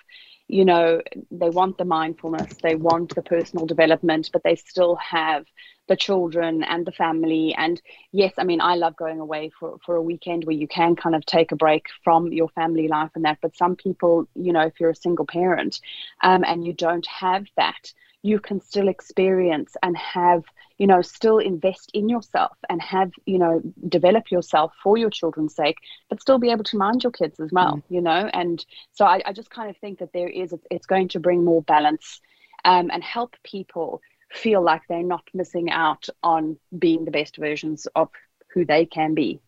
you 0.49 0.65
know, 0.65 1.01
they 1.31 1.49
want 1.49 1.77
the 1.77 1.85
mindfulness, 1.85 2.57
they 2.61 2.75
want 2.75 3.13
the 3.15 3.21
personal 3.21 3.67
development, 3.67 4.29
but 4.33 4.43
they 4.43 4.55
still 4.55 4.95
have 4.95 5.45
the 5.89 5.97
children 5.97 6.63
and 6.63 6.85
the 6.85 6.91
family. 6.93 7.53
And 7.57 7.81
yes, 8.13 8.33
I 8.37 8.45
mean, 8.45 8.61
I 8.61 8.75
love 8.75 8.95
going 8.95 9.19
away 9.19 9.51
for, 9.59 9.77
for 9.85 9.95
a 9.95 10.01
weekend 10.01 10.45
where 10.45 10.55
you 10.55 10.67
can 10.67 10.95
kind 10.95 11.15
of 11.15 11.25
take 11.25 11.51
a 11.51 11.57
break 11.57 11.87
from 12.03 12.31
your 12.31 12.47
family 12.49 12.87
life 12.87 13.09
and 13.15 13.25
that. 13.25 13.39
But 13.41 13.57
some 13.57 13.75
people, 13.75 14.29
you 14.35 14.53
know, 14.53 14.61
if 14.61 14.79
you're 14.79 14.91
a 14.91 14.95
single 14.95 15.25
parent 15.25 15.81
um, 16.21 16.45
and 16.45 16.65
you 16.65 16.73
don't 16.73 17.07
have 17.07 17.47
that, 17.57 17.91
you 18.21 18.39
can 18.39 18.61
still 18.61 18.87
experience 18.87 19.75
and 19.81 19.97
have 19.97 20.43
you 20.77 20.87
know 20.87 21.01
still 21.01 21.37
invest 21.37 21.89
in 21.93 22.09
yourself 22.09 22.57
and 22.69 22.81
have 22.81 23.11
you 23.25 23.37
know 23.37 23.61
develop 23.87 24.29
yourself 24.29 24.73
for 24.83 24.97
your 24.97 25.09
children's 25.09 25.55
sake 25.55 25.77
but 26.09 26.19
still 26.21 26.37
be 26.37 26.49
able 26.49 26.65
to 26.65 26.77
mind 26.77 27.01
your 27.01 27.13
kids 27.13 27.39
as 27.39 27.49
well 27.53 27.81
you 27.87 28.01
know 28.01 28.29
and 28.33 28.65
so 28.91 29.05
I, 29.05 29.21
I 29.25 29.31
just 29.31 29.49
kind 29.49 29.69
of 29.69 29.77
think 29.77 29.99
that 29.99 30.11
there 30.11 30.27
is 30.27 30.53
it's 30.69 30.85
going 30.85 31.07
to 31.09 31.19
bring 31.19 31.45
more 31.45 31.61
balance 31.61 32.19
um, 32.65 32.89
and 32.91 33.03
help 33.03 33.35
people 33.43 34.01
feel 34.31 34.61
like 34.61 34.81
they're 34.87 35.03
not 35.03 35.23
missing 35.33 35.69
out 35.69 36.07
on 36.23 36.57
being 36.77 37.05
the 37.05 37.11
best 37.11 37.37
versions 37.37 37.87
of 37.95 38.09
who 38.53 38.65
they 38.65 38.85
can 38.85 39.13
be 39.13 39.39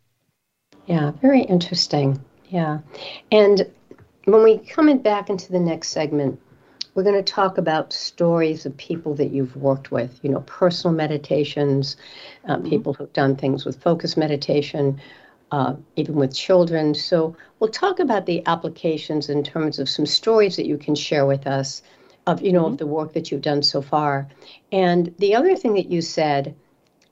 Yeah, 0.86 1.12
very 1.22 1.42
interesting. 1.42 2.20
Yeah. 2.50 2.80
And 3.32 3.66
when 4.26 4.44
we 4.44 4.58
come 4.58 4.90
in 4.90 5.02
back 5.02 5.30
into 5.30 5.52
the 5.52 5.60
next 5.60 5.90
segment, 5.90 6.40
we're 6.94 7.04
going 7.04 7.24
to 7.24 7.34
talk 7.34 7.58
about 7.58 7.94
stories 7.94 8.66
of 8.66 8.76
people 8.78 9.16
that 9.16 9.32
you've 9.32 9.56
worked 9.56 9.92
with, 9.92 10.20
you 10.24 10.30
know, 10.30 10.42
personal 10.42 10.96
meditations, 10.96 11.96
uh, 12.48 12.58
people 12.58 12.94
who've 12.94 13.14
done 13.14 13.36
things 13.36 13.66
with 13.66 13.82
focus 13.82 14.18
meditation, 14.18 15.00
uh, 15.52 15.76
even 15.96 16.16
with 16.16 16.36
children. 16.36 16.94
So 16.94 17.36
we'll 17.60 17.70
talk 17.72 18.00
about 18.00 18.26
the 18.26 18.46
applications 18.48 19.30
in 19.30 19.44
terms 19.44 19.80
of 19.80 19.90
some 19.90 20.06
stories 20.06 20.56
that 20.58 20.66
you 20.66 20.78
can 20.78 20.96
share 20.96 21.26
with 21.26 21.48
us 21.48 21.82
of 22.28 22.42
you 22.42 22.52
know 22.52 22.64
mm-hmm. 22.64 22.74
of 22.74 22.78
the 22.78 22.88
work 22.88 23.14
that 23.14 23.32
you've 23.32 23.42
done 23.42 23.64
so 23.64 23.82
far. 23.82 24.28
And 24.72 25.14
the 25.18 25.36
other 25.36 25.56
thing 25.56 25.76
that 25.76 25.92
you 25.92 26.02
said 26.02 26.56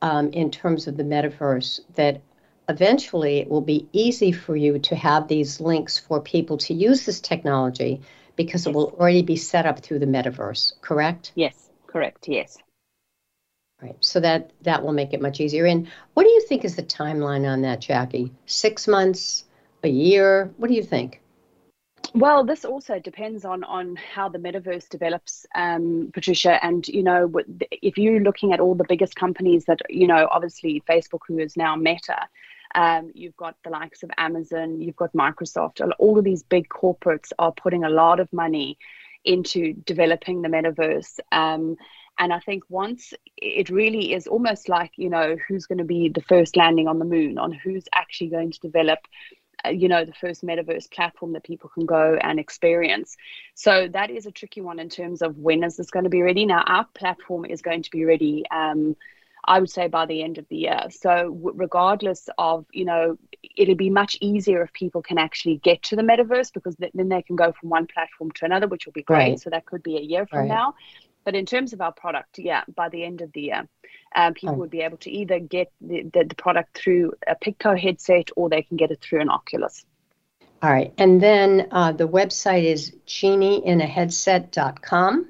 um, 0.01 0.29
in 0.29 0.51
terms 0.51 0.87
of 0.87 0.97
the 0.97 1.03
metaverse 1.03 1.81
that 1.95 2.21
eventually 2.67 3.39
it 3.39 3.49
will 3.49 3.61
be 3.61 3.87
easy 3.91 4.31
for 4.31 4.55
you 4.55 4.79
to 4.79 4.95
have 4.95 5.27
these 5.27 5.59
links 5.59 5.97
for 5.97 6.21
people 6.21 6.57
to 6.57 6.73
use 6.73 7.05
this 7.05 7.19
technology 7.19 8.01
because 8.35 8.65
yes. 8.65 8.67
it 8.67 8.75
will 8.75 8.95
already 8.99 9.23
be 9.23 9.35
set 9.35 9.65
up 9.65 9.79
through 9.79 9.99
the 9.99 10.05
metaverse. 10.05 10.73
Correct? 10.81 11.31
Yes. 11.35 11.69
Correct. 11.87 12.27
Yes. 12.27 12.57
Right. 13.81 13.95
So 14.01 14.19
that 14.19 14.51
that 14.61 14.83
will 14.83 14.91
make 14.91 15.13
it 15.13 15.21
much 15.21 15.39
easier. 15.39 15.65
And 15.65 15.87
what 16.13 16.23
do 16.23 16.29
you 16.29 16.41
think 16.47 16.65
is 16.65 16.75
the 16.75 16.83
timeline 16.83 17.49
on 17.49 17.61
that, 17.61 17.79
Jackie? 17.81 18.31
Six 18.45 18.87
months, 18.87 19.45
a 19.83 19.87
year? 19.87 20.53
What 20.57 20.67
do 20.67 20.73
you 20.73 20.83
think? 20.83 21.21
Well, 22.15 22.43
this 22.43 22.65
also 22.65 22.99
depends 22.99 23.45
on 23.45 23.63
on 23.63 23.95
how 23.95 24.29
the 24.29 24.39
metaverse 24.39 24.89
develops, 24.89 25.45
um, 25.53 26.09
Patricia. 26.13 26.63
And 26.63 26.87
you 26.87 27.03
know, 27.03 27.31
if 27.71 27.97
you're 27.97 28.21
looking 28.21 28.51
at 28.53 28.59
all 28.59 28.75
the 28.75 28.85
biggest 28.87 29.15
companies 29.15 29.65
that 29.65 29.79
you 29.89 30.07
know, 30.07 30.27
obviously 30.31 30.81
Facebook, 30.89 31.19
who 31.27 31.37
is 31.37 31.55
now 31.55 31.75
Meta, 31.75 32.27
um, 32.75 33.11
you've 33.13 33.37
got 33.37 33.55
the 33.63 33.69
likes 33.69 34.03
of 34.03 34.11
Amazon, 34.17 34.81
you've 34.81 34.95
got 34.95 35.13
Microsoft. 35.13 35.87
All 35.99 36.17
of 36.17 36.23
these 36.23 36.43
big 36.43 36.67
corporates 36.69 37.31
are 37.37 37.51
putting 37.51 37.83
a 37.83 37.89
lot 37.89 38.19
of 38.19 38.31
money 38.33 38.77
into 39.25 39.73
developing 39.73 40.41
the 40.41 40.49
metaverse. 40.49 41.19
Um, 41.31 41.77
and 42.17 42.33
I 42.33 42.39
think 42.39 42.63
once 42.67 43.13
it 43.37 43.69
really 43.69 44.13
is 44.13 44.27
almost 44.27 44.67
like, 44.67 44.91
you 44.97 45.09
know, 45.09 45.37
who's 45.47 45.67
going 45.67 45.77
to 45.77 45.85
be 45.85 46.09
the 46.09 46.21
first 46.21 46.57
landing 46.57 46.87
on 46.87 46.99
the 46.99 47.05
moon, 47.05 47.37
on 47.37 47.53
who's 47.53 47.85
actually 47.93 48.29
going 48.29 48.51
to 48.51 48.59
develop, 48.59 48.99
you 49.69 49.87
know, 49.87 50.05
the 50.05 50.13
first 50.13 50.43
metaverse 50.43 50.89
platform 50.91 51.33
that 51.33 51.43
people 51.43 51.69
can 51.69 51.85
go 51.85 52.17
and 52.21 52.39
experience. 52.39 53.17
So 53.55 53.87
that 53.89 54.09
is 54.09 54.25
a 54.25 54.31
tricky 54.31 54.61
one 54.61 54.79
in 54.79 54.89
terms 54.89 55.21
of 55.21 55.37
when 55.37 55.63
is 55.63 55.77
this 55.77 55.91
going 55.91 56.03
to 56.05 56.09
be 56.09 56.21
ready. 56.21 56.45
Now, 56.45 56.63
our 56.65 56.85
platform 56.93 57.45
is 57.45 57.61
going 57.61 57.83
to 57.83 57.91
be 57.91 58.05
ready. 58.05 58.43
Um, 58.51 58.95
I 59.45 59.59
would 59.59 59.69
say 59.69 59.87
by 59.87 60.05
the 60.05 60.21
end 60.21 60.37
of 60.37 60.47
the 60.49 60.57
year. 60.57 60.81
So 60.89 61.35
regardless 61.55 62.29
of, 62.37 62.65
you 62.71 62.85
know, 62.85 63.17
it'll 63.55 63.75
be 63.75 63.89
much 63.89 64.17
easier 64.21 64.61
if 64.61 64.73
people 64.73 65.01
can 65.01 65.17
actually 65.17 65.57
get 65.57 65.81
to 65.83 65.95
the 65.95 66.01
metaverse 66.01 66.53
because 66.53 66.75
then 66.75 67.09
they 67.09 67.21
can 67.21 67.35
go 67.35 67.53
from 67.53 67.69
one 67.69 67.87
platform 67.87 68.31
to 68.31 68.45
another, 68.45 68.67
which 68.67 68.85
will 68.85 68.93
be 68.93 69.01
great. 69.01 69.17
Right. 69.17 69.39
So 69.39 69.49
that 69.49 69.65
could 69.65 69.81
be 69.81 69.97
a 69.97 70.01
year 70.01 70.27
from 70.27 70.39
right. 70.39 70.47
now. 70.49 70.75
But 71.29 71.35
in 71.35 71.45
terms 71.45 71.73
of 71.73 71.81
our 71.81 71.91
product, 71.91 72.39
yeah, 72.39 72.63
by 72.75 72.89
the 72.89 73.03
end 73.03 73.21
of 73.21 73.31
the 73.33 73.41
year, 73.41 73.67
um, 74.15 74.33
people 74.33 74.55
oh. 74.55 74.57
would 74.57 74.71
be 74.71 74.81
able 74.81 74.97
to 74.97 75.11
either 75.11 75.37
get 75.37 75.71
the, 75.79 76.01
the, 76.11 76.23
the, 76.23 76.33
product 76.33 76.75
through 76.75 77.13
a 77.27 77.35
Pico 77.35 77.75
headset 77.75 78.31
or 78.35 78.49
they 78.49 78.63
can 78.63 78.77
get 78.77 78.89
it 78.89 78.99
through 78.99 79.21
an 79.21 79.29
Oculus. 79.29 79.85
All 80.63 80.71
right. 80.71 80.91
And 80.97 81.21
then 81.21 81.67
uh, 81.69 81.91
the 81.91 82.07
website 82.07 82.63
is 82.63 82.95
genieinaheadset.com. 83.05 85.29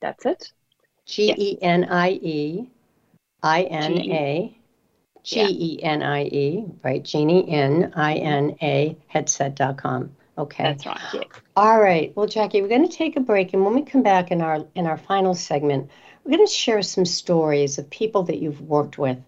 That's 0.00 0.24
it. 0.24 0.52
G 1.04 1.34
E 1.36 1.58
N 1.60 1.86
I 1.86 2.10
E 2.10 2.70
I 3.42 3.64
N 3.64 3.98
A 3.98 4.56
G 5.24 5.40
E 5.40 5.82
N 5.82 6.04
I 6.04 6.22
E, 6.26 6.64
right? 6.84 7.02
Genie 7.02 7.50
N 7.50 7.92
I 7.96 8.14
N 8.14 8.56
A 8.62 8.96
headset.com. 9.08 10.14
Okay. 10.36 10.64
That's 10.64 10.86
right. 10.86 11.00
Yeah. 11.12 11.22
All 11.56 11.80
right. 11.80 12.14
Well, 12.16 12.26
Jackie, 12.26 12.60
we're 12.60 12.68
going 12.68 12.88
to 12.88 12.96
take 12.96 13.16
a 13.16 13.20
break, 13.20 13.54
and 13.54 13.64
when 13.64 13.74
we 13.74 13.82
come 13.82 14.02
back 14.02 14.30
in 14.30 14.40
our 14.40 14.66
in 14.74 14.86
our 14.86 14.98
final 14.98 15.34
segment, 15.34 15.90
we're 16.24 16.36
going 16.36 16.46
to 16.46 16.52
share 16.52 16.82
some 16.82 17.04
stories 17.04 17.78
of 17.78 17.88
people 17.90 18.24
that 18.24 18.38
you've 18.38 18.60
worked 18.62 18.98
with 18.98 19.18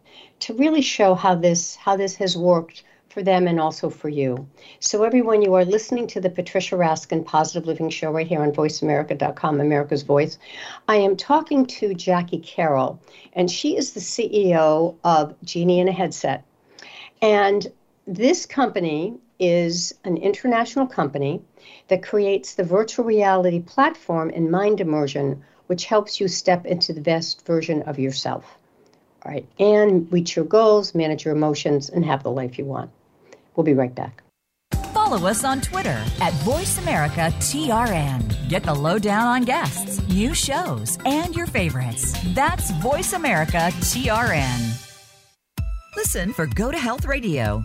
to 0.40 0.54
really 0.54 0.82
show 0.82 1.14
how 1.14 1.34
this 1.34 1.76
how 1.76 1.96
this 1.96 2.16
has 2.16 2.36
worked 2.36 2.82
for 3.16 3.22
them 3.22 3.46
and 3.48 3.58
also 3.58 3.88
for 3.88 4.10
you. 4.10 4.46
So, 4.80 5.02
everyone, 5.02 5.40
you 5.40 5.54
are 5.54 5.64
listening 5.64 6.06
to 6.08 6.20
the 6.20 6.28
Patricia 6.28 6.76
Raskin 6.76 7.24
Positive 7.24 7.66
Living 7.66 7.88
Show 7.88 8.10
right 8.10 8.26
here 8.26 8.42
on 8.42 8.52
VoiceAmerica.com, 8.52 9.58
America's 9.58 10.02
Voice. 10.02 10.38
I 10.86 10.96
am 10.96 11.16
talking 11.16 11.64
to 11.64 11.94
Jackie 11.94 12.40
Carroll, 12.40 13.00
and 13.32 13.50
she 13.50 13.74
is 13.74 13.92
the 13.92 14.00
CEO 14.00 14.96
of 15.02 15.34
Genie 15.42 15.80
in 15.80 15.88
a 15.88 15.92
Headset. 15.92 16.44
And 17.22 17.66
this 18.06 18.44
company 18.44 19.16
is 19.38 19.94
an 20.04 20.16
international 20.16 20.86
company 20.86 21.42
that 21.88 22.02
creates 22.02 22.54
the 22.54 22.64
virtual 22.64 23.04
reality 23.04 23.60
platform 23.60 24.30
and 24.34 24.50
mind 24.50 24.80
immersion, 24.80 25.42
which 25.66 25.84
helps 25.84 26.20
you 26.20 26.28
step 26.28 26.66
into 26.66 26.92
the 26.92 27.00
best 27.00 27.46
version 27.46 27.82
of 27.82 27.98
yourself. 27.98 28.44
All 29.24 29.32
right, 29.32 29.46
and 29.58 30.10
reach 30.12 30.36
your 30.36 30.44
goals, 30.44 30.94
manage 30.94 31.24
your 31.24 31.34
emotions, 31.34 31.90
and 31.90 32.04
have 32.04 32.22
the 32.22 32.30
life 32.30 32.58
you 32.58 32.64
want. 32.64 32.90
We'll 33.54 33.64
be 33.64 33.74
right 33.74 33.94
back. 33.94 34.22
Follow 34.92 35.28
us 35.28 35.44
on 35.44 35.60
Twitter 35.60 36.02
at 36.20 36.32
VoiceAmericaTRN. 36.44 38.48
Get 38.48 38.62
the 38.62 38.74
lowdown 38.74 39.26
on 39.26 39.42
guests, 39.42 40.06
new 40.08 40.34
shows, 40.34 40.98
and 41.04 41.34
your 41.34 41.46
favorites. 41.46 42.16
That's 42.34 42.70
VoiceAmericaTRN. 42.72 44.82
Listen 45.96 46.32
for 46.32 46.46
Go 46.46 46.70
to 46.70 46.78
Health 46.78 47.04
Radio 47.04 47.64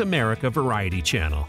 America 0.00 0.48
Variety 0.48 1.02
Channel. 1.02 1.48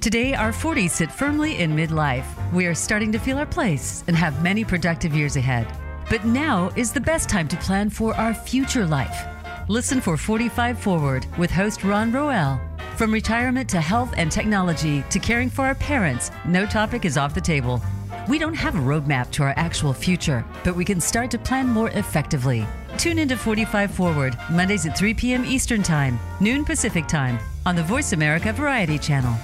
Today, 0.00 0.34
our 0.34 0.52
40s 0.52 0.90
sit 0.90 1.10
firmly 1.10 1.58
in 1.58 1.74
midlife. 1.74 2.26
We 2.52 2.66
are 2.66 2.74
starting 2.74 3.12
to 3.12 3.18
feel 3.18 3.38
our 3.38 3.46
place 3.46 4.04
and 4.06 4.16
have 4.16 4.42
many 4.42 4.64
productive 4.64 5.14
years 5.14 5.36
ahead. 5.36 5.66
But 6.10 6.24
now 6.24 6.70
is 6.76 6.92
the 6.92 7.00
best 7.00 7.28
time 7.28 7.48
to 7.48 7.56
plan 7.56 7.90
for 7.90 8.14
our 8.16 8.34
future 8.34 8.86
life. 8.86 9.26
Listen 9.68 10.00
for 10.00 10.16
45 10.16 10.78
Forward 10.78 11.26
with 11.38 11.50
host 11.50 11.84
Ron 11.84 12.12
Roel 12.12 12.60
from 12.96 13.12
retirement 13.12 13.68
to 13.68 13.80
health 13.80 14.14
and 14.16 14.32
technology 14.32 15.04
to 15.10 15.18
caring 15.18 15.50
for 15.50 15.66
our 15.66 15.74
parents, 15.74 16.30
no 16.46 16.64
topic 16.64 17.04
is 17.04 17.18
off 17.18 17.34
the 17.34 17.40
table. 17.42 17.82
We 18.26 18.38
don't 18.38 18.54
have 18.54 18.74
a 18.74 18.78
roadmap 18.78 19.30
to 19.32 19.42
our 19.42 19.52
actual 19.56 19.92
future, 19.92 20.42
but 20.64 20.74
we 20.74 20.82
can 20.82 20.98
start 20.98 21.30
to 21.32 21.38
plan 21.38 21.68
more 21.68 21.90
effectively. 21.90 22.66
Tune 22.98 23.18
into 23.18 23.36
45 23.36 23.90
Forward, 23.90 24.36
Mondays 24.50 24.86
at 24.86 24.96
3 24.96 25.14
p.m. 25.14 25.44
Eastern 25.44 25.82
Time, 25.82 26.18
noon 26.40 26.64
Pacific 26.64 27.06
Time, 27.06 27.38
on 27.64 27.76
the 27.76 27.82
Voice 27.82 28.12
America 28.12 28.52
Variety 28.52 28.98
Channel. 28.98 29.34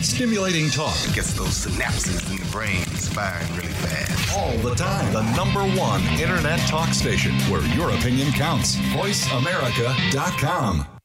Stimulating 0.00 0.68
talk. 0.70 0.96
It 1.08 1.14
gets 1.14 1.34
those 1.34 1.66
synapses 1.66 2.30
in 2.30 2.38
the 2.38 2.50
brain 2.50 2.84
firing 2.84 3.48
really 3.56 3.68
fast. 3.68 4.36
All 4.36 4.56
the 4.58 4.74
time. 4.74 5.12
The 5.12 5.22
number 5.36 5.62
one 5.78 6.02
internet 6.20 6.58
talk 6.60 6.88
station 6.88 7.32
where 7.50 7.62
your 7.76 7.90
opinion 7.90 8.32
counts. 8.32 8.76
VoiceAmerica.com. 8.76 10.97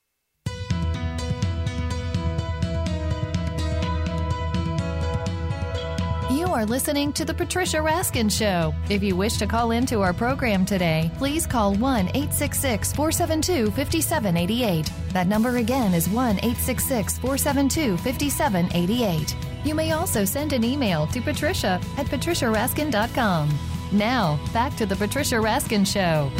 You 6.54 6.60
are 6.60 6.66
listening 6.68 7.12
to 7.14 7.26
The 7.26 7.34
Patricia 7.34 7.78
Raskin 7.78 8.32
Show. 8.32 8.76
If 8.88 9.02
you 9.02 9.16
wish 9.16 9.38
to 9.38 9.48
call 9.48 9.72
into 9.72 10.02
our 10.02 10.14
program 10.14 10.68
today, 10.68 11.10
please 11.18 11.48
call 11.48 11.74
1 11.74 12.10
866 12.10 12.94
472 12.94 13.72
5788. 13.72 14.92
That 15.14 15.26
number 15.26 15.58
again 15.58 15.96
is 15.96 16.08
1 16.08 16.36
866 16.44 17.18
472 17.18 17.98
5788. 17.98 19.36
You 19.66 19.74
may 19.74 19.94
also 19.94 20.26
send 20.26 20.54
an 20.54 20.64
email 20.64 21.08
to 21.08 21.22
patricia 21.22 21.82
at 21.98 22.06
patriciaraskin.com. 22.06 23.60
Now, 23.92 24.40
back 24.54 24.76
to 24.76 24.86
The 24.86 24.96
Patricia 24.96 25.38
Raskin 25.38 25.88
Show. 25.88 26.32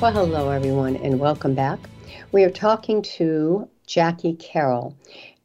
Well, 0.00 0.12
hello, 0.12 0.50
everyone, 0.50 0.94
and 0.98 1.18
welcome 1.18 1.56
back. 1.56 1.80
We 2.30 2.44
are 2.44 2.50
talking 2.50 3.02
to 3.02 3.68
Jackie 3.88 4.34
Carroll 4.34 4.96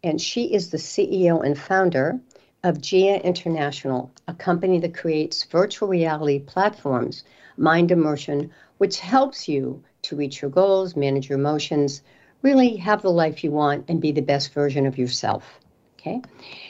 and 0.03 0.21
she 0.21 0.53
is 0.53 0.69
the 0.69 0.77
CEO 0.77 1.43
and 1.45 1.57
founder 1.57 2.19
of 2.63 2.81
GIAH 2.81 3.23
International, 3.23 4.11
a 4.27 4.33
company 4.33 4.79
that 4.79 4.93
creates 4.93 5.43
virtual 5.45 5.87
reality 5.87 6.39
platforms, 6.39 7.23
mind 7.57 7.91
immersion, 7.91 8.51
which 8.77 8.99
helps 8.99 9.47
you 9.47 9.83
to 10.03 10.15
reach 10.15 10.41
your 10.41 10.51
goals, 10.51 10.95
manage 10.95 11.29
your 11.29 11.39
emotions, 11.39 12.01
really 12.41 12.75
have 12.75 13.01
the 13.01 13.11
life 13.11 13.43
you 13.43 13.51
want, 13.51 13.85
and 13.87 14.01
be 14.01 14.11
the 14.11 14.21
best 14.21 14.53
version 14.53 14.85
of 14.85 14.97
yourself. 14.97 15.59
Okay, 15.99 16.21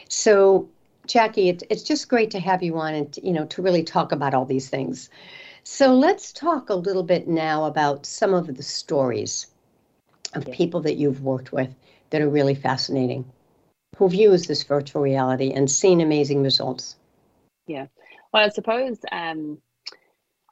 so 0.09 0.67
Jackie, 1.07 1.49
it's, 1.49 1.63
it's 1.69 1.83
just 1.83 2.09
great 2.09 2.31
to 2.31 2.39
have 2.39 2.61
you 2.61 2.77
on 2.77 2.93
and 2.93 3.19
you 3.23 3.31
know 3.31 3.45
to 3.45 3.61
really 3.61 3.83
talk 3.83 4.11
about 4.11 4.33
all 4.33 4.45
these 4.45 4.69
things. 4.69 5.09
So 5.63 5.93
let's 5.93 6.33
talk 6.33 6.69
a 6.69 6.75
little 6.75 7.03
bit 7.03 7.27
now 7.27 7.65
about 7.65 8.05
some 8.05 8.33
of 8.33 8.55
the 8.55 8.63
stories 8.63 9.47
of 10.33 10.49
people 10.51 10.81
that 10.81 10.95
you've 10.95 11.21
worked 11.21 11.51
with 11.51 11.73
that 12.09 12.21
are 12.21 12.29
really 12.29 12.55
fascinating, 12.55 13.25
who've 13.97 14.13
used 14.13 14.47
this 14.47 14.63
virtual 14.63 15.01
reality 15.01 15.51
and 15.51 15.69
seen 15.69 16.01
amazing 16.01 16.43
results. 16.43 16.95
Yeah. 17.67 17.87
Well, 18.33 18.45
I 18.45 18.49
suppose 18.49 18.97
um, 19.11 19.59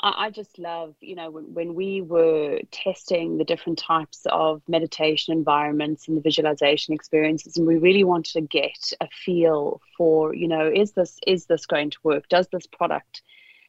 I, 0.02 0.26
I, 0.26 0.30
just 0.30 0.60
love, 0.60 0.96
you 1.02 1.16
know, 1.16 1.32
when, 1.32 1.54
when 1.54 1.74
we 1.76 2.02
were 2.02 2.60
testing 2.72 3.38
the 3.38 3.44
different 3.44 3.80
types 3.80 4.26
of 4.30 4.62
meditation 4.68 5.34
environments 5.34 6.08
and 6.08 6.18
the 6.18 6.22
visualization 6.22 6.94
experiences, 6.94 7.58
and 7.58 7.66
we 7.66 7.78
really 7.78 8.04
wanted 8.04 8.34
to 8.34 8.42
get 8.42 8.92
a 9.02 9.08
feel 9.08 9.82
for, 9.98 10.36
you 10.36 10.48
know, 10.48 10.70
is 10.74 10.92
this 10.92 11.18
is 11.26 11.46
this 11.46 11.66
going 11.66 11.90
to 11.92 11.98
work? 12.04 12.28
Does 12.30 12.48
this 12.52 12.68
product 12.68 13.22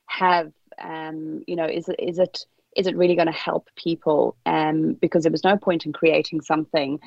have, 0.06 0.52
um, 0.78 1.42
you 1.46 1.56
know, 1.56 1.66
is 1.66 1.88
it 1.88 1.96
is 1.98 2.18
it 2.18 2.44
is 2.76 2.86
it 2.86 2.96
really 2.96 3.16
going 3.16 3.26
to 3.26 3.32
help 3.32 3.68
people? 3.76 4.36
Um, 4.46 4.94
because 4.94 5.22
there 5.24 5.32
was 5.32 5.44
no 5.44 5.56
point 5.56 5.86
in 5.86 5.92
creating 5.92 6.40
something 6.40 7.00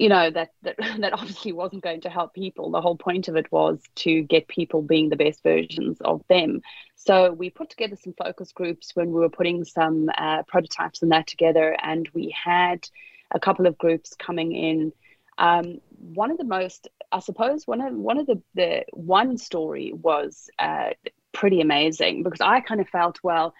you 0.00 0.08
know 0.08 0.30
that, 0.30 0.48
that 0.62 0.76
that 1.00 1.12
obviously 1.12 1.52
wasn't 1.52 1.84
going 1.84 2.00
to 2.00 2.08
help 2.10 2.34
people. 2.34 2.70
The 2.70 2.80
whole 2.80 2.96
point 2.96 3.28
of 3.28 3.36
it 3.36 3.52
was 3.52 3.80
to 3.96 4.22
get 4.22 4.48
people 4.48 4.82
being 4.82 5.10
the 5.10 5.16
best 5.16 5.42
versions 5.42 6.00
of 6.00 6.22
them. 6.28 6.62
So 6.96 7.32
we 7.32 7.50
put 7.50 7.70
together 7.70 7.96
some 8.02 8.14
focus 8.14 8.52
groups 8.52 8.92
when 8.94 9.12
we 9.12 9.20
were 9.20 9.28
putting 9.28 9.64
some 9.64 10.10
uh, 10.16 10.42
prototypes 10.48 11.02
and 11.02 11.12
that 11.12 11.26
together 11.26 11.76
and 11.82 12.08
we 12.14 12.34
had 12.36 12.88
a 13.30 13.38
couple 13.38 13.66
of 13.66 13.78
groups 13.78 14.16
coming 14.18 14.52
in. 14.52 14.92
Um, 15.38 15.80
one 16.00 16.30
of 16.30 16.38
the 16.38 16.44
most 16.44 16.88
i 17.12 17.18
suppose 17.18 17.66
one 17.66 17.80
of 17.80 17.94
one 17.94 18.18
of 18.18 18.26
the 18.26 18.42
the 18.54 18.84
one 18.92 19.36
story 19.36 19.92
was 19.92 20.48
uh, 20.58 20.90
pretty 21.32 21.60
amazing 21.60 22.22
because 22.22 22.40
i 22.40 22.60
kind 22.60 22.80
of 22.80 22.88
felt 22.88 23.18
well 23.22 23.54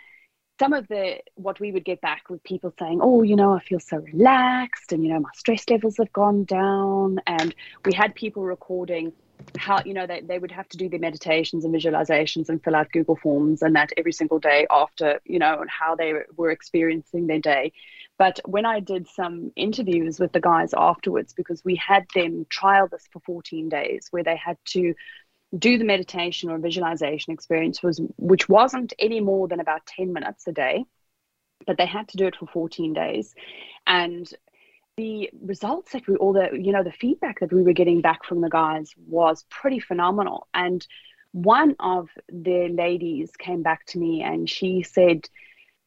some 0.61 0.75
of 0.75 0.87
the 0.89 1.19
what 1.37 1.59
we 1.59 1.73
would 1.73 1.87
get 1.87 2.03
back 2.03 2.29
with 2.29 2.45
people 2.45 2.71
saying 2.79 3.01
oh 3.03 3.23
you 3.23 3.35
know 3.35 3.55
i 3.55 3.61
feel 3.61 3.81
so 3.81 3.97
relaxed 3.97 4.93
and 4.93 5.03
you 5.03 5.11
know 5.11 5.19
my 5.19 5.31
stress 5.35 5.65
levels 5.71 5.97
have 5.97 6.13
gone 6.13 6.45
down. 6.45 7.19
And 7.27 7.55
we 7.87 7.95
had 7.95 8.15
people 8.15 8.43
recording 8.43 9.13
how 9.57 9.83
you 9.87 9.95
know 9.95 10.07
they, 10.07 10.21
they 10.21 10.39
would 10.39 10.51
have 10.51 10.69
to 10.69 10.77
do 10.77 10.87
their 10.91 11.01
meditations 11.01 11.65
and 11.65 11.75
visualizations 11.75 12.51
and 12.51 12.63
fill 12.63 12.77
out 12.77 12.93
google 12.93 13.17
forms 13.17 13.63
and 13.63 13.75
that 13.75 13.91
every 13.97 14.13
single 14.13 14.39
day 14.39 14.67
after 14.71 15.19
you 15.25 15.39
know 15.39 15.61
and 15.63 15.71
how 15.71 15.95
they 15.95 16.13
were 16.37 16.51
experiencing 16.51 17.27
their 17.27 17.41
day. 17.41 17.73
But 18.19 18.39
when 18.45 18.67
i 18.67 18.81
did 18.81 19.09
some 19.09 19.53
interviews 19.57 20.21
with 20.21 20.33
the 20.33 20.41
guys 20.41 20.75
afterwards 20.77 21.33
because 21.33 21.65
we 21.65 21.77
had 21.77 22.05
them 22.15 22.45
trial 22.51 22.87
this 22.87 23.09
for 23.11 23.21
14 23.21 23.71
days 23.71 24.09
where 24.11 24.23
they 24.23 24.37
had 24.37 24.59
to 24.77 24.95
do 25.59 25.79
the 25.79 25.85
meditation 25.85 26.51
or 26.51 26.59
visualization 26.59 27.33
experience 27.33 27.83
was 27.83 28.01
which 28.17 28.49
wasn't 28.49 28.93
any 28.99 29.21
more 29.21 29.49
than 29.49 29.61
about 29.61 29.85
10 29.87 30.13
minutes 30.13 30.47
a 30.47 30.53
day 30.53 30.85
but 31.67 31.77
they 31.77 31.87
had 31.87 32.09
to 32.09 32.17
do 32.17 32.27
it 32.27 32.37
for 32.37 32.47
14 32.47 32.93
days. 32.93 33.35
And 33.87 34.31
the 34.97 35.31
results 35.41 35.93
that 35.93 36.07
we 36.07 36.17
all 36.17 36.33
the 36.33 36.51
you 36.53 36.73
know 36.73 36.83
the 36.83 36.93
feedback 36.93 37.41
that 37.41 37.53
we 37.53 37.63
were 37.63 37.73
getting 37.73 38.01
back 38.01 38.25
from 38.25 38.41
the 38.41 38.51
guys 38.51 38.93
was 39.07 39.45
pretty 39.49 39.81
phenomenal. 39.81 40.49
And 40.53 40.87
one 41.33 41.77
of 41.81 42.09
the 42.29 42.69
ladies 42.69 43.31
came 43.39 43.63
back 43.63 43.87
to 43.87 43.99
me 43.99 44.23
and 44.23 44.51
she 44.51 44.83
said 44.83 45.29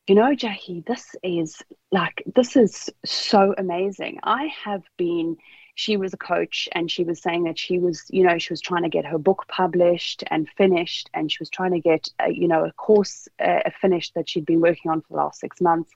you 0.07 0.15
know 0.15 0.33
jackie 0.33 0.83
this 0.87 1.15
is 1.21 1.61
like 1.91 2.23
this 2.33 2.55
is 2.55 2.89
so 3.05 3.53
amazing. 3.57 4.19
I 4.23 4.49
have 4.63 4.83
been 4.97 5.37
she 5.75 5.97
was 5.97 6.13
a 6.13 6.17
coach 6.17 6.69
and 6.73 6.91
she 6.91 7.03
was 7.03 7.21
saying 7.21 7.45
that 7.45 7.57
she 7.57 7.79
was 7.79 8.03
you 8.09 8.23
know 8.23 8.37
she 8.37 8.53
was 8.53 8.61
trying 8.61 8.83
to 8.83 8.89
get 8.89 9.05
her 9.05 9.17
book 9.17 9.45
published 9.47 10.23
and 10.27 10.47
finished 10.49 11.09
and 11.13 11.31
she 11.31 11.37
was 11.39 11.49
trying 11.49 11.71
to 11.71 11.79
get 11.79 12.09
a, 12.19 12.31
you 12.31 12.47
know 12.47 12.65
a 12.65 12.71
course 12.73 13.27
uh, 13.39 13.59
finished 13.81 14.13
that 14.13 14.29
she'd 14.29 14.45
been 14.45 14.61
working 14.61 14.91
on 14.91 15.01
for 15.01 15.07
the 15.09 15.15
last 15.15 15.39
six 15.39 15.59
months. 15.61 15.91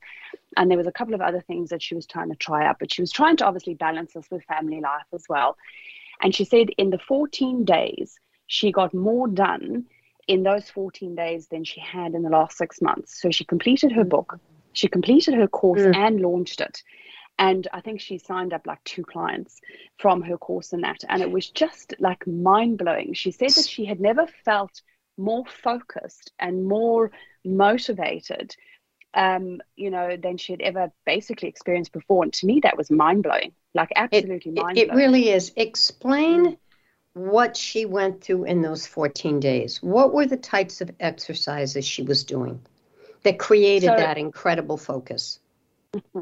And 0.56 0.72
there 0.72 0.78
was 0.78 0.88
a 0.88 0.92
couple 0.92 1.14
of 1.14 1.22
other 1.22 1.42
things 1.42 1.70
that 1.70 1.84
she 1.84 1.94
was 1.94 2.08
trying 2.08 2.30
to 2.30 2.36
try 2.36 2.66
out 2.66 2.78
but 2.80 2.92
she 2.92 3.02
was 3.02 3.12
trying 3.12 3.38
to 3.38 3.46
obviously 3.46 3.76
balance 3.76 4.14
this 4.14 4.30
with 4.32 4.44
family 4.44 4.82
life 4.82 5.06
as 5.14 5.26
well. 5.30 5.58
And 6.22 6.34
she 6.34 6.46
said 6.46 6.70
in 6.78 6.90
the 6.90 7.00
14 7.00 7.64
days 7.64 8.20
she 8.48 8.72
got 8.72 8.94
more 8.94 9.28
done 9.28 9.86
in 10.28 10.44
those 10.44 10.70
14 10.70 11.16
days 11.16 11.48
than 11.48 11.64
she 11.64 11.80
had 11.80 12.14
in 12.14 12.24
the 12.24 12.30
last 12.30 12.58
six 12.58 12.82
months. 12.82 13.22
So 13.22 13.30
she 13.30 13.46
completed 13.46 13.92
her 13.92 14.04
book 14.04 14.40
she 14.78 14.88
completed 14.88 15.34
her 15.34 15.48
course 15.48 15.82
mm. 15.82 15.96
and 15.96 16.22
launched 16.22 16.62
it 16.62 16.84
and 17.40 17.68
i 17.74 17.82
think 17.82 18.00
she 18.00 18.18
signed 18.18 18.54
up 18.54 18.66
like 18.66 18.84
two 18.84 19.04
clients 19.04 19.60
from 19.98 20.22
her 20.22 20.38
course 20.38 20.74
in 20.74 20.82
that 20.82 21.04
and 21.10 21.22
it 21.22 21.32
was 21.32 21.50
just 21.50 21.94
like 22.00 22.26
mind-blowing 22.28 23.14
she 23.14 23.32
said 23.32 23.50
that 23.50 23.66
she 23.66 23.86
had 23.86 24.00
never 24.00 24.28
felt 24.46 24.82
more 25.18 25.46
focused 25.46 26.32
and 26.40 26.68
more 26.68 27.12
motivated 27.44 28.56
um, 29.14 29.62
you 29.76 29.90
know, 29.90 30.16
than 30.16 30.38
she 30.38 30.54
had 30.54 30.62
ever 30.62 30.92
basically 31.06 31.50
experienced 31.50 31.92
before. 31.92 32.24
And 32.24 32.32
to 32.34 32.46
me, 32.46 32.60
that 32.62 32.78
was 32.78 32.92
mind 32.92 33.24
blowing, 33.24 33.52
like 33.74 33.90
absolutely 33.96 34.52
mind 34.52 34.76
blowing. 34.76 34.90
It 34.90 34.94
really 34.94 35.30
is. 35.30 35.52
Explain 35.56 36.58
what 37.14 37.58
she 37.58 37.86
went 37.86 38.24
through 38.24 38.44
in 38.44 38.62
those 38.62 38.86
14 38.86 39.40
days. 39.40 39.82
What 39.82 40.14
were 40.14 40.28
the 40.28 40.38
types 40.38 40.82
of 40.82 40.92
exercises 41.00 41.84
she 41.84 42.04
was 42.04 42.24
doing 42.24 42.62
that 43.24 43.40
created 43.40 43.88
so, 43.88 43.96
that 43.96 44.20
incredible 44.20 44.78
focus? 44.78 45.40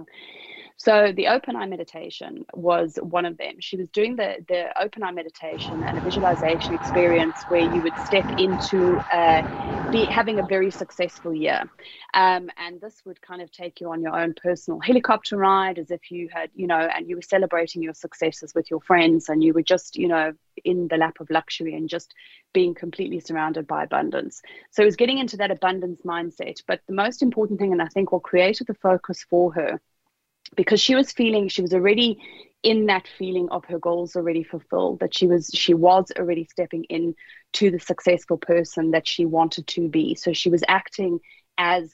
So 0.85 1.11
the 1.11 1.29
open 1.29 1.55
eye 1.55 1.65
meditation 1.65 2.45
was 2.53 2.99
one 3.01 3.25
of 3.25 3.37
them. 3.37 3.55
She 3.59 3.75
was 3.75 3.89
doing 3.89 4.17
the 4.17 4.35
the 4.47 4.67
open 4.79 5.01
eye 5.01 5.11
meditation 5.11 5.83
and 5.83 5.97
a 5.97 6.01
visualization 6.01 6.75
experience 6.75 7.45
where 7.47 7.59
you 7.61 7.81
would 7.81 7.97
step 7.97 8.29
into 8.37 8.99
uh, 9.11 9.41
be 9.89 10.05
having 10.05 10.37
a 10.37 10.43
very 10.43 10.69
successful 10.69 11.33
year, 11.33 11.63
um, 12.13 12.51
and 12.57 12.79
this 12.81 13.01
would 13.03 13.19
kind 13.19 13.41
of 13.41 13.51
take 13.51 13.81
you 13.81 13.89
on 13.91 14.03
your 14.03 14.15
own 14.15 14.35
personal 14.35 14.79
helicopter 14.79 15.37
ride 15.37 15.79
as 15.79 15.89
if 15.89 16.11
you 16.11 16.29
had 16.31 16.51
you 16.53 16.67
know, 16.67 16.87
and 16.95 17.09
you 17.09 17.15
were 17.15 17.23
celebrating 17.23 17.81
your 17.81 17.95
successes 17.95 18.53
with 18.53 18.69
your 18.69 18.81
friends, 18.81 19.27
and 19.27 19.43
you 19.43 19.53
were 19.53 19.63
just 19.63 19.97
you 19.97 20.07
know 20.07 20.33
in 20.65 20.87
the 20.87 20.97
lap 20.97 21.19
of 21.19 21.31
luxury 21.31 21.73
and 21.73 21.89
just 21.89 22.13
being 22.53 22.75
completely 22.75 23.19
surrounded 23.19 23.65
by 23.65 23.83
abundance. 23.83 24.39
So 24.69 24.83
it 24.83 24.85
was 24.85 24.95
getting 24.95 25.17
into 25.17 25.37
that 25.37 25.49
abundance 25.49 26.03
mindset. 26.03 26.61
But 26.67 26.81
the 26.87 26.93
most 26.93 27.23
important 27.23 27.59
thing, 27.59 27.71
and 27.71 27.81
I 27.81 27.87
think 27.87 28.11
what 28.11 28.21
created 28.21 28.67
the 28.67 28.75
focus 28.75 29.25
for 29.27 29.51
her 29.53 29.81
because 30.55 30.79
she 30.79 30.95
was 30.95 31.11
feeling 31.11 31.47
she 31.47 31.61
was 31.61 31.73
already 31.73 32.19
in 32.63 32.87
that 32.87 33.07
feeling 33.07 33.47
of 33.49 33.63
her 33.65 33.77
goals 33.77 34.15
already 34.15 34.43
fulfilled 34.43 34.99
that 34.99 35.13
she 35.15 35.27
was 35.27 35.51
she 35.53 35.73
was 35.73 36.11
already 36.17 36.45
stepping 36.45 36.83
in 36.85 37.15
to 37.53 37.69
the 37.69 37.79
successful 37.79 38.37
person 38.37 38.91
that 38.91 39.07
she 39.07 39.25
wanted 39.25 39.67
to 39.67 39.87
be. 39.87 40.15
So 40.15 40.33
she 40.33 40.49
was 40.49 40.63
acting 40.67 41.19
as 41.57 41.93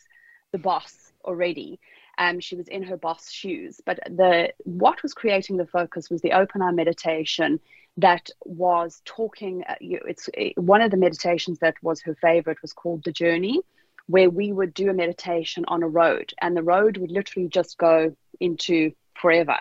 the 0.51 0.57
boss 0.57 1.11
already. 1.25 1.79
Um, 2.17 2.39
she 2.39 2.55
was 2.55 2.67
in 2.67 2.83
her 2.83 2.97
boss 2.97 3.29
shoes. 3.29 3.81
But 3.85 3.99
the 4.05 4.53
what 4.63 5.03
was 5.03 5.13
creating 5.13 5.57
the 5.57 5.67
focus 5.67 6.09
was 6.09 6.21
the 6.21 6.33
open 6.33 6.61
eye 6.61 6.71
meditation 6.71 7.59
that 7.97 8.29
was 8.45 9.01
talking 9.03 9.63
uh, 9.67 9.75
it's 9.81 10.29
one 10.55 10.81
of 10.81 10.91
the 10.91 10.97
meditations 10.97 11.59
that 11.59 11.75
was 11.83 12.01
her 12.01 12.15
favorite 12.15 12.61
was 12.61 12.71
called 12.71 13.03
the 13.03 13.11
journey 13.11 13.59
where 14.07 14.29
we 14.29 14.51
would 14.51 14.73
do 14.73 14.89
a 14.89 14.93
meditation 14.93 15.65
on 15.67 15.83
a 15.83 15.87
road 15.87 16.33
and 16.41 16.55
the 16.55 16.63
road 16.63 16.97
would 16.97 17.11
literally 17.11 17.49
just 17.49 17.77
go 17.77 18.15
into 18.41 18.91
forever. 19.15 19.57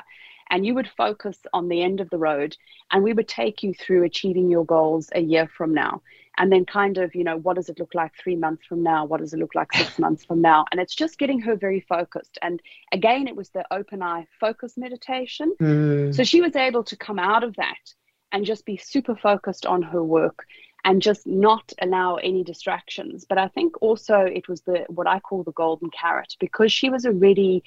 And 0.51 0.67
you 0.67 0.75
would 0.75 0.91
focus 0.97 1.39
on 1.53 1.69
the 1.69 1.83
end 1.83 2.01
of 2.01 2.11
the 2.11 2.19
road 2.19 2.57
and 2.91 3.05
we 3.05 3.13
would 3.13 3.29
take 3.29 3.63
you 3.63 3.73
through 3.73 4.03
achieving 4.03 4.51
your 4.51 4.65
goals 4.65 5.09
a 5.15 5.21
year 5.21 5.47
from 5.47 5.73
now. 5.73 6.03
And 6.39 6.51
then, 6.51 6.65
kind 6.65 6.97
of, 6.97 7.15
you 7.15 7.23
know, 7.23 7.37
what 7.37 7.57
does 7.57 7.69
it 7.69 7.79
look 7.79 7.95
like 7.95 8.13
three 8.17 8.35
months 8.35 8.65
from 8.65 8.83
now? 8.83 9.05
What 9.05 9.21
does 9.21 9.35
it 9.35 9.39
look 9.39 9.55
like 9.55 9.73
six 9.73 9.99
months 10.05 10.25
from 10.25 10.41
now? 10.41 10.65
And 10.73 10.81
it's 10.81 10.95
just 10.95 11.19
getting 11.19 11.41
her 11.41 11.55
very 11.55 11.81
focused. 11.81 12.39
And 12.41 12.61
again, 12.93 13.29
it 13.29 13.37
was 13.37 13.51
the 13.51 13.65
open 13.71 14.03
eye 14.03 14.27
focus 14.41 14.77
meditation. 14.77 15.55
Mm. 15.61 16.15
So 16.15 16.25
she 16.25 16.41
was 16.41 16.57
able 16.57 16.83
to 16.85 16.97
come 16.97 17.19
out 17.19 17.45
of 17.45 17.57
that 17.57 17.95
and 18.33 18.47
just 18.47 18.65
be 18.65 18.77
super 18.77 19.17
focused 19.17 19.67
on 19.67 19.83
her 19.83 20.03
work 20.03 20.47
and 20.85 21.03
just 21.03 21.27
not 21.27 21.73
allow 21.81 22.17
any 22.17 22.43
distractions. 22.43 23.25
But 23.29 23.39
I 23.39 23.49
think 23.49 23.81
also 23.83 24.21
it 24.21 24.49
was 24.49 24.63
the 24.63 24.85
what 24.89 25.07
I 25.07 25.21
call 25.21 25.43
the 25.43 25.53
golden 25.53 25.91
carrot 25.91 26.37
because 26.41 26.73
she 26.73 26.91
was 26.91 27.07
already 27.07 27.63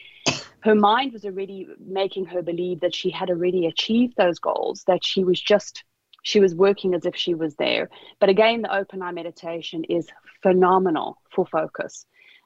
her 0.62 0.76
mind 0.76 1.14
was 1.14 1.26
already 1.26 1.68
making 1.80 2.26
her 2.26 2.42
believe 2.42 2.80
that 2.82 2.96
she 2.96 3.10
had 3.10 3.30
already 3.30 3.66
achieved 3.66 4.16
those 4.18 4.40
goals, 4.40 4.84
that 4.88 5.04
she 5.04 5.24
was 5.24 5.40
just 5.40 5.84
she 6.24 6.40
was 6.40 6.56
working 6.56 6.94
as 6.94 7.06
if 7.06 7.16
she 7.16 7.34
was 7.34 7.56
there. 7.56 7.90
But 8.20 8.30
again, 8.30 8.62
the 8.62 8.74
open 8.74 9.02
eye 9.02 9.12
meditation 9.12 9.84
is 9.84 10.08
phenomenal 10.42 11.18
for 11.32 11.46
focus. 11.46 12.06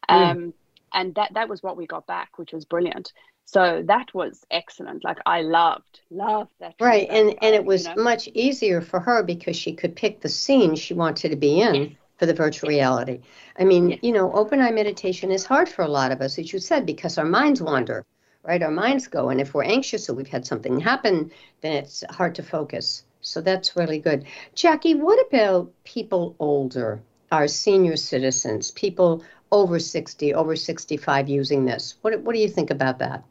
Mm. 0.10 0.16
Um, 0.16 0.54
and 0.94 1.14
that 1.16 1.34
that 1.34 1.50
was 1.50 1.62
what 1.62 1.78
we 1.78 1.86
got 1.86 2.08
back 2.08 2.38
which 2.38 2.54
was 2.54 2.66
brilliant 2.66 3.12
so 3.50 3.82
that 3.88 4.14
was 4.14 4.46
excellent. 4.52 5.04
Like 5.06 5.20
i 5.26 5.42
loved 5.42 6.02
loved 6.12 6.52
that 6.60 6.76
right 6.82 7.08
and 7.10 7.34
and 7.42 7.56
it 7.56 7.66
was 7.66 7.88
you 7.88 7.96
know. 7.96 8.04
much 8.04 8.28
easier 8.34 8.82
for 8.82 9.00
her 9.00 9.24
because 9.24 9.56
she 9.56 9.74
could 9.74 9.96
pick 9.96 10.20
the 10.22 10.30
scene 10.30 10.76
she 10.76 10.94
wanted 10.94 11.30
to 11.30 11.36
be 11.38 11.62
in 11.62 11.76
Yes. 11.76 11.92
for 12.20 12.26
the 12.26 12.34
virtual 12.34 12.68
reality. 12.70 13.22
I 13.58 13.64
mean 13.64 13.90
Yes. 13.92 14.00
you 14.04 14.12
know 14.12 14.32
open 14.34 14.60
eye 14.62 14.72
meditation 14.72 15.32
is 15.32 15.46
hard 15.46 15.70
for 15.70 15.84
a 15.84 15.88
lot 16.00 16.12
of 16.12 16.22
us 16.22 16.38
as 16.38 16.52
you 16.52 16.60
said 16.60 16.86
because 16.86 17.18
our 17.18 17.26
minds 17.40 17.62
wander 17.62 18.06
right? 18.44 18.64
Our 18.64 18.72
minds 18.72 19.08
go 19.08 19.30
and 19.30 19.40
if 19.42 19.54
we're 19.54 19.64
anxious 19.78 20.10
or 20.10 20.14
we've 20.14 20.28
had 20.38 20.46
something 20.46 20.80
happen 20.80 21.32
then 21.62 21.74
it's 21.74 22.04
hard 22.10 22.36
to 22.36 22.44
focus. 22.44 23.04
So 23.22 23.42
that's 23.42 23.76
really 23.76 24.00
good. 24.00 24.26
Jackie 24.56 24.96
what 24.96 25.26
about 25.28 25.72
people 25.86 26.36
older 26.40 27.02
our 27.32 27.48
senior 27.48 27.96
citizens 27.98 28.72
people 28.72 29.24
over 29.54 29.80
60 29.80 30.34
over 30.34 30.56
65 30.56 31.30
using 31.30 31.64
this? 31.66 31.96
What, 32.02 32.20
what 32.22 32.34
do 32.36 32.42
you 32.42 32.50
think 32.50 32.72
about 32.72 33.00
that 33.00 33.24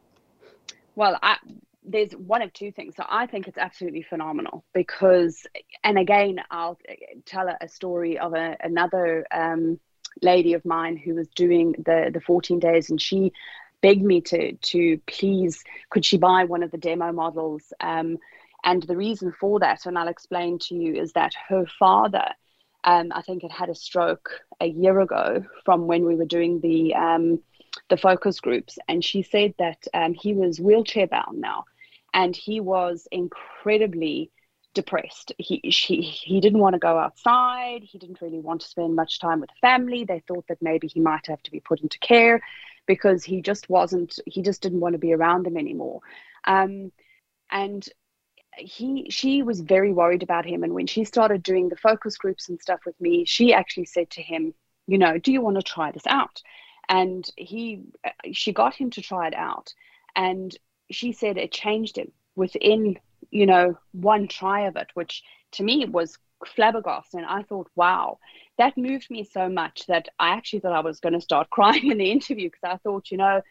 Well, 0.97 1.19
I, 1.21 1.37
there's 1.83 2.13
one 2.13 2.41
of 2.41 2.51
two 2.53 2.71
things. 2.71 2.95
So 2.95 3.05
I 3.07 3.27
think 3.27 3.47
it's 3.47 3.59
absolutely 3.59 4.01
phenomenal 4.01 4.65
because, 4.73 5.45
and 5.83 5.99
again, 5.99 6.39
I'll 6.49 6.79
tell 7.27 7.47
a, 7.47 7.67
story 7.67 8.17
of 8.17 8.33
a, 8.33 8.57
another 8.61 9.27
um, 9.29 9.79
lady 10.23 10.53
of 10.53 10.65
mine 10.65 10.97
who 10.97 11.13
was 11.13 11.27
doing 11.35 11.75
the 11.85 12.09
the 12.11 12.19
14 12.19 12.57
days, 12.57 12.89
and 12.89 12.99
she 12.99 13.31
begged 13.83 14.01
me 14.01 14.21
to 14.21 14.53
to 14.53 14.99
please 15.05 15.63
could 15.91 16.03
she 16.03 16.17
buy 16.17 16.45
one 16.45 16.63
of 16.63 16.71
the 16.71 16.79
demo 16.79 17.11
models. 17.11 17.71
Um, 17.79 18.17
and 18.63 18.81
the 18.81 18.97
reason 18.97 19.31
for 19.39 19.59
that, 19.59 19.85
and 19.85 19.99
I'll 19.99 20.07
explain 20.07 20.57
to 20.63 20.75
you, 20.75 20.95
is 20.95 21.13
that 21.13 21.33
her 21.47 21.67
father. 21.77 22.25
Um, 22.83 23.11
I 23.13 23.21
think 23.21 23.43
had 23.43 23.51
had 23.51 23.69
a 23.69 23.75
stroke 23.75 24.31
a 24.61 24.65
year 24.65 24.99
ago 25.01 25.43
from 25.63 25.85
when 25.85 26.05
we 26.05 26.15
were 26.15 26.25
doing 26.25 26.59
the 26.61 26.95
um, 26.95 27.39
the 27.89 27.97
focus 27.97 28.39
groups, 28.39 28.77
and 28.87 29.03
she 29.03 29.21
said 29.21 29.53
that 29.59 29.87
um, 29.93 30.13
he 30.13 30.33
was 30.33 30.59
wheelchair 30.59 31.07
bound 31.07 31.39
now, 31.39 31.65
and 32.13 32.35
he 32.35 32.59
was 32.59 33.07
incredibly 33.11 34.31
depressed. 34.73 35.33
He 35.37 35.71
she 35.71 36.01
he 36.01 36.39
didn't 36.39 36.59
want 36.59 36.73
to 36.73 36.79
go 36.79 36.97
outside. 36.97 37.83
He 37.83 37.97
didn't 37.97 38.21
really 38.21 38.39
want 38.39 38.61
to 38.61 38.67
spend 38.67 38.95
much 38.95 39.19
time 39.19 39.39
with 39.39 39.49
family. 39.61 40.03
They 40.03 40.23
thought 40.27 40.45
that 40.47 40.61
maybe 40.61 40.87
he 40.87 40.99
might 40.99 41.27
have 41.27 41.41
to 41.43 41.51
be 41.51 41.59
put 41.59 41.81
into 41.81 41.99
care 41.99 42.41
because 42.85 43.23
he 43.23 43.41
just 43.41 43.69
wasn't. 43.69 44.19
He 44.25 44.41
just 44.41 44.61
didn't 44.61 44.79
want 44.79 44.93
to 44.93 44.99
be 44.99 45.13
around 45.13 45.45
them 45.45 45.57
anymore. 45.57 46.01
Um, 46.45 46.91
and 47.51 47.87
he 48.57 49.07
she 49.09 49.43
was 49.43 49.61
very 49.61 49.91
worried 49.93 50.23
about 50.23 50.45
him 50.45 50.63
and 50.63 50.73
when 50.73 50.87
she 50.87 51.03
started 51.03 51.43
doing 51.43 51.69
the 51.69 51.75
focus 51.75 52.17
groups 52.17 52.49
and 52.49 52.59
stuff 52.59 52.79
with 52.85 52.99
me 52.99 53.23
she 53.25 53.53
actually 53.53 53.85
said 53.85 54.09
to 54.09 54.21
him 54.21 54.53
you 54.87 54.97
know 54.97 55.17
do 55.17 55.31
you 55.31 55.41
want 55.41 55.55
to 55.55 55.61
try 55.61 55.91
this 55.91 56.07
out 56.07 56.41
and 56.89 57.29
he 57.37 57.81
uh, 58.05 58.09
she 58.31 58.53
got 58.53 58.73
him 58.73 58.89
to 58.91 59.01
try 59.01 59.27
it 59.27 59.35
out. 59.35 59.73
And 60.15 60.55
she 60.91 61.11
said 61.11 61.37
it 61.37 61.51
changed 61.51 61.97
him 61.97 62.11
within 62.35 62.97
you 63.31 63.45
know 63.45 63.77
one 63.91 64.27
try 64.27 64.61
of 64.61 64.75
it 64.75 64.87
which 64.93 65.23
to 65.51 65.63
me 65.63 65.85
was 65.85 66.17
flabbergasted. 66.45 67.19
And 67.19 67.25
i 67.25 67.41
thought 67.43 67.67
wow 67.75 68.19
that 68.57 68.77
moved 68.77 69.09
me 69.09 69.23
so 69.23 69.49
much 69.49 69.85
that 69.87 70.07
i 70.19 70.29
actually 70.29 70.59
thought 70.59 70.73
i 70.73 70.81
was 70.81 70.99
going 70.99 71.13
to 71.13 71.21
start 71.21 71.49
crying 71.57 71.91
in 71.91 71.97
the 71.97 72.11
interview 72.11 72.49
because 72.49 72.63
i 72.63 72.77
thought 72.77 73.11
you 73.11 73.17
know 73.17 73.41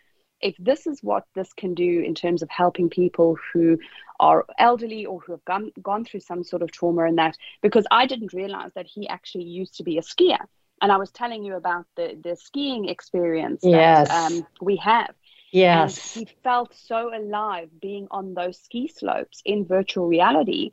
if 0.41 0.55
this 0.59 0.87
is 0.87 1.03
what 1.03 1.24
this 1.34 1.53
can 1.55 1.72
do 1.72 2.01
in 2.01 2.14
terms 2.14 2.43
of 2.43 2.51
helping 2.51 2.91
people 2.91 3.39
who 3.53 3.78
are 4.20 4.45
elderly 4.59 5.07
or 5.07 5.18
who 5.20 5.32
have 5.32 5.45
gone, 5.47 5.72
gone 5.80 6.05
through 6.05 6.20
some 6.20 6.45
sort 6.45 6.61
of 6.61 6.70
trauma 6.70 7.05
and 7.05 7.18
that 7.18 7.37
because 7.62 7.87
i 7.91 8.07
didn't 8.07 8.32
realize 8.32 8.70
that 8.74 8.87
he 8.87 9.09
actually 9.09 9.45
used 9.45 9.76
to 9.76 9.82
be 9.82 9.99
a 9.99 10.03
skier 10.03 10.45
and 10.81 10.93
i 10.93 10.97
was 10.97 11.11
telling 11.12 11.45
you 11.45 11.55
about 11.57 11.85
the 11.97 12.16
the 12.22 12.37
skiing 12.37 12.89
experience 12.89 13.70
Yes. 13.70 14.11
um, 14.11 14.47
we 14.61 14.77
have 14.77 15.14
yes 15.53 15.95
and 15.95 15.99
he 16.12 16.27
felt 16.43 16.74
so 16.74 17.11
alive 17.14 17.68
being 17.81 18.07
on 18.11 18.35
those 18.35 18.59
ski 18.61 18.89
slopes 18.89 19.43
in 19.45 19.66
virtual 19.66 20.07
reality 20.07 20.70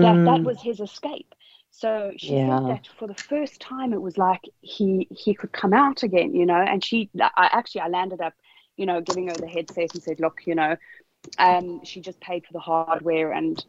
that 0.00 0.18
Mm. 0.24 0.24
that 0.24 0.42
was 0.44 0.60
his 0.62 0.80
escape 0.80 1.34
so 1.70 2.12
she 2.16 2.36
Yeah. 2.36 2.36
said 2.36 2.62
that 2.66 2.86
for 2.98 3.06
the 3.08 3.14
first 3.28 3.60
time 3.60 3.92
it 3.92 4.00
was 4.00 4.18
like 4.18 4.42
he 4.60 5.06
he 5.10 5.34
could 5.34 5.52
come 5.52 5.72
out 5.72 6.02
again 6.02 6.34
you 6.34 6.46
know 6.46 6.60
and 6.60 6.84
she 6.84 7.10
i 7.20 7.48
actually 7.52 7.80
i 7.82 7.88
landed 7.88 8.20
up 8.20 8.34
you 8.76 8.86
know 8.86 9.00
giving 9.00 9.28
her 9.28 9.38
the 9.38 9.46
headset 9.48 9.94
and 9.94 10.02
said 10.02 10.20
look 10.20 10.38
you 10.46 10.54
know 10.54 10.76
um 11.38 11.80
she 11.84 12.00
just 12.00 12.20
paid 12.20 12.44
for 12.46 12.52
the 12.52 12.60
hardware 12.60 13.32
and 13.32 13.64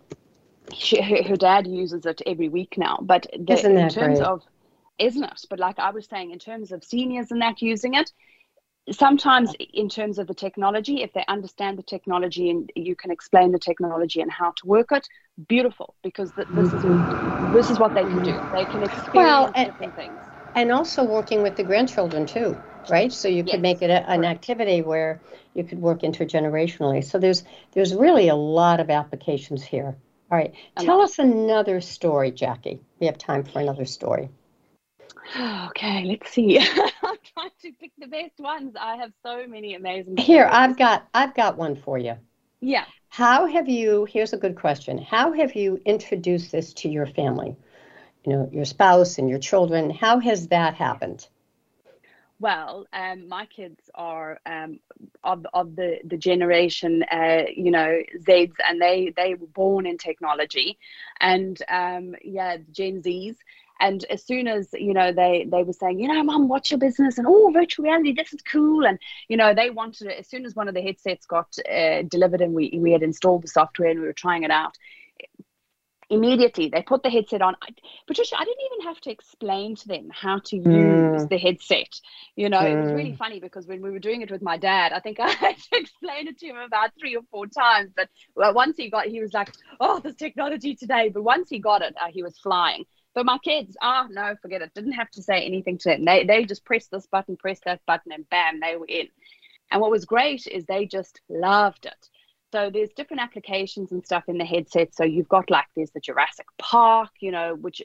she, 0.72 1.02
her, 1.02 1.24
her 1.24 1.38
dad 1.38 1.68
uses 1.68 2.06
it 2.06 2.22
every 2.26 2.50
week 2.50 2.76
now 2.78 2.98
but 3.02 3.26
the, 3.38 3.66
in 3.76 3.88
terms 3.88 4.20
great? 4.20 4.22
of 4.22 4.42
isn't 5.00 5.24
it? 5.24 5.41
But 5.50 5.60
like 5.60 5.80
i 5.80 5.91
was 5.91 6.08
saying 6.08 6.32
in 6.32 6.39
terms 6.39 6.72
of 6.72 6.84
seniors 6.84 7.32
and 7.32 7.41
that 7.41 7.62
using 7.62 7.93
it 7.96 8.12
sometimes 8.91 9.56
in 9.74 9.89
terms 9.89 10.20
of 10.20 10.28
the 10.28 10.34
technology 10.34 11.02
if 11.02 11.12
they 11.14 11.26
understand 11.28 11.78
the 11.78 11.84
technology 11.84 12.50
and 12.50 12.72
you 12.76 12.96
can 12.96 13.12
explain 13.12 13.52
the 13.52 13.60
technology 13.60 14.22
and 14.22 14.32
how 14.32 14.52
to 14.52 14.68
work 14.68 14.91
it 14.91 15.08
beautiful 15.48 15.96
because 16.04 16.32
th- 16.34 16.48
this 16.52 16.74
is 16.74 16.86
this 17.52 17.70
is 17.70 17.80
what 17.80 17.93
they 17.93 18.06
can 18.06 18.22
do. 18.22 18.39
They 18.52 18.66
can 18.66 18.84
experience 18.84 19.16
Well, 19.16 19.52
and- 19.56 19.68
different 19.70 19.96
things. 19.96 20.30
and 20.56 20.72
also 20.72 21.04
working 21.04 21.41
with 21.41 21.56
the 21.56 21.64
grandchildren 21.64 22.26
too 22.26 22.62
right? 22.88 23.12
So 23.12 23.28
you 23.28 23.43
could 23.43 23.54
Yes, 23.54 23.62
make 23.62 23.82
it 23.82 23.89
a, 23.89 24.08
an 24.10 24.24
activity 24.26 24.82
where 24.84 25.22
you 25.56 25.64
could 25.64 25.80
work 25.82 26.02
intergenerationally. 26.02 27.04
So 27.04 27.18
there's 27.18 27.43
there's 27.72 27.96
really 27.96 28.28
a 28.28 28.36
lot 28.36 28.80
of 28.80 28.91
applications 28.91 29.64
here. 29.64 29.96
All 30.32 30.38
right. 30.38 30.54
Tell 30.78 31.02
us 31.02 31.18
another 31.18 31.82
story 31.82 32.32
jackie. 32.32 32.80
We 33.00 33.08
have 33.08 33.18
time 33.18 33.43
for 33.43 33.60
another 33.60 33.86
story 33.86 34.30
okay 35.68 36.04
let's 36.06 36.32
see. 36.32 36.60
I'm 37.04 37.18
trying 37.34 37.52
to 37.62 37.72
pick 37.80 37.92
the 37.98 38.08
best 38.08 38.40
ones. 38.40 38.76
I 38.80 38.98
have 38.98 39.12
so 39.24 39.48
many 39.48 39.76
amazing 39.76 40.18
here 40.18 40.48
stories. 40.48 40.50
i've 40.52 40.78
got 40.78 41.08
i've 41.14 41.34
got 41.36 41.58
one 41.58 41.76
for 41.76 41.98
you. 41.98 42.16
Yeah. 42.62 42.86
How 43.10 43.46
have 43.48 43.68
you 43.70 44.06
here's 44.06 44.34
a 44.34 44.38
good 44.38 44.56
question. 44.56 44.98
How 44.98 45.32
have 45.34 45.56
you 45.56 45.82
introduced 45.86 46.52
this 46.52 46.74
to 46.76 46.90
your 46.90 47.06
family? 47.06 47.56
You 48.26 48.34
know 48.34 48.50
your 48.52 48.66
spouse 48.66 49.18
and 49.18 49.30
your 49.30 49.40
children 49.40 49.90
how 49.90 50.20
has 50.20 50.48
that 50.50 50.76
happened? 50.76 51.28
Well, 52.40 52.86
um, 52.92 53.30
my 53.30 53.46
kids 53.46 53.90
are 53.96 54.40
um, 54.46 54.80
of 55.24 55.46
of 55.54 55.76
the 55.76 56.00
the 56.04 56.18
generation, 56.18 57.04
uh, 57.04 57.44
you 57.56 57.72
know, 57.72 58.02
Zs, 58.28 58.52
and 58.68 58.82
they 58.82 59.14
they 59.16 59.36
were 59.36 59.48
born 59.48 59.86
in 59.86 59.98
technology, 59.98 60.78
and 61.22 61.58
um, 61.70 62.16
yeah, 62.24 62.58
Gen 62.72 63.02
Zs. 63.02 63.38
And 63.80 64.04
as 64.10 64.26
soon 64.26 64.48
as 64.48 64.70
you 64.74 64.94
know, 64.94 65.12
they 65.12 65.46
they 65.50 65.64
were 65.64 65.74
saying, 65.74 66.00
you 66.00 66.08
know, 66.08 66.24
Mom, 66.24 66.48
what's 66.48 66.72
your 66.72 66.80
business? 66.80 67.18
And 67.18 67.28
oh, 67.30 67.52
virtual 67.54 67.86
reality, 67.86 68.14
this 68.14 68.34
is 68.34 68.42
cool. 68.42 68.86
And 68.86 69.00
you 69.28 69.38
know, 69.38 69.54
they 69.54 69.70
wanted 69.70 70.08
it 70.08 70.20
as 70.20 70.30
soon 70.30 70.46
as 70.46 70.56
one 70.56 70.68
of 70.68 70.74
the 70.74 70.82
headsets 70.82 71.26
got 71.26 71.56
uh, 71.72 72.04
delivered, 72.04 72.42
and 72.42 72.54
we 72.54 72.78
we 72.82 72.92
had 72.92 73.04
installed 73.04 73.44
the 73.44 73.48
software 73.48 73.90
and 73.90 74.00
we 74.00 74.06
were 74.08 74.14
trying 74.14 74.44
it 74.44 74.52
out 74.52 74.76
immediately 76.10 76.70
they 76.70 76.84
put 76.84 77.02
the 77.04 77.10
headset 77.10 77.42
on 77.42 77.56
I, 77.64 77.70
patricia 78.08 78.36
i 78.38 78.44
didn't 78.46 78.66
even 78.74 78.88
have 78.88 79.00
to 79.02 79.12
explain 79.12 79.76
to 79.78 79.88
them 79.88 80.10
how 80.12 80.40
to 80.46 80.56
use 80.58 81.26
Mm. 81.26 81.30
the 81.30 81.38
headset 81.38 82.00
you 82.36 82.50
know 82.50 82.62
it 82.62 82.78
was 82.78 82.94
really 82.94 83.12
Mm. 83.12 83.18
funny 83.18 83.40
because 83.40 83.66
when 83.68 83.82
we 83.82 83.90
were 83.92 84.00
doing 84.00 84.22
it 84.22 84.32
with 84.32 84.42
my 84.42 84.58
dad 84.58 84.92
i 84.94 85.00
think 85.00 85.20
i 85.20 85.30
had 85.30 85.56
to 85.58 85.78
explain 85.80 86.28
it 86.28 86.38
to 86.40 86.48
him 86.48 86.58
about 86.58 86.92
three 87.00 87.16
or 87.16 87.24
four 87.32 87.48
times 87.48 87.92
but 87.96 88.10
once 88.54 88.78
he 88.78 88.90
got 88.90 89.08
he 89.08 89.20
was 89.20 89.34
like 89.34 89.52
oh 89.80 90.00
this 90.00 90.16
technology 90.16 90.76
today 90.76 91.10
but 91.10 91.24
once 91.24 91.50
he 91.50 91.60
got 91.60 91.82
it 91.82 91.96
uh, 92.02 92.08
he 92.12 92.22
was 92.22 92.38
flying 92.38 92.86
but 93.16 93.26
my 93.26 93.38
kids 93.39 93.76
ah 93.82 94.07
no 94.11 94.36
forget 94.41 94.61
it 94.61 94.72
didn't 94.76 94.91
have 94.91 95.09
to 95.09 95.24
say 95.24 95.43
anything 95.43 95.78
to 95.78 95.89
them 95.89 96.05
they, 96.05 96.24
they 96.24 96.45
just 96.45 96.66
pressed 96.66 96.91
this 96.91 97.07
button 97.07 97.36
pressed 97.36 97.63
that 97.66 97.82
button 97.88 98.11
and 98.11 98.30
bam 98.30 98.59
they 98.59 98.76
were 98.76 98.86
in 98.88 99.07
and 99.72 99.82
what 99.82 99.89
was 99.89 100.05
great 100.05 100.45
is 100.47 100.66
they 100.66 100.86
just 100.86 101.22
loved 101.30 101.86
it 101.86 102.09
so 102.55 102.70
there's 102.70 102.91
different 102.95 103.22
applications 103.22 103.91
and 103.91 104.05
stuff 104.05 104.24
in 104.30 104.38
the 104.38 104.45
headset. 104.45 104.95
So 104.95 105.03
you've 105.03 105.28
got 105.28 105.49
like 105.49 105.66
there's 105.76 105.91
the 105.91 105.99
Jurassic 105.99 106.45
Park, 106.57 107.09
you 107.20 107.30
know, 107.30 107.55
which 107.55 107.82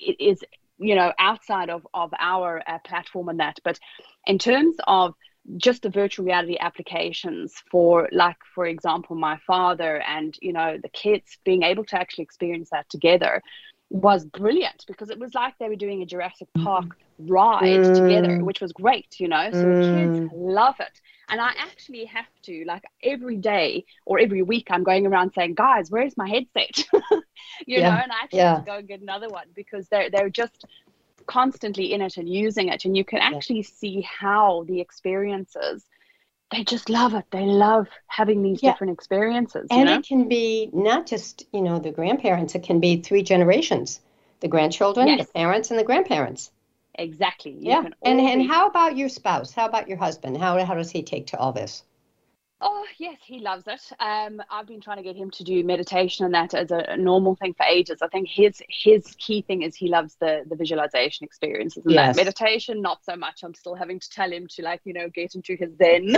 is 0.00 0.42
you 0.78 0.94
know 0.94 1.12
outside 1.18 1.68
of 1.68 1.86
of 1.92 2.14
our 2.18 2.62
uh, 2.66 2.78
platform 2.78 3.28
and 3.28 3.40
that. 3.40 3.58
But 3.62 3.78
in 4.26 4.38
terms 4.38 4.76
of 4.86 5.14
just 5.58 5.82
the 5.82 5.90
virtual 5.90 6.24
reality 6.24 6.56
applications 6.58 7.62
for 7.70 8.08
like 8.10 8.38
for 8.54 8.64
example 8.64 9.14
my 9.14 9.38
father 9.46 10.00
and 10.00 10.34
you 10.40 10.52
know 10.52 10.78
the 10.82 10.88
kids 10.88 11.38
being 11.44 11.62
able 11.62 11.84
to 11.84 11.96
actually 11.96 12.24
experience 12.24 12.70
that 12.72 12.88
together 12.88 13.40
was 13.90 14.24
brilliant 14.24 14.84
because 14.88 15.10
it 15.10 15.18
was 15.18 15.34
like 15.34 15.54
they 15.58 15.68
were 15.68 15.76
doing 15.76 16.02
a 16.02 16.06
Jurassic 16.06 16.48
Park 16.54 16.86
ride 17.18 17.82
together 17.94 18.36
Mm. 18.36 18.40
which 18.40 18.60
was 18.60 18.72
great 18.72 19.06
you 19.18 19.28
know? 19.28 19.50
So 19.52 19.66
the 19.68 19.76
kids 19.76 20.18
love 20.32 20.76
it. 20.80 21.00
And 21.28 21.40
I 21.40 21.50
actually 21.58 22.04
have 22.06 22.26
to 22.44 22.64
like 22.66 22.84
every 23.02 23.36
day 23.36 23.84
or 24.06 24.18
every 24.18 24.42
week 24.42 24.66
I'm 24.70 24.84
going 24.84 25.06
around 25.06 25.32
saying 25.34 25.54
guys 25.54 25.90
where's 25.90 26.16
my 26.16 26.28
headset? 26.28 26.84
You 27.66 27.80
Yeah, 27.80 27.88
know? 27.88 27.90
And 28.02 28.12
I 28.12 28.16
actually 28.22 28.42
yeah. 28.42 28.52
have 28.54 28.54
to 28.54 28.62
go 28.62 28.76
and 28.78 28.88
get 28.88 29.00
another 29.00 29.30
one 29.30 29.46
because 29.54 29.88
they're 29.88 30.10
they're 30.10 30.30
just 30.30 30.64
constantly 31.26 31.92
in 31.92 32.02
it 32.02 32.16
and 32.16 32.28
using 32.28 32.68
it. 32.68 32.84
And 32.84 32.96
you 32.96 33.04
can 33.04 33.18
actually 33.18 33.62
see 33.62 34.02
how 34.02 34.64
the 34.68 34.80
experiences 34.80 35.84
they 36.50 36.64
just 36.64 36.88
love 36.90 37.14
it 37.14 37.24
they 37.30 37.44
love 37.46 37.86
having 38.08 38.42
these 38.42 38.62
Yeah. 38.62 38.72
different 38.72 38.92
experiences 38.92 39.70
you 39.70 39.78
and 39.78 39.88
know 39.88 39.94
it 39.98 40.06
can 40.06 40.28
be 40.28 40.70
not 40.72 41.06
just 41.06 41.44
you 41.52 41.60
know 41.62 41.78
the 41.78 41.90
grandparents 41.92 42.54
it 42.54 42.62
can 42.62 42.80
be 42.80 43.00
three 43.00 43.22
generations 43.22 44.00
the 44.40 44.48
grandchildren 44.48 45.06
Yes. 45.08 45.26
the 45.26 45.32
parents 45.32 45.70
and 45.70 45.78
the 45.78 45.84
grandparents 45.84 46.50
Exactly. 46.98 47.52
You 47.52 47.70
yeah. 47.70 47.82
And 48.04 48.20
and 48.20 48.42
how 48.50 48.66
about 48.66 48.96
your 48.96 49.08
spouse? 49.08 49.52
How 49.52 49.66
about 49.66 49.88
your 49.88 49.98
husband? 49.98 50.38
How 50.38 50.64
how 50.64 50.74
does 50.74 50.90
he 50.90 51.02
take 51.02 51.26
to 51.28 51.38
all 51.38 51.52
this? 51.52 51.82
Oh 52.60 52.86
yes, 52.98 53.18
he 53.24 53.40
loves 53.40 53.64
it. 53.66 53.80
Um, 54.00 54.40
I've 54.50 54.66
been 54.66 54.80
trying 54.80 54.96
to 54.96 55.02
get 55.02 55.14
him 55.14 55.30
to 55.32 55.44
do 55.44 55.62
meditation 55.62 56.24
and 56.24 56.34
that 56.34 56.54
as 56.54 56.70
a 56.70 56.96
normal 56.96 57.36
thing 57.36 57.52
for 57.54 57.66
ages. 57.66 57.98
I 58.00 58.08
think 58.08 58.28
his 58.28 58.62
his 58.70 59.14
key 59.18 59.42
thing 59.42 59.60
is 59.62 59.76
he 59.76 59.88
loves 59.88 60.16
the 60.20 60.42
the 60.48 60.56
visualization 60.56 61.24
experiences 61.24 61.84
and 61.84 61.92
Yes. 61.94 62.16
that 62.16 62.24
meditation 62.24 62.80
not 62.80 63.04
so 63.04 63.14
much. 63.14 63.42
I'm 63.42 63.52
still 63.54 63.74
having 63.74 64.00
to 64.00 64.10
tell 64.10 64.30
him 64.32 64.46
to 64.54 64.62
like 64.62 64.80
you 64.84 64.94
know 64.94 65.08
get 65.10 65.34
into 65.34 65.54
his 65.54 65.76
zen. 65.76 66.16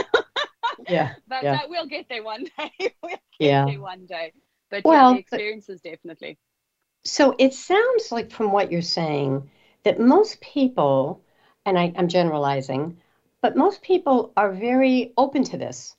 Yeah. 0.89 1.15
but 1.29 1.43
yeah. 1.43 1.55
uh, 1.55 1.59
we'll 1.69 1.87
get 1.89 2.07
there 2.09 2.23
one 2.23 2.45
day. 2.57 2.73
we'll 3.03 3.11
get 3.11 3.21
Yeah. 3.41 3.65
there 3.65 3.81
one 3.81 4.07
day. 4.07 4.33
But 4.71 4.85
Well, 4.85 4.95
yeah, 4.95 5.09
the 5.09 5.15
but- 5.15 5.21
experiences 5.21 5.81
definitely. 5.81 6.39
So 7.05 7.35
it 7.39 7.55
sounds 7.55 8.13
like 8.13 8.31
from 8.31 8.53
what 8.53 8.71
you're 8.71 8.83
saying 8.83 9.51
that 9.85 9.99
most 9.99 10.41
people, 10.41 11.23
and 11.65 11.79
I, 11.79 11.93
I'm 11.97 12.09
generalizing, 12.09 12.99
but 13.41 13.57
most 13.57 13.83
people 13.83 14.33
are 14.37 14.53
very 14.53 15.15
open 15.17 15.43
to 15.45 15.57
this. 15.57 15.97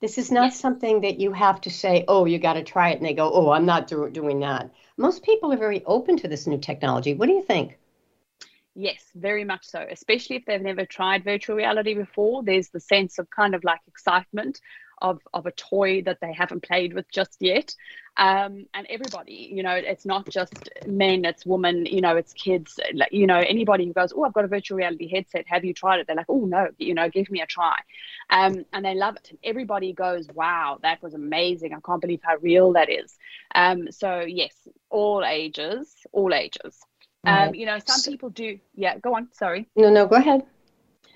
This 0.00 0.18
is 0.18 0.32
not 0.32 0.52
Yes. 0.52 0.56
something 0.56 1.02
that 1.02 1.20
you 1.20 1.32
have 1.32 1.60
to 1.60 1.70
say, 1.70 2.04
oh, 2.08 2.24
you 2.24 2.40
got 2.40 2.54
to 2.54 2.64
try 2.64 2.90
it, 2.90 2.96
and 2.96 3.06
they 3.06 3.14
go, 3.14 3.30
oh, 3.32 3.50
I'm 3.52 3.64
not 3.66 3.86
do- 3.86 4.10
doing 4.10 4.40
that. 4.40 4.72
Most 4.96 5.22
people 5.22 5.52
are 5.52 5.56
very 5.56 5.84
open 5.84 6.16
to 6.16 6.26
this 6.26 6.48
new 6.48 6.58
technology. 6.58 7.14
What 7.14 7.26
do 7.26 7.32
you 7.34 7.42
think? 7.42 7.78
Yes, 8.74 9.10
very 9.14 9.44
much 9.44 9.64
so. 9.64 9.84
Especially 9.90 10.36
if 10.36 10.44
they've 10.44 10.60
never 10.60 10.86
tried 10.86 11.24
virtual 11.24 11.56
reality 11.56 11.94
before, 11.94 12.44
there's 12.44 12.68
the 12.70 12.80
sense 12.80 13.18
of 13.18 13.28
kind 13.30 13.54
of 13.54 13.64
like 13.64 13.80
excitement 13.88 14.60
of 15.00 15.20
of 15.32 15.46
a 15.46 15.52
toy 15.52 16.02
that 16.02 16.18
they 16.20 16.32
haven't 16.32 16.62
played 16.62 16.92
with 16.92 17.10
just 17.12 17.36
yet. 17.40 17.74
Um, 18.18 18.66
and 18.74 18.84
everybody, 18.90 19.48
you 19.52 19.62
know, 19.62 19.70
it's 19.74 20.04
not 20.04 20.28
just 20.28 20.68
men, 20.86 21.24
it's 21.24 21.46
women, 21.46 21.86
you 21.86 22.00
know, 22.00 22.16
it's 22.16 22.32
kids, 22.32 22.78
you 23.12 23.26
know, 23.28 23.38
anybody 23.38 23.86
who 23.86 23.92
goes, 23.92 24.12
oh, 24.14 24.24
I've 24.24 24.32
got 24.32 24.44
a 24.44 24.48
virtual 24.48 24.76
reality 24.76 25.08
headset. 25.08 25.44
Have 25.46 25.64
you 25.64 25.72
tried 25.72 26.00
it? 26.00 26.08
They're 26.08 26.16
like, 26.16 26.26
oh 26.28 26.44
no, 26.44 26.68
you 26.78 26.94
know, 26.94 27.08
give 27.08 27.30
me 27.30 27.40
a 27.42 27.46
try. 27.46 27.78
Um, 28.30 28.64
and 28.72 28.84
they 28.84 28.94
love 28.94 29.16
it. 29.16 29.28
And 29.30 29.38
everybody 29.44 29.92
goes, 29.92 30.26
wow, 30.34 30.78
that 30.82 31.00
was 31.00 31.14
amazing. 31.14 31.72
I 31.72 31.78
can't 31.86 32.00
believe 32.00 32.20
how 32.24 32.36
real 32.40 32.72
that 32.72 32.90
is. 32.90 33.16
Um, 33.54 33.90
so 33.92 34.20
yes, 34.20 34.52
all 34.90 35.24
ages, 35.24 35.94
all 36.12 36.34
ages. 36.34 36.80
Um, 37.24 37.34
Right. 37.34 37.54
you 37.54 37.66
know, 37.66 37.78
some 37.78 38.02
people 38.02 38.30
do. 38.30 38.58
Yeah, 38.74 38.98
go 38.98 39.14
on. 39.14 39.28
Sorry. 39.32 39.68
No, 39.76 39.90
no, 39.90 40.06
go 40.06 40.16
ahead. 40.16 40.44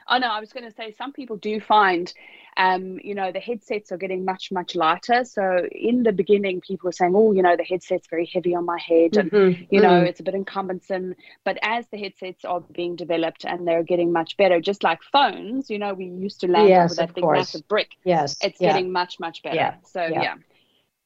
Oh 0.08 0.18
no, 0.18 0.28
I 0.28 0.40
was 0.40 0.52
going 0.52 0.64
to 0.68 0.74
say 0.74 0.92
some 0.96 1.12
people 1.12 1.36
do 1.36 1.60
find, 1.60 2.12
um, 2.56 2.98
you 3.02 3.14
know, 3.14 3.32
the 3.32 3.40
headsets 3.40 3.92
are 3.92 3.96
getting 3.96 4.24
much 4.24 4.50
much 4.52 4.74
lighter. 4.74 5.24
So 5.24 5.66
in 5.70 6.02
the 6.02 6.12
beginning, 6.12 6.60
people 6.60 6.88
were 6.88 6.92
saying, 6.92 7.12
oh, 7.14 7.32
you 7.32 7.42
know, 7.42 7.56
the 7.56 7.64
headset's 7.64 8.08
very 8.08 8.26
heavy 8.26 8.54
on 8.54 8.64
my 8.66 8.78
head, 8.78 9.16
and 9.16 9.30
Mhm, 9.30 9.66
you 9.70 9.80
know, 9.80 10.02
mhm. 10.02 10.06
it's 10.06 10.20
a 10.20 10.22
bit 10.22 10.34
encumbersome. 10.34 11.14
But 11.44 11.58
as 11.62 11.86
the 11.88 11.98
headsets 11.98 12.44
are 12.44 12.60
being 12.60 12.96
developed 12.96 13.44
and 13.44 13.66
they're 13.66 13.82
getting 13.84 14.12
much 14.12 14.36
better, 14.36 14.60
just 14.60 14.82
like 14.82 15.02
phones, 15.02 15.70
you 15.70 15.78
know, 15.78 15.94
we 15.94 16.06
used 16.06 16.40
to 16.40 16.48
land 16.48 16.68
Yes, 16.68 16.90
with 16.90 16.98
that 16.98 17.14
big 17.14 17.24
massive 17.24 17.66
brick. 17.68 17.90
Yes. 18.04 18.36
It's 18.42 18.60
yeah. 18.60 18.72
getting 18.72 18.92
much 18.92 19.18
much 19.20 19.42
better. 19.42 19.56
Yeah, 19.56 19.74
So 19.84 20.02
yeah. 20.04 20.22
yeah. 20.22 20.34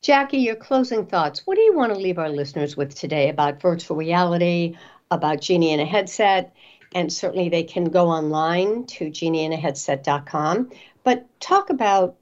Jackie, 0.02 0.38
your 0.38 0.56
closing 0.56 1.06
thoughts. 1.06 1.46
What 1.46 1.56
do 1.56 1.62
you 1.62 1.74
want 1.74 1.92
to 1.92 1.98
leave 1.98 2.18
our 2.18 2.28
listeners 2.28 2.76
with 2.76 2.94
today 2.94 3.28
about 3.28 3.60
virtual 3.60 3.96
reality, 3.96 4.76
about 5.10 5.40
Genie 5.40 5.72
in 5.72 5.80
a 5.80 5.84
Headset? 5.86 6.54
And 6.94 7.12
certainly 7.12 7.48
they 7.48 7.64
can 7.64 7.84
go 7.84 8.08
online 8.08 8.86
to 8.86 9.06
genieinaheadset.com. 9.10 10.70
But 11.04 11.40
talk 11.40 11.70
about 11.70 12.16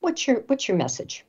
what's 0.00 0.26
your 0.26 0.40
what's 0.46 0.68
your 0.68 0.76
message? 0.76 1.24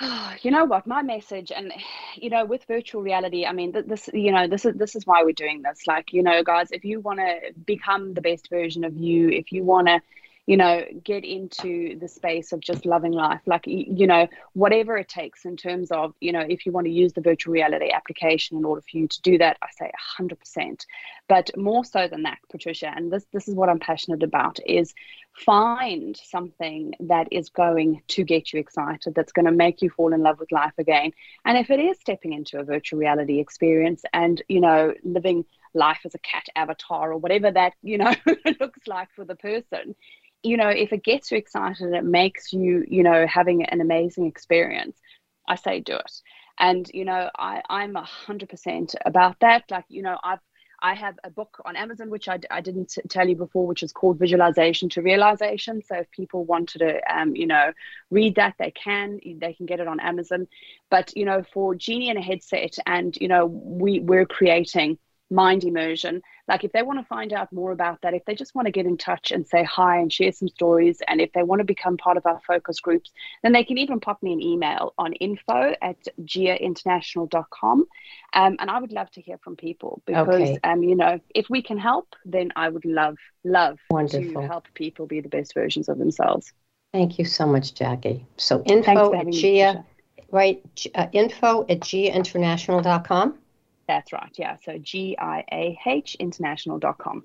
you 0.42 0.50
know 0.50 0.64
what 0.64 0.86
my 0.86 1.02
message 1.02 1.50
and 1.54 1.72
you 2.16 2.30
know 2.30 2.44
with 2.44 2.64
virtual 2.64 3.02
reality 3.02 3.46
i 3.46 3.52
mean 3.52 3.72
this 3.86 4.10
you 4.12 4.30
know 4.30 4.46
this 4.46 4.64
is 4.64 4.74
this 4.74 4.94
is 4.94 5.06
why 5.06 5.22
we're 5.24 5.32
doing 5.32 5.62
this 5.62 5.86
like 5.86 6.12
you 6.12 6.22
know 6.22 6.42
guys 6.42 6.70
if 6.70 6.84
you 6.84 7.00
want 7.00 7.18
to 7.18 7.38
become 7.64 8.12
the 8.12 8.20
best 8.20 8.50
version 8.50 8.84
of 8.84 8.96
you 8.96 9.30
if 9.30 9.52
you 9.52 9.64
want 9.64 9.86
to 9.86 10.00
you 10.46 10.56
know 10.56 10.84
get 11.04 11.24
into 11.24 11.98
the 11.98 12.08
space 12.08 12.52
of 12.52 12.60
just 12.60 12.86
loving 12.86 13.12
life. 13.12 13.40
Like 13.46 13.64
you 13.66 14.06
know 14.06 14.28
whatever 14.52 14.96
it 14.96 15.08
takes 15.08 15.44
in 15.44 15.56
terms 15.56 15.90
of 15.90 16.14
you 16.20 16.32
know 16.32 16.44
if 16.48 16.66
you 16.66 16.72
want 16.72 16.86
to 16.86 16.92
use 16.92 17.12
the 17.12 17.20
virtual 17.20 17.52
reality 17.52 17.90
application 17.90 18.56
in 18.56 18.64
order 18.64 18.80
for 18.80 18.96
you 18.96 19.08
to 19.08 19.22
do 19.22 19.38
that 19.38 19.56
i 19.62 19.68
say 19.78 19.90
100% 20.18 20.84
but 21.28 21.50
more 21.56 21.84
so 21.84 22.08
than 22.08 22.22
that 22.22 22.38
patricia 22.50 22.92
and 22.94 23.12
this 23.12 23.26
this 23.32 23.48
is 23.48 23.54
what 23.54 23.68
i'm 23.68 23.78
passionate 23.78 24.22
about 24.22 24.58
is 24.66 24.94
find 25.36 26.16
something 26.16 26.94
that 27.00 27.28
is 27.30 27.50
going 27.50 28.00
to 28.08 28.24
get 28.24 28.52
you 28.52 28.58
excited 28.58 29.14
that's 29.14 29.32
going 29.32 29.44
to 29.44 29.52
make 29.52 29.82
you 29.82 29.90
fall 29.90 30.14
in 30.14 30.22
love 30.22 30.38
with 30.38 30.50
life 30.50 30.72
again. 30.78 31.12
And 31.44 31.58
if 31.58 31.70
it 31.70 31.78
is 31.78 32.00
stepping 32.00 32.32
into 32.32 32.58
a 32.58 32.64
virtual 32.64 32.98
reality 32.98 33.38
experience 33.38 34.02
and 34.14 34.40
you 34.48 34.60
know 34.60 34.94
living 35.04 35.44
life 35.74 36.00
as 36.06 36.14
a 36.14 36.18
cat 36.18 36.46
avatar 36.56 37.12
or 37.12 37.18
whatever 37.18 37.50
that 37.50 37.74
you 37.82 37.98
know 37.98 38.14
looks 38.60 38.86
like 38.86 39.08
for 39.14 39.26
the 39.26 39.36
person 39.36 39.94
you 40.46 40.56
know 40.56 40.68
if 40.68 40.92
it 40.92 41.04
gets 41.04 41.30
you 41.30 41.38
excited 41.38 41.92
it 41.92 42.04
makes 42.04 42.52
you 42.52 42.84
you 42.88 43.02
know 43.02 43.26
having 43.26 43.64
an 43.64 43.80
amazing 43.80 44.26
experience 44.26 44.96
i 45.48 45.54
say 45.54 45.80
do 45.80 45.94
it 45.94 46.12
and 46.58 46.90
you 46.94 47.04
know 47.04 47.30
i 47.38 47.62
i'm 47.68 47.96
a 47.96 48.02
hundred 48.02 48.48
percent 48.48 48.94
about 49.04 49.38
that 49.40 49.64
like 49.70 49.84
you 49.88 50.02
know 50.02 50.16
i've 50.22 50.40
I 50.82 50.94
have 50.94 51.18
a 51.24 51.30
book 51.30 51.60
on 51.64 51.76
Amazon, 51.76 52.10
which 52.10 52.28
I, 52.28 52.38
I 52.50 52.60
didn't 52.60 52.96
tell 53.08 53.28
you 53.28 53.36
before, 53.36 53.66
which 53.66 53.82
is 53.82 53.92
called 53.92 54.18
Visualization 54.18 54.88
to 54.90 55.02
Realization. 55.02 55.82
So 55.82 55.96
if 55.96 56.10
people 56.10 56.44
wanted 56.44 56.80
to, 56.80 57.00
um, 57.12 57.34
you 57.34 57.46
know, 57.46 57.72
read 58.10 58.34
that, 58.36 58.54
they 58.58 58.70
can. 58.72 59.18
They 59.24 59.54
can 59.54 59.66
get 59.66 59.80
it 59.80 59.88
on 59.88 60.00
Amazon. 60.00 60.46
But 60.90 61.16
you 61.16 61.24
know, 61.24 61.42
for 61.52 61.74
Genie 61.74 62.10
in 62.10 62.16
a 62.16 62.22
headset, 62.22 62.76
and 62.86 63.16
you 63.16 63.28
know, 63.28 63.46
we 63.46 64.00
we're 64.00 64.26
creating 64.26 64.98
mind 65.30 65.64
immersion. 65.64 66.22
Like 66.48 66.62
if 66.64 66.72
they 66.72 66.82
want 66.82 67.00
to 67.00 67.04
find 67.06 67.32
out 67.32 67.52
more 67.52 67.72
about 67.72 68.02
that, 68.02 68.14
if 68.14 68.24
they 68.24 68.34
just 68.34 68.54
want 68.54 68.66
to 68.66 68.72
get 68.72 68.86
in 68.86 68.96
touch 68.96 69.32
and 69.32 69.46
say 69.46 69.64
hi 69.64 69.98
and 69.98 70.12
share 70.12 70.32
some 70.32 70.48
stories, 70.48 71.00
and 71.08 71.20
if 71.20 71.32
they 71.32 71.42
want 71.42 71.60
to 71.60 71.64
become 71.64 71.96
part 71.96 72.16
of 72.16 72.26
our 72.26 72.40
focus 72.46 72.80
groups, 72.80 73.10
then 73.42 73.52
they 73.52 73.64
can 73.64 73.78
even 73.78 73.98
pop 74.00 74.22
me 74.22 74.32
an 74.32 74.40
email 74.42 74.94
on 74.98 75.12
info 75.14 75.74
at 75.82 75.96
giahinternational.com. 76.22 77.86
Um, 78.34 78.56
and 78.58 78.70
I 78.70 78.78
would 78.78 78.92
love 78.92 79.10
to 79.12 79.20
hear 79.20 79.38
from 79.38 79.56
people 79.56 80.02
because, 80.06 80.28
Okay. 80.28 80.58
um, 80.64 80.82
you 80.82 80.94
know, 80.94 81.20
if 81.34 81.48
we 81.50 81.62
can 81.62 81.78
help, 81.78 82.14
then 82.24 82.52
I 82.56 82.68
would 82.68 82.84
love, 82.84 83.16
love 83.44 83.78
Wonderful. 83.90 84.42
to 84.42 84.46
help 84.46 84.66
people 84.74 85.06
be 85.06 85.20
the 85.20 85.28
best 85.28 85.54
versions 85.54 85.88
of 85.88 85.98
themselves. 85.98 86.52
Thank 86.92 87.18
you 87.18 87.24
so 87.24 87.46
much, 87.46 87.74
Jackie. 87.74 88.24
So 88.36 88.62
info 88.64 89.12
at 89.12 89.26
me, 89.26 89.32
Gia, 89.32 89.84
right? 90.30 90.62
Uh, 90.94 91.08
info 91.12 91.62
at 91.68 91.80
giahinternational.com. 91.80 93.38
That's 93.88 94.12
right. 94.12 94.32
Yeah. 94.36 94.56
So 94.64 94.78
G 94.78 95.16
I 95.18 95.44
A 95.52 95.78
H 95.86 96.16
international.com. 96.18 97.24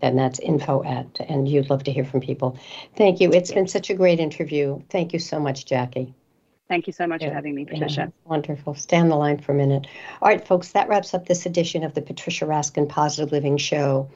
Then 0.00 0.14
that's 0.16 0.38
info 0.38 0.84
at, 0.84 1.18
and 1.28 1.48
you'd 1.48 1.70
love 1.70 1.82
to 1.84 1.92
hear 1.92 2.04
from 2.04 2.20
people. 2.20 2.56
Thank 2.96 3.20
you. 3.20 3.32
It's 3.32 3.50
been 3.50 3.66
such 3.66 3.90
a 3.90 3.94
great 3.94 4.20
interview. 4.20 4.80
Thank 4.90 5.12
you 5.12 5.18
so 5.18 5.40
much, 5.40 5.66
Jackie. 5.66 6.14
Thank 6.68 6.86
you 6.86 6.92
so 6.92 7.06
much 7.06 7.22
Yeah, 7.22 7.30
for 7.30 7.34
having 7.34 7.54
me, 7.54 7.64
yeah, 7.66 7.72
Patricia. 7.72 8.12
wonderful. 8.26 8.74
Stay 8.74 8.98
on 8.98 9.08
the 9.08 9.16
line 9.16 9.38
for 9.38 9.52
a 9.52 9.54
minute. 9.54 9.86
All 10.20 10.28
right, 10.28 10.46
folks, 10.46 10.72
that 10.72 10.88
wraps 10.88 11.14
up 11.14 11.26
this 11.26 11.46
edition 11.46 11.82
of 11.82 11.94
the 11.94 12.02
Patricia 12.02 12.44
Raskin 12.44 12.88
Positive 12.88 13.32
Living 13.32 13.56
Show. 13.56 14.10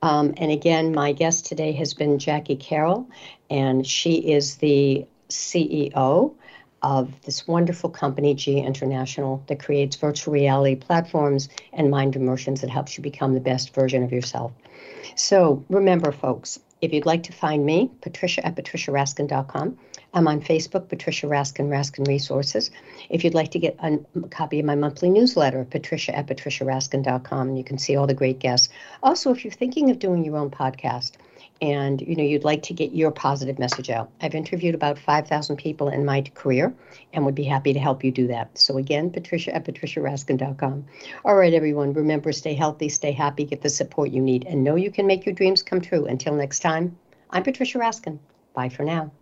Um, 0.00 0.32
and 0.38 0.50
again, 0.50 0.94
my 0.94 1.12
guest 1.12 1.44
today 1.46 1.72
has 1.72 1.92
been 1.92 2.18
Jackie 2.18 2.56
Carroll, 2.56 3.08
and 3.50 3.86
she 3.86 4.14
is 4.32 4.56
the 4.56 5.06
CEO 5.28 6.34
of 6.82 7.12
this 7.22 7.46
wonderful 7.46 7.90
company, 7.90 8.34
G 8.34 8.58
International, 8.58 9.42
that 9.48 9.60
creates 9.60 9.96
virtual 9.96 10.34
reality 10.34 10.76
platforms 10.76 11.48
and 11.72 11.90
mind 11.90 12.16
immersions 12.16 12.60
that 12.60 12.70
helps 12.70 12.96
you 12.96 13.02
become 13.02 13.34
the 13.34 13.40
best 13.40 13.74
version 13.74 14.02
of 14.02 14.12
yourself. 14.12 14.52
So 15.14 15.64
remember, 15.68 16.12
folks, 16.12 16.60
if 16.80 16.92
you'd 16.92 17.06
like 17.06 17.24
to 17.24 17.32
find 17.32 17.66
me, 17.66 17.90
Patricia 18.00 18.44
at 18.46 18.56
patriciaraskin.com. 18.56 19.78
I'm 20.12 20.26
on 20.26 20.40
Facebook, 20.40 20.88
Patricia 20.88 21.26
Raskin, 21.26 21.68
Raskin 21.68 22.08
Resources. 22.08 22.70
If 23.10 23.22
you'd 23.22 23.34
like 23.34 23.50
to 23.52 23.58
get 23.58 23.76
a, 23.80 23.98
copy 24.30 24.58
of 24.58 24.66
my 24.66 24.74
monthly 24.74 25.10
newsletter, 25.10 25.64
Patricia 25.64 26.16
at 26.16 26.26
patriciaraskin.com, 26.26 27.48
and 27.48 27.58
you 27.58 27.64
can 27.64 27.78
see 27.78 27.96
all 27.96 28.06
the 28.06 28.14
great 28.14 28.38
guests. 28.38 28.70
Also, 29.02 29.30
if 29.30 29.44
you're 29.44 29.52
thinking 29.52 29.90
of 29.90 29.98
doing 29.98 30.24
your 30.24 30.36
own 30.36 30.50
podcast, 30.50 31.12
and 31.60 32.00
you 32.00 32.16
know 32.16 32.22
you'd 32.22 32.44
like 32.44 32.62
to 32.64 32.74
get 32.74 32.92
your 32.92 33.10
positive 33.10 33.58
message 33.58 33.90
out. 33.90 34.10
I've 34.20 34.34
interviewed 34.34 34.74
about 34.74 34.98
5000 34.98 35.56
people 35.56 35.88
in 35.88 36.04
my 36.04 36.22
career 36.34 36.74
and 37.12 37.24
would 37.24 37.34
be 37.34 37.44
happy 37.44 37.72
to 37.72 37.78
help 37.78 38.02
you 38.04 38.10
do 38.10 38.26
that. 38.28 38.56
So 38.56 38.76
again 38.76 39.10
patricia 39.10 39.54
at 39.54 39.64
patriciaraskin.com 39.64 40.84
all 41.24 41.34
right 41.34 41.54
everyone 41.54 41.92
remember 41.92 42.32
stay 42.32 42.54
healthy 42.54 42.88
stay 42.88 43.12
happy 43.12 43.44
get 43.44 43.62
the 43.62 43.68
support 43.68 44.10
you 44.10 44.20
need 44.20 44.46
and 44.46 44.64
know 44.64 44.76
you 44.76 44.90
can 44.90 45.06
make 45.06 45.26
your 45.26 45.34
dreams 45.34 45.62
come 45.62 45.80
true. 45.80 46.06
Until 46.06 46.34
next 46.34 46.60
time 46.60 46.96
i'm 47.30 47.42
patricia 47.42 47.78
raskin. 47.78 48.18
Bye 48.54 48.68
for 48.68 48.84
now. 48.84 49.12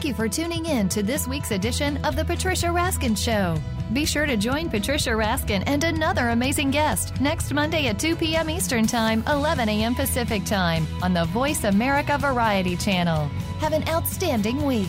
Thank 0.00 0.08
you 0.08 0.14
for 0.14 0.28
tuning 0.30 0.64
in 0.64 0.88
to 0.90 1.02
this 1.02 1.28
week's 1.28 1.50
edition 1.50 1.98
of 2.06 2.16
The 2.16 2.24
Patricia 2.24 2.68
Raskin 2.68 3.18
Show. 3.18 3.60
Be 3.92 4.04
sure 4.04 4.24
to 4.24 4.36
join 4.36 4.70
Patricia 4.70 5.10
Raskin 5.10 5.64
and 5.66 5.82
another 5.82 6.28
amazing 6.28 6.70
guest 6.70 7.20
next 7.20 7.52
Monday 7.52 7.88
at 7.88 7.98
2 7.98 8.14
p.m. 8.14 8.48
Eastern 8.48 8.86
Time, 8.86 9.24
11 9.26 9.68
a.m. 9.68 9.96
Pacific 9.96 10.44
Time 10.44 10.86
on 11.02 11.12
the 11.12 11.24
Voice 11.26 11.64
America 11.64 12.16
Variety 12.16 12.76
Channel. 12.76 13.26
Have 13.58 13.72
an 13.72 13.86
outstanding 13.88 14.64
week. 14.64 14.88